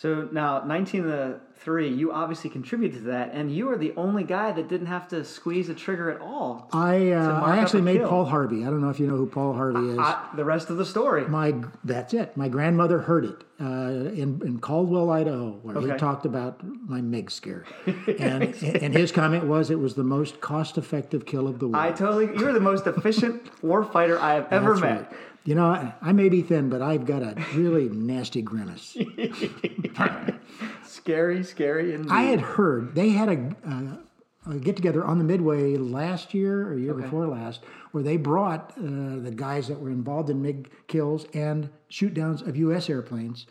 [0.00, 4.24] So now, 19 to 3, you obviously contributed to that, and you are the only
[4.24, 6.70] guy that didn't have to squeeze a trigger at all.
[6.72, 8.08] I uh, I actually made kill.
[8.08, 8.62] Paul Harvey.
[8.62, 9.98] I don't know if you know who Paul Harvey is.
[9.98, 11.28] I, the rest of the story.
[11.28, 11.54] My
[11.84, 12.34] that's it.
[12.34, 15.92] My grandmother heard it uh, in in Caldwell, Idaho, where Okay.
[15.92, 17.66] he talked about my MiG scare,
[18.18, 21.76] and and his comment was it was the most cost effective kill of the war.
[21.76, 22.24] I totally.
[22.38, 25.10] You're the most efficient warfighter I have ever met.
[25.10, 25.20] right.
[25.44, 28.96] You know, I, I may be thin, but I've got a really nasty grimace.
[30.84, 32.10] Scary, scary, indeed.
[32.10, 36.68] I had heard they had a, uh, a get together on the Midway last year
[36.68, 37.62] or year before last,
[37.92, 38.82] where they brought uh,
[39.22, 42.90] the guys that were involved in MiG kills and shoot downs of U.S.
[42.90, 43.46] airplanes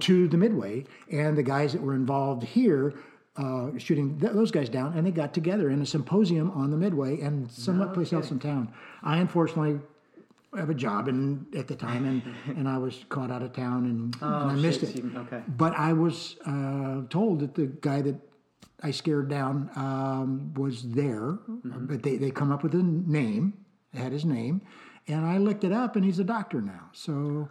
[0.00, 2.94] to the Midway, and the guys that were involved here.
[3.36, 6.76] Uh, shooting th- those guys down, and they got together in a symposium on the
[6.76, 8.70] Midway and some place else in town.
[9.02, 9.78] I unfortunately
[10.56, 12.22] have a job and at the time, and,
[12.58, 15.04] and I was caught out of town and, and I missed Oh, shit, it.
[15.04, 15.42] you- okay.
[15.48, 18.16] But I was uh, told that the guy that
[18.82, 21.86] I scared down um, was there, Mm-hmm.
[21.86, 23.54] but they, they come up with a name,
[23.94, 24.62] had his name,
[25.06, 26.88] and I looked it up, and he's a doctor now.
[26.92, 27.48] So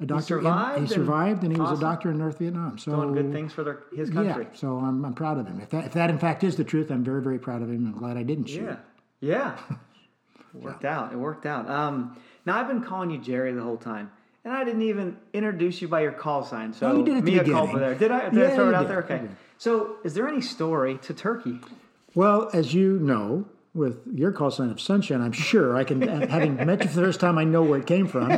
[0.00, 2.76] a doctor, in- survived he survived, and he was a doctor in North Vietnam.
[2.78, 4.44] So doing good things for their, his country.
[4.50, 5.60] Yeah, so I'm, I'm proud of him.
[5.60, 7.86] If that, if that in fact is the truth, I'm very very proud of him.
[7.86, 8.64] I'm glad I didn't shoot.
[8.64, 8.76] Yeah.
[9.20, 9.58] Yeah.
[10.54, 11.12] worked out.
[11.12, 11.70] It worked out.
[11.70, 12.16] Um,
[12.46, 14.10] now, I've been calling you Jerry the whole time.
[14.44, 16.72] And I didn't even introduce you by your call sign.
[16.72, 17.52] So, Oh, you did at the mea beginning.
[17.52, 17.94] culpa there.
[17.94, 18.90] Did I, did I throw it out did.
[18.90, 19.02] there?
[19.04, 19.28] Okay.
[19.58, 21.60] So, is there any story to Turkey?
[22.16, 26.56] Well, as you know, with your call sign of sunshine, I'm sure I can, having
[26.56, 28.30] met you for the first time, I know where it came from.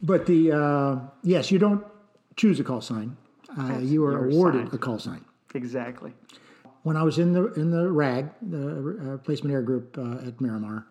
[0.00, 1.84] But the uh, yes, you don't
[2.36, 3.16] choose a call sign.
[3.58, 5.24] Uh, you are awarded a call sign.
[5.54, 6.12] Exactly.
[6.82, 8.80] When I was in the in the RAG, the uh,
[9.14, 10.86] Replacement Air Group uh, at Miramar,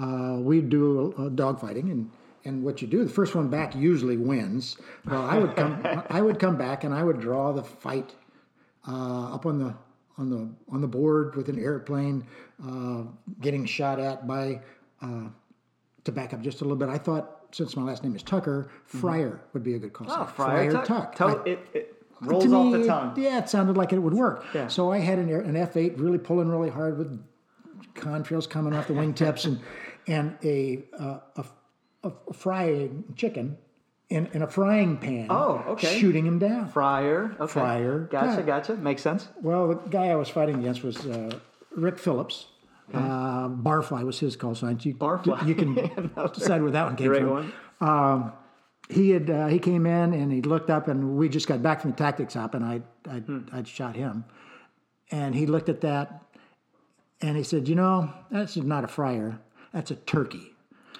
[0.00, 2.10] uh, we do uh, dogfighting, and
[2.44, 4.76] and what you do, the first one back usually wins.
[5.06, 8.14] Well, I would come I would come back and I would draw the fight
[8.88, 9.74] uh, up on the
[10.18, 12.24] on the on the board with an airplane
[12.66, 13.02] uh,
[13.40, 14.60] getting shot at by.
[15.02, 15.28] Uh,
[16.04, 18.70] to back up just a little bit, I thought since my last name is Tucker,
[18.86, 20.06] Fryer would be a good call.
[20.08, 20.86] Oh, Friar Tuck.
[20.86, 21.16] Tuck.
[21.16, 23.14] To- I- it, it rolls to off the tongue.
[23.18, 24.46] Yeah, it sounded like it would work.
[24.54, 24.68] Yeah.
[24.68, 27.22] So I had an, air- an F8 really pulling really hard with
[27.94, 29.60] contrails coming off the wingtips and
[30.10, 31.44] and a uh, a,
[32.04, 33.56] a, frying chicken
[34.08, 35.28] in, in a frying pan.
[35.30, 35.98] Oh, okay.
[35.98, 36.68] Shooting him down.
[36.68, 37.34] Fryer.
[37.40, 37.52] Okay.
[37.52, 38.74] Fryer Gotcha, gotcha.
[38.76, 39.28] Makes sense.
[39.40, 41.38] Well, the guy I was fighting against was uh,
[41.76, 42.46] Rick Phillips.
[42.92, 44.78] Uh, Barfly was his call sign.
[44.82, 45.46] You, Barfly.
[45.46, 45.74] You can
[46.34, 47.52] decide where that one came Great from.
[47.80, 48.32] one.
[48.88, 51.80] he had uh, he came in and he looked up and we just got back
[51.82, 53.42] from the tactics op and I I Hmm.
[53.52, 54.24] I'd shot him,
[55.12, 56.20] and he looked at that,
[57.22, 59.38] and he said, you know that's not a fryer,
[59.72, 60.52] that's a turkey.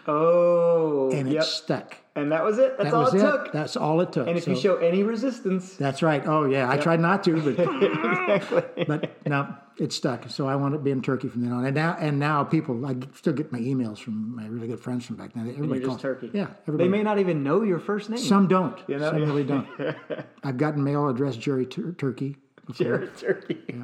[0.07, 1.45] Oh, and it yep.
[1.45, 1.97] stuck.
[2.17, 2.77] And that was it.
[2.77, 3.21] That's That all it it.
[3.21, 3.53] took.
[3.53, 4.27] That's all it took.
[4.27, 6.23] and if you show any resistance, That's right.
[6.27, 7.59] Oh yeah, I tried not to, but
[8.41, 8.85] exactly.
[8.85, 10.29] but no, it stuck.
[10.29, 11.65] So I wound up being turkey from then on.
[11.65, 15.07] And now and now people, I still get my emails from my really good friends
[15.07, 15.49] from back then.
[15.51, 16.31] Everybody calls turkey.
[16.33, 18.19] Yeah, They may not even know your first name.
[18.19, 18.79] some don't.
[18.89, 19.11] You know?
[19.13, 19.69] Some really don't.
[20.43, 22.37] I've gotten mail addressed Jerry Tur- Turkey.
[22.79, 22.99] before.
[22.99, 23.75] Jared Turkey.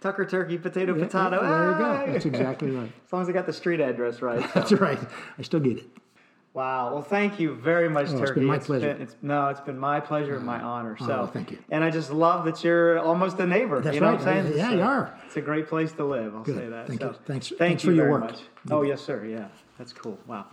[0.00, 1.42] Tucker Turkey, potato, Yeah, potato.
[1.42, 2.12] yeah, there you go.
[2.12, 2.90] That's exactly right.
[3.06, 4.44] As long as I got the street address right.
[4.54, 4.98] That's right.
[5.38, 5.84] I still get it.
[6.54, 6.92] Wow.
[6.92, 8.90] Well, thank you very much, Oh, It's been my pleasure.
[8.90, 10.98] it's, no, it's been my pleasure and my oh, honor.
[11.00, 11.58] Oh, so, well, thank you.
[11.70, 13.80] And I just love that you're almost a neighbor.
[13.80, 14.18] That's you know right.
[14.18, 14.58] what I'm saying?
[14.58, 15.18] Yeah, So, you are.
[15.26, 16.34] It's a great place to live.
[16.34, 16.56] I'll Good.
[16.56, 16.88] say that.
[16.88, 17.12] Thank so, you.
[17.24, 18.30] Thanks- Thank thanks you for your very work.
[18.32, 18.40] much.
[18.70, 19.24] Oh yes, sir.
[19.24, 20.18] Yeah, that's cool.
[20.26, 20.46] Wow.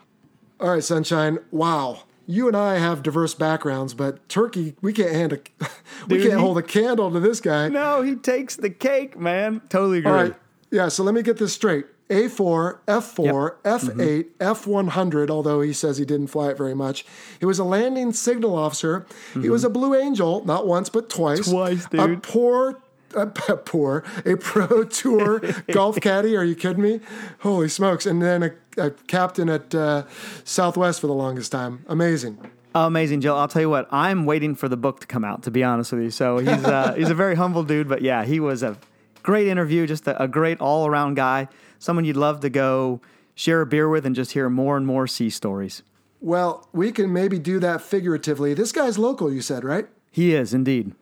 [0.61, 1.39] All right, Sunshine.
[1.51, 2.03] Wow.
[2.29, 5.37] You and I have diverse backgrounds, but Turkey, we can't hand a,
[6.07, 7.69] we Dude, can't he- hold a candle to this guy.
[7.69, 9.63] No, he takes the cake, man.
[9.67, 10.11] Totally agree.
[10.11, 10.35] All right.
[10.69, 11.87] Yeah, so let me get this straight.
[12.11, 17.03] A4, F4, F8, F100, although he says he didn't fly it very much.
[17.39, 19.07] He was a landing signal officer.
[19.33, 19.51] He mm-hmm.
[19.51, 21.49] was a Blue Angel, not once, but twice.
[21.49, 21.99] Twice, dude.
[21.99, 22.79] A poor,
[23.15, 25.41] a poor, a pro tour
[25.71, 26.35] golf caddy.
[26.35, 26.99] Are you kidding me?
[27.39, 28.05] Holy smokes.
[28.05, 30.05] And then a, a captain at uh,
[30.43, 31.85] Southwest for the longest time.
[31.87, 32.39] Amazing.
[32.73, 33.35] Amazing, Jill.
[33.35, 33.87] I'll tell you what.
[33.91, 35.43] I'm waiting for the book to come out.
[35.43, 38.23] To be honest with you, so he's uh, he's a very humble dude, but yeah,
[38.25, 38.77] he was a
[39.23, 39.85] great interview.
[39.87, 41.47] Just a, a great all around guy.
[41.79, 43.01] Someone you'd love to go
[43.35, 45.81] share a beer with and just hear more and more sea stories.
[46.21, 48.53] Well, we can maybe do that figuratively.
[48.53, 49.87] This guy's local, you said, right?
[50.11, 50.93] He is indeed.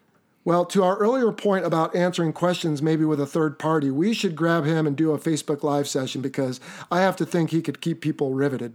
[0.47, 4.33] Well, to our earlier point about answering questions maybe with a third party, we should
[4.33, 7.81] grab him and do a Facebook Live session because I have to think he could
[7.81, 8.73] keep people riveted.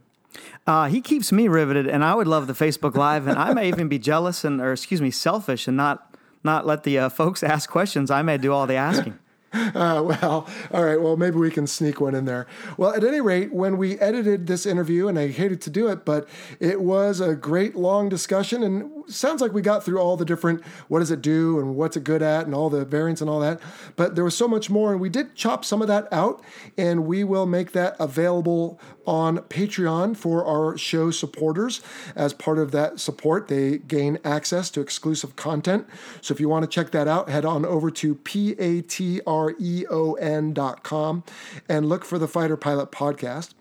[0.67, 3.69] Uh, he keeps me riveted, and I would love the Facebook Live, and I may
[3.69, 7.43] even be jealous and, or excuse me, selfish, and not not let the uh, folks
[7.43, 8.11] ask questions.
[8.11, 9.19] I may do all the asking.
[9.75, 11.01] Uh, well, all right.
[11.01, 12.47] Well, maybe we can sneak one in there.
[12.77, 16.05] Well, at any rate, when we edited this interview, and I hated to do it,
[16.05, 16.29] but
[16.61, 20.63] it was a great long discussion, and sounds like we got through all the different
[20.89, 23.41] what does it do and what's it good at and all the variants and all
[23.41, 23.61] that.
[23.97, 26.43] But there was so much more, and we did chop some of that out,
[26.77, 31.81] and we will make that available on Patreon for our show supporters.
[32.15, 35.87] As part of that support, they gain access to exclusive content.
[36.21, 39.25] So if you want to check that out, head on over to patreon.com
[41.69, 43.55] and look for the Fighter Pilot podcast.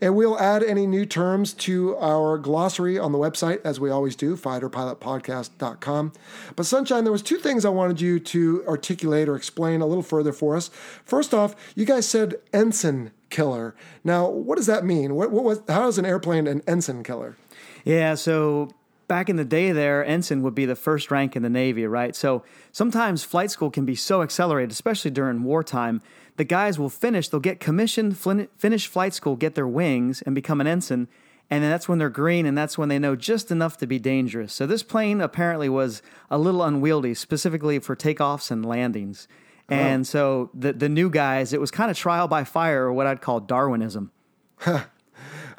[0.00, 4.16] And we'll add any new terms to our glossary on the website, as we always
[4.16, 6.12] do, fighterpilotpodcast.com.
[6.56, 10.02] But Sunshine, there was two things I wanted you to articulate or explain a little
[10.02, 10.70] further for us.
[11.04, 13.74] First off, you guys said ensign killer.
[14.04, 15.14] Now, what does that mean?
[15.14, 17.36] What, what was, how is an airplane an ensign killer?
[17.84, 18.70] Yeah, so
[19.08, 22.14] back in the day there, ensign would be the first rank in the Navy, right?
[22.14, 26.02] So sometimes flight school can be so accelerated, especially during wartime.
[26.36, 28.16] The guys will finish, they'll get commissioned,
[28.56, 31.08] finish flight school, get their wings, and become an ensign.
[31.50, 33.98] And then that's when they're green, and that's when they know just enough to be
[33.98, 34.52] dangerous.
[34.52, 36.00] So this plane apparently was
[36.30, 39.26] a little unwieldy, specifically for takeoffs and landings.
[39.70, 43.06] And so the, the new guys, it was kind of trial by fire, or what
[43.06, 44.10] I'd call Darwinism.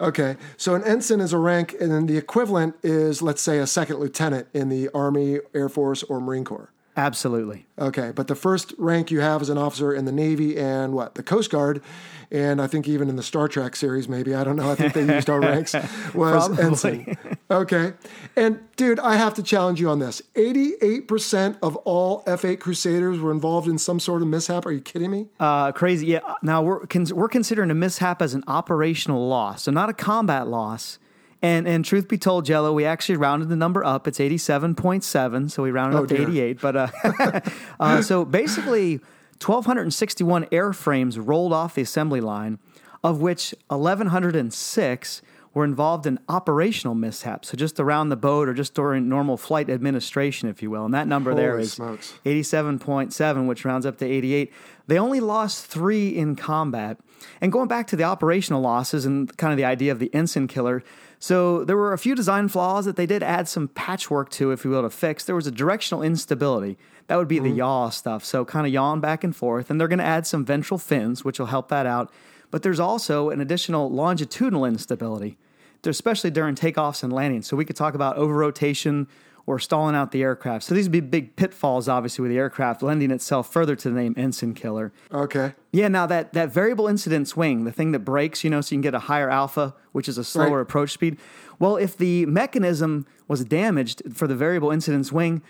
[0.02, 3.68] Okay, so an ensign is a rank, and then the equivalent is, let's say, a
[3.68, 6.72] second lieutenant in the Army, Air Force, or Marine Corps.
[6.98, 7.68] Absolutely.
[7.78, 11.14] Okay, but the first rank you have as an officer in the Navy and what
[11.16, 11.84] the Coast Guard,
[12.32, 14.72] and I think even in the Star Trek series, maybe I don't know.
[14.72, 16.64] I think they used our ranks was Probably.
[16.64, 17.18] ensign.
[17.50, 17.94] Okay,
[18.36, 20.22] and dude, I have to challenge you on this.
[20.36, 24.66] Eighty-eight percent of all F-8 Crusaders were involved in some sort of mishap.
[24.66, 25.28] Are you kidding me?
[25.40, 26.08] Uh, crazy.
[26.08, 26.20] Yeah.
[26.42, 26.80] Now we're
[27.14, 30.98] we're considering a mishap as an operational loss, so not a combat loss.
[31.44, 34.08] And and truth be told, Jello, we actually rounded the number up.
[34.08, 36.28] It's eighty seven point seven, so we rounded Oh, up to dear.
[36.28, 36.62] eighty eight.
[36.62, 36.88] But uh,
[37.80, 39.02] uh, so basically,
[39.42, 42.60] twelve hundred and sixty one airframes rolled off the assembly line,
[43.04, 45.22] of which eleven hundred and six
[45.54, 47.50] were involved in operational mishaps.
[47.50, 50.86] So just around the boat or just during normal flight administration, if you will.
[50.86, 52.14] And that number there Holy is smokes.
[52.26, 54.54] 87.7, which rounds up to 88.
[54.88, 57.00] They only lost three in combat.
[57.40, 60.48] And going back to the operational losses and kind of the idea of the ensign
[60.48, 60.84] killer,
[61.20, 64.66] so there were a few design flaws that they did add some patchwork to, if
[64.66, 65.24] you will, to fix.
[65.24, 66.80] There was a directional instability.
[67.08, 67.58] That would be the mm-hmm.
[67.58, 68.26] yaw stuff.
[68.26, 69.70] So kind of yawing back and forth.
[69.70, 72.12] And they're going to add some ventral fins, which will help that out.
[72.50, 75.38] But there's also an additional longitudinal instability,
[75.86, 77.48] especially during takeoffs and landings.
[77.48, 79.08] So we could talk about over rotation
[79.46, 80.64] or stalling out the aircraft.
[80.66, 83.96] So these would be big pitfalls, obviously, with the aircraft, lending itself further to the
[83.96, 84.94] name ensign killer.
[85.12, 85.54] Okay.
[85.72, 88.78] Yeah, now that, that variable incidence wing, the thing that breaks, you know, so you
[88.78, 90.62] can get a higher alpha, which is a slower Right.
[90.62, 91.18] approach speed.
[91.60, 95.42] Well, if the mechanism was damaged for the variable incidence wing,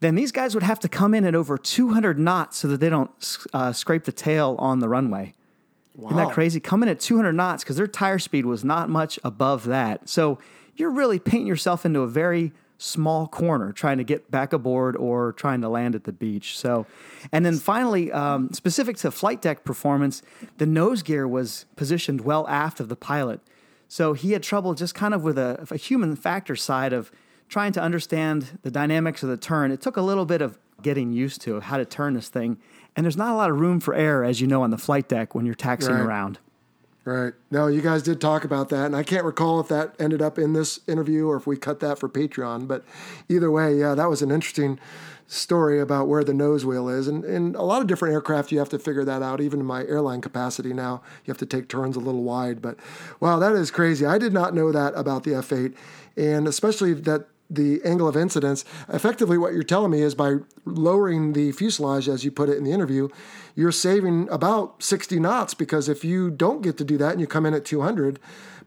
[0.00, 2.88] then these guys would have to come in at over 200 knots so that they
[2.88, 3.10] don't
[3.52, 5.34] uh, scrape the tail on the runway.
[5.94, 6.10] Wow.
[6.10, 6.60] Isn't that crazy?
[6.60, 10.08] Coming in at 200 knots because their tire speed was not much above that.
[10.08, 10.38] So
[10.76, 15.32] you're really painting yourself into a very small corner trying to get back aboard or
[15.32, 16.56] trying to land at the beach.
[16.58, 16.86] So,
[17.30, 20.22] and then finally, um, specific to flight deck performance,
[20.56, 23.40] the nose gear was positioned well aft of the pilot.
[23.86, 27.12] So he had trouble just kind of with a, a human factor side of
[27.48, 29.72] trying to understand the dynamics of the turn.
[29.72, 32.56] It took a little bit of getting used to how to turn this thing.
[32.96, 35.08] And there's not a lot of room for error, as you know, on the flight
[35.08, 36.04] deck when you're taxiing Right.
[36.06, 36.38] around.
[37.10, 37.32] Right.
[37.50, 40.38] No, you guys did talk about that, and I can't recall if that ended up
[40.38, 42.68] in this interview or if we cut that for Patreon.
[42.68, 42.84] But
[43.28, 44.78] either way, yeah, that was an interesting
[45.26, 47.08] story about where the nose wheel is.
[47.08, 49.40] And in a lot of different aircraft, you have to figure that out.
[49.40, 52.62] Even in my airline capacity now, you have to take turns a little wide.
[52.62, 52.76] But
[53.18, 54.06] wow, that is crazy.
[54.06, 55.74] I did not know that about the F8,
[56.16, 58.64] and especially that the angle of incidence.
[58.88, 62.62] Effectively, what you're telling me is by lowering the fuselage, as you put it in
[62.62, 63.08] the interview,
[63.54, 67.26] you're saving about 60 knots because if you don't get to do that and you
[67.26, 68.18] come in at 200,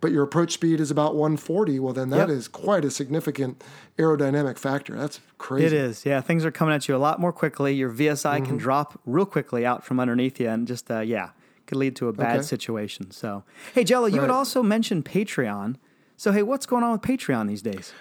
[0.02, 2.30] but your approach speed is about 140, well, then that Yep.
[2.30, 3.64] is quite a significant
[3.98, 4.96] aerodynamic factor.
[4.98, 5.66] That's crazy.
[5.68, 6.20] It is, yeah.
[6.22, 7.74] Things are coming at you a lot more quickly.
[7.74, 8.46] Your VSI Mm-hmm.
[8.46, 11.30] can drop real quickly out from underneath you, and just uh, yeah,
[11.68, 12.44] could lead to a bad Okay.
[12.44, 13.12] situation.
[13.12, 13.44] So,
[13.74, 15.76] hey, Jello, you had also mentioned Patreon.
[16.18, 17.94] So, hey, what's going on with Patreon these days?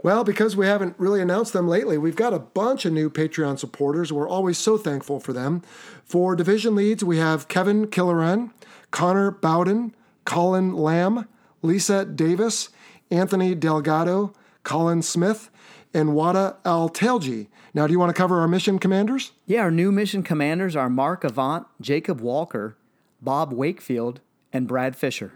[0.00, 3.58] Well, because we haven't really announced them lately, we've got a bunch of new Patreon
[3.58, 4.12] supporters.
[4.12, 5.62] We're always so thankful for them.
[6.04, 8.52] For division leads, we have Kevin Killeran,
[8.92, 9.94] Connor Bowden,
[10.24, 11.26] Colin Lamb,
[11.62, 12.68] Lisa Davis,
[13.10, 15.50] Anthony Delgado, Colin Smith,
[15.92, 17.48] and Wada Al Telji.
[17.74, 19.32] Now, do you want to cover our mission commanders?
[19.46, 22.76] Yeah, our new mission commanders are Mark Avant, Jacob Walker,
[23.20, 24.20] Bob Wakefield,
[24.52, 25.32] and Brad Fisher.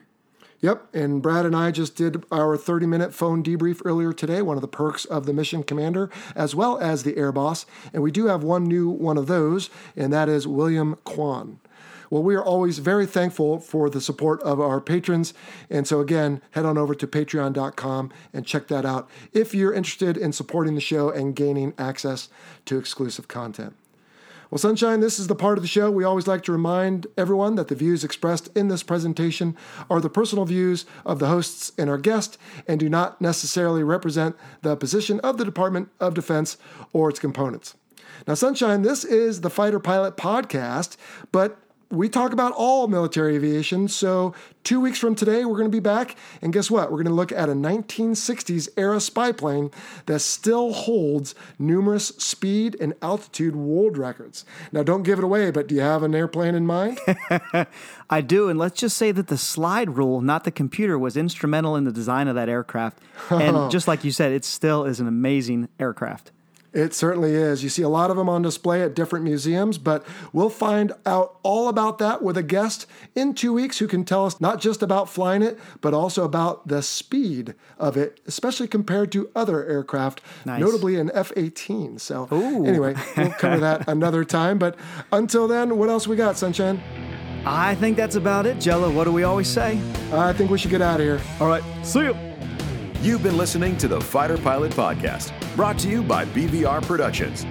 [0.63, 4.57] Yep, and Brad and I just did our 30 minute phone debrief earlier today, one
[4.57, 7.67] of the perks of the mission commander, as well as the air boss.
[7.93, 11.59] And we do have one new one of those, and that is William Kwan.
[12.11, 15.35] Well, we are always very thankful for the support of our patrons.
[15.69, 20.17] And so, again, head on over to patreon.com and check that out if you're interested
[20.17, 22.29] in supporting the show and gaining access
[22.67, 23.75] to exclusive content.
[24.53, 27.55] Well, Sunshine, this is the part of the show we always like to remind everyone
[27.55, 29.57] that the views expressed in this presentation
[29.89, 32.37] are the personal views of the hosts and our guest
[32.69, 36.59] and do not necessarily represent the position of the Department of Defense
[36.93, 37.77] or its components.
[38.27, 40.99] Now, Sunshine, this is the Fighter Pilot Podcast,
[41.33, 41.57] but
[41.93, 43.87] we talk about all military aviation.
[43.87, 46.17] So, two weeks from today, we're going to be back.
[46.41, 46.91] And guess what?
[46.91, 49.71] We're going to look at a 1960s era spy plane
[50.07, 54.47] that still holds numerous speed and altitude world records.
[54.73, 56.99] Now, don't give it away, but do you have an airplane in mind?
[58.11, 61.77] I do, and let's just say that the slide rule, not the computer, was instrumental
[61.77, 63.01] in the design of that aircraft.
[63.31, 66.33] And just like you said, it still is an amazing aircraft.
[66.73, 67.63] It certainly is.
[67.63, 71.39] You see a lot of them on display at different museums, but we'll find out
[71.43, 74.83] all about that with a guest in two weeks who can tell us not just
[74.83, 80.23] about flying it, but also about the speed of it, especially compared to other aircraft,
[80.47, 80.61] Nice.
[80.61, 81.99] notably an F 18.
[81.99, 82.27] So,
[82.67, 84.59] anyway, we'll cover that another time.
[84.59, 84.77] But
[85.13, 86.81] until then, what else we got, Sunshine?
[87.45, 88.89] I think that's about it, Jello.
[88.91, 89.79] What do we always say?
[90.13, 91.21] I think we should get out of here.
[91.41, 92.17] All right, see you.
[93.03, 97.47] You've been listening to the Fighter Pilot Podcast, brought to you by BVR Productions.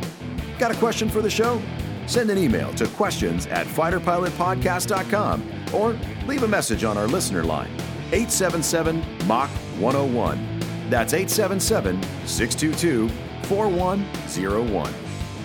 [0.57, 1.61] Got a question for the show?
[2.07, 5.97] Send an email to questions at fighterpilotpodcast.com or
[6.27, 7.71] leave a message on our listener line,
[8.11, 9.49] 877 Mach
[9.79, 10.59] 101.
[10.89, 13.09] That's 877 622
[13.43, 14.93] 4101.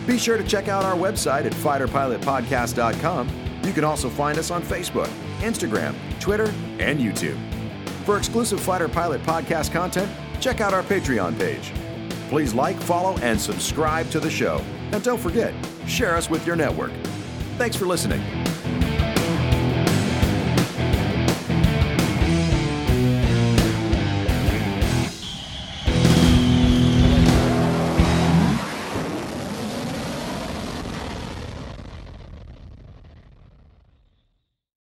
[0.07, 3.31] Be sure to check out our website at fighterpilotpodcast.com.
[3.65, 5.09] You can also find us on Facebook,
[5.41, 7.39] Instagram, Twitter, and YouTube.
[8.05, 10.11] For exclusive Fighter Pilot podcast content,
[10.41, 11.73] check out our Patreon page.
[12.29, 14.61] Please like, follow, and subscribe to the show.
[14.93, 15.55] And don't forget,
[15.87, 16.93] share us with your network.
[17.57, 18.23] Thanks for listening.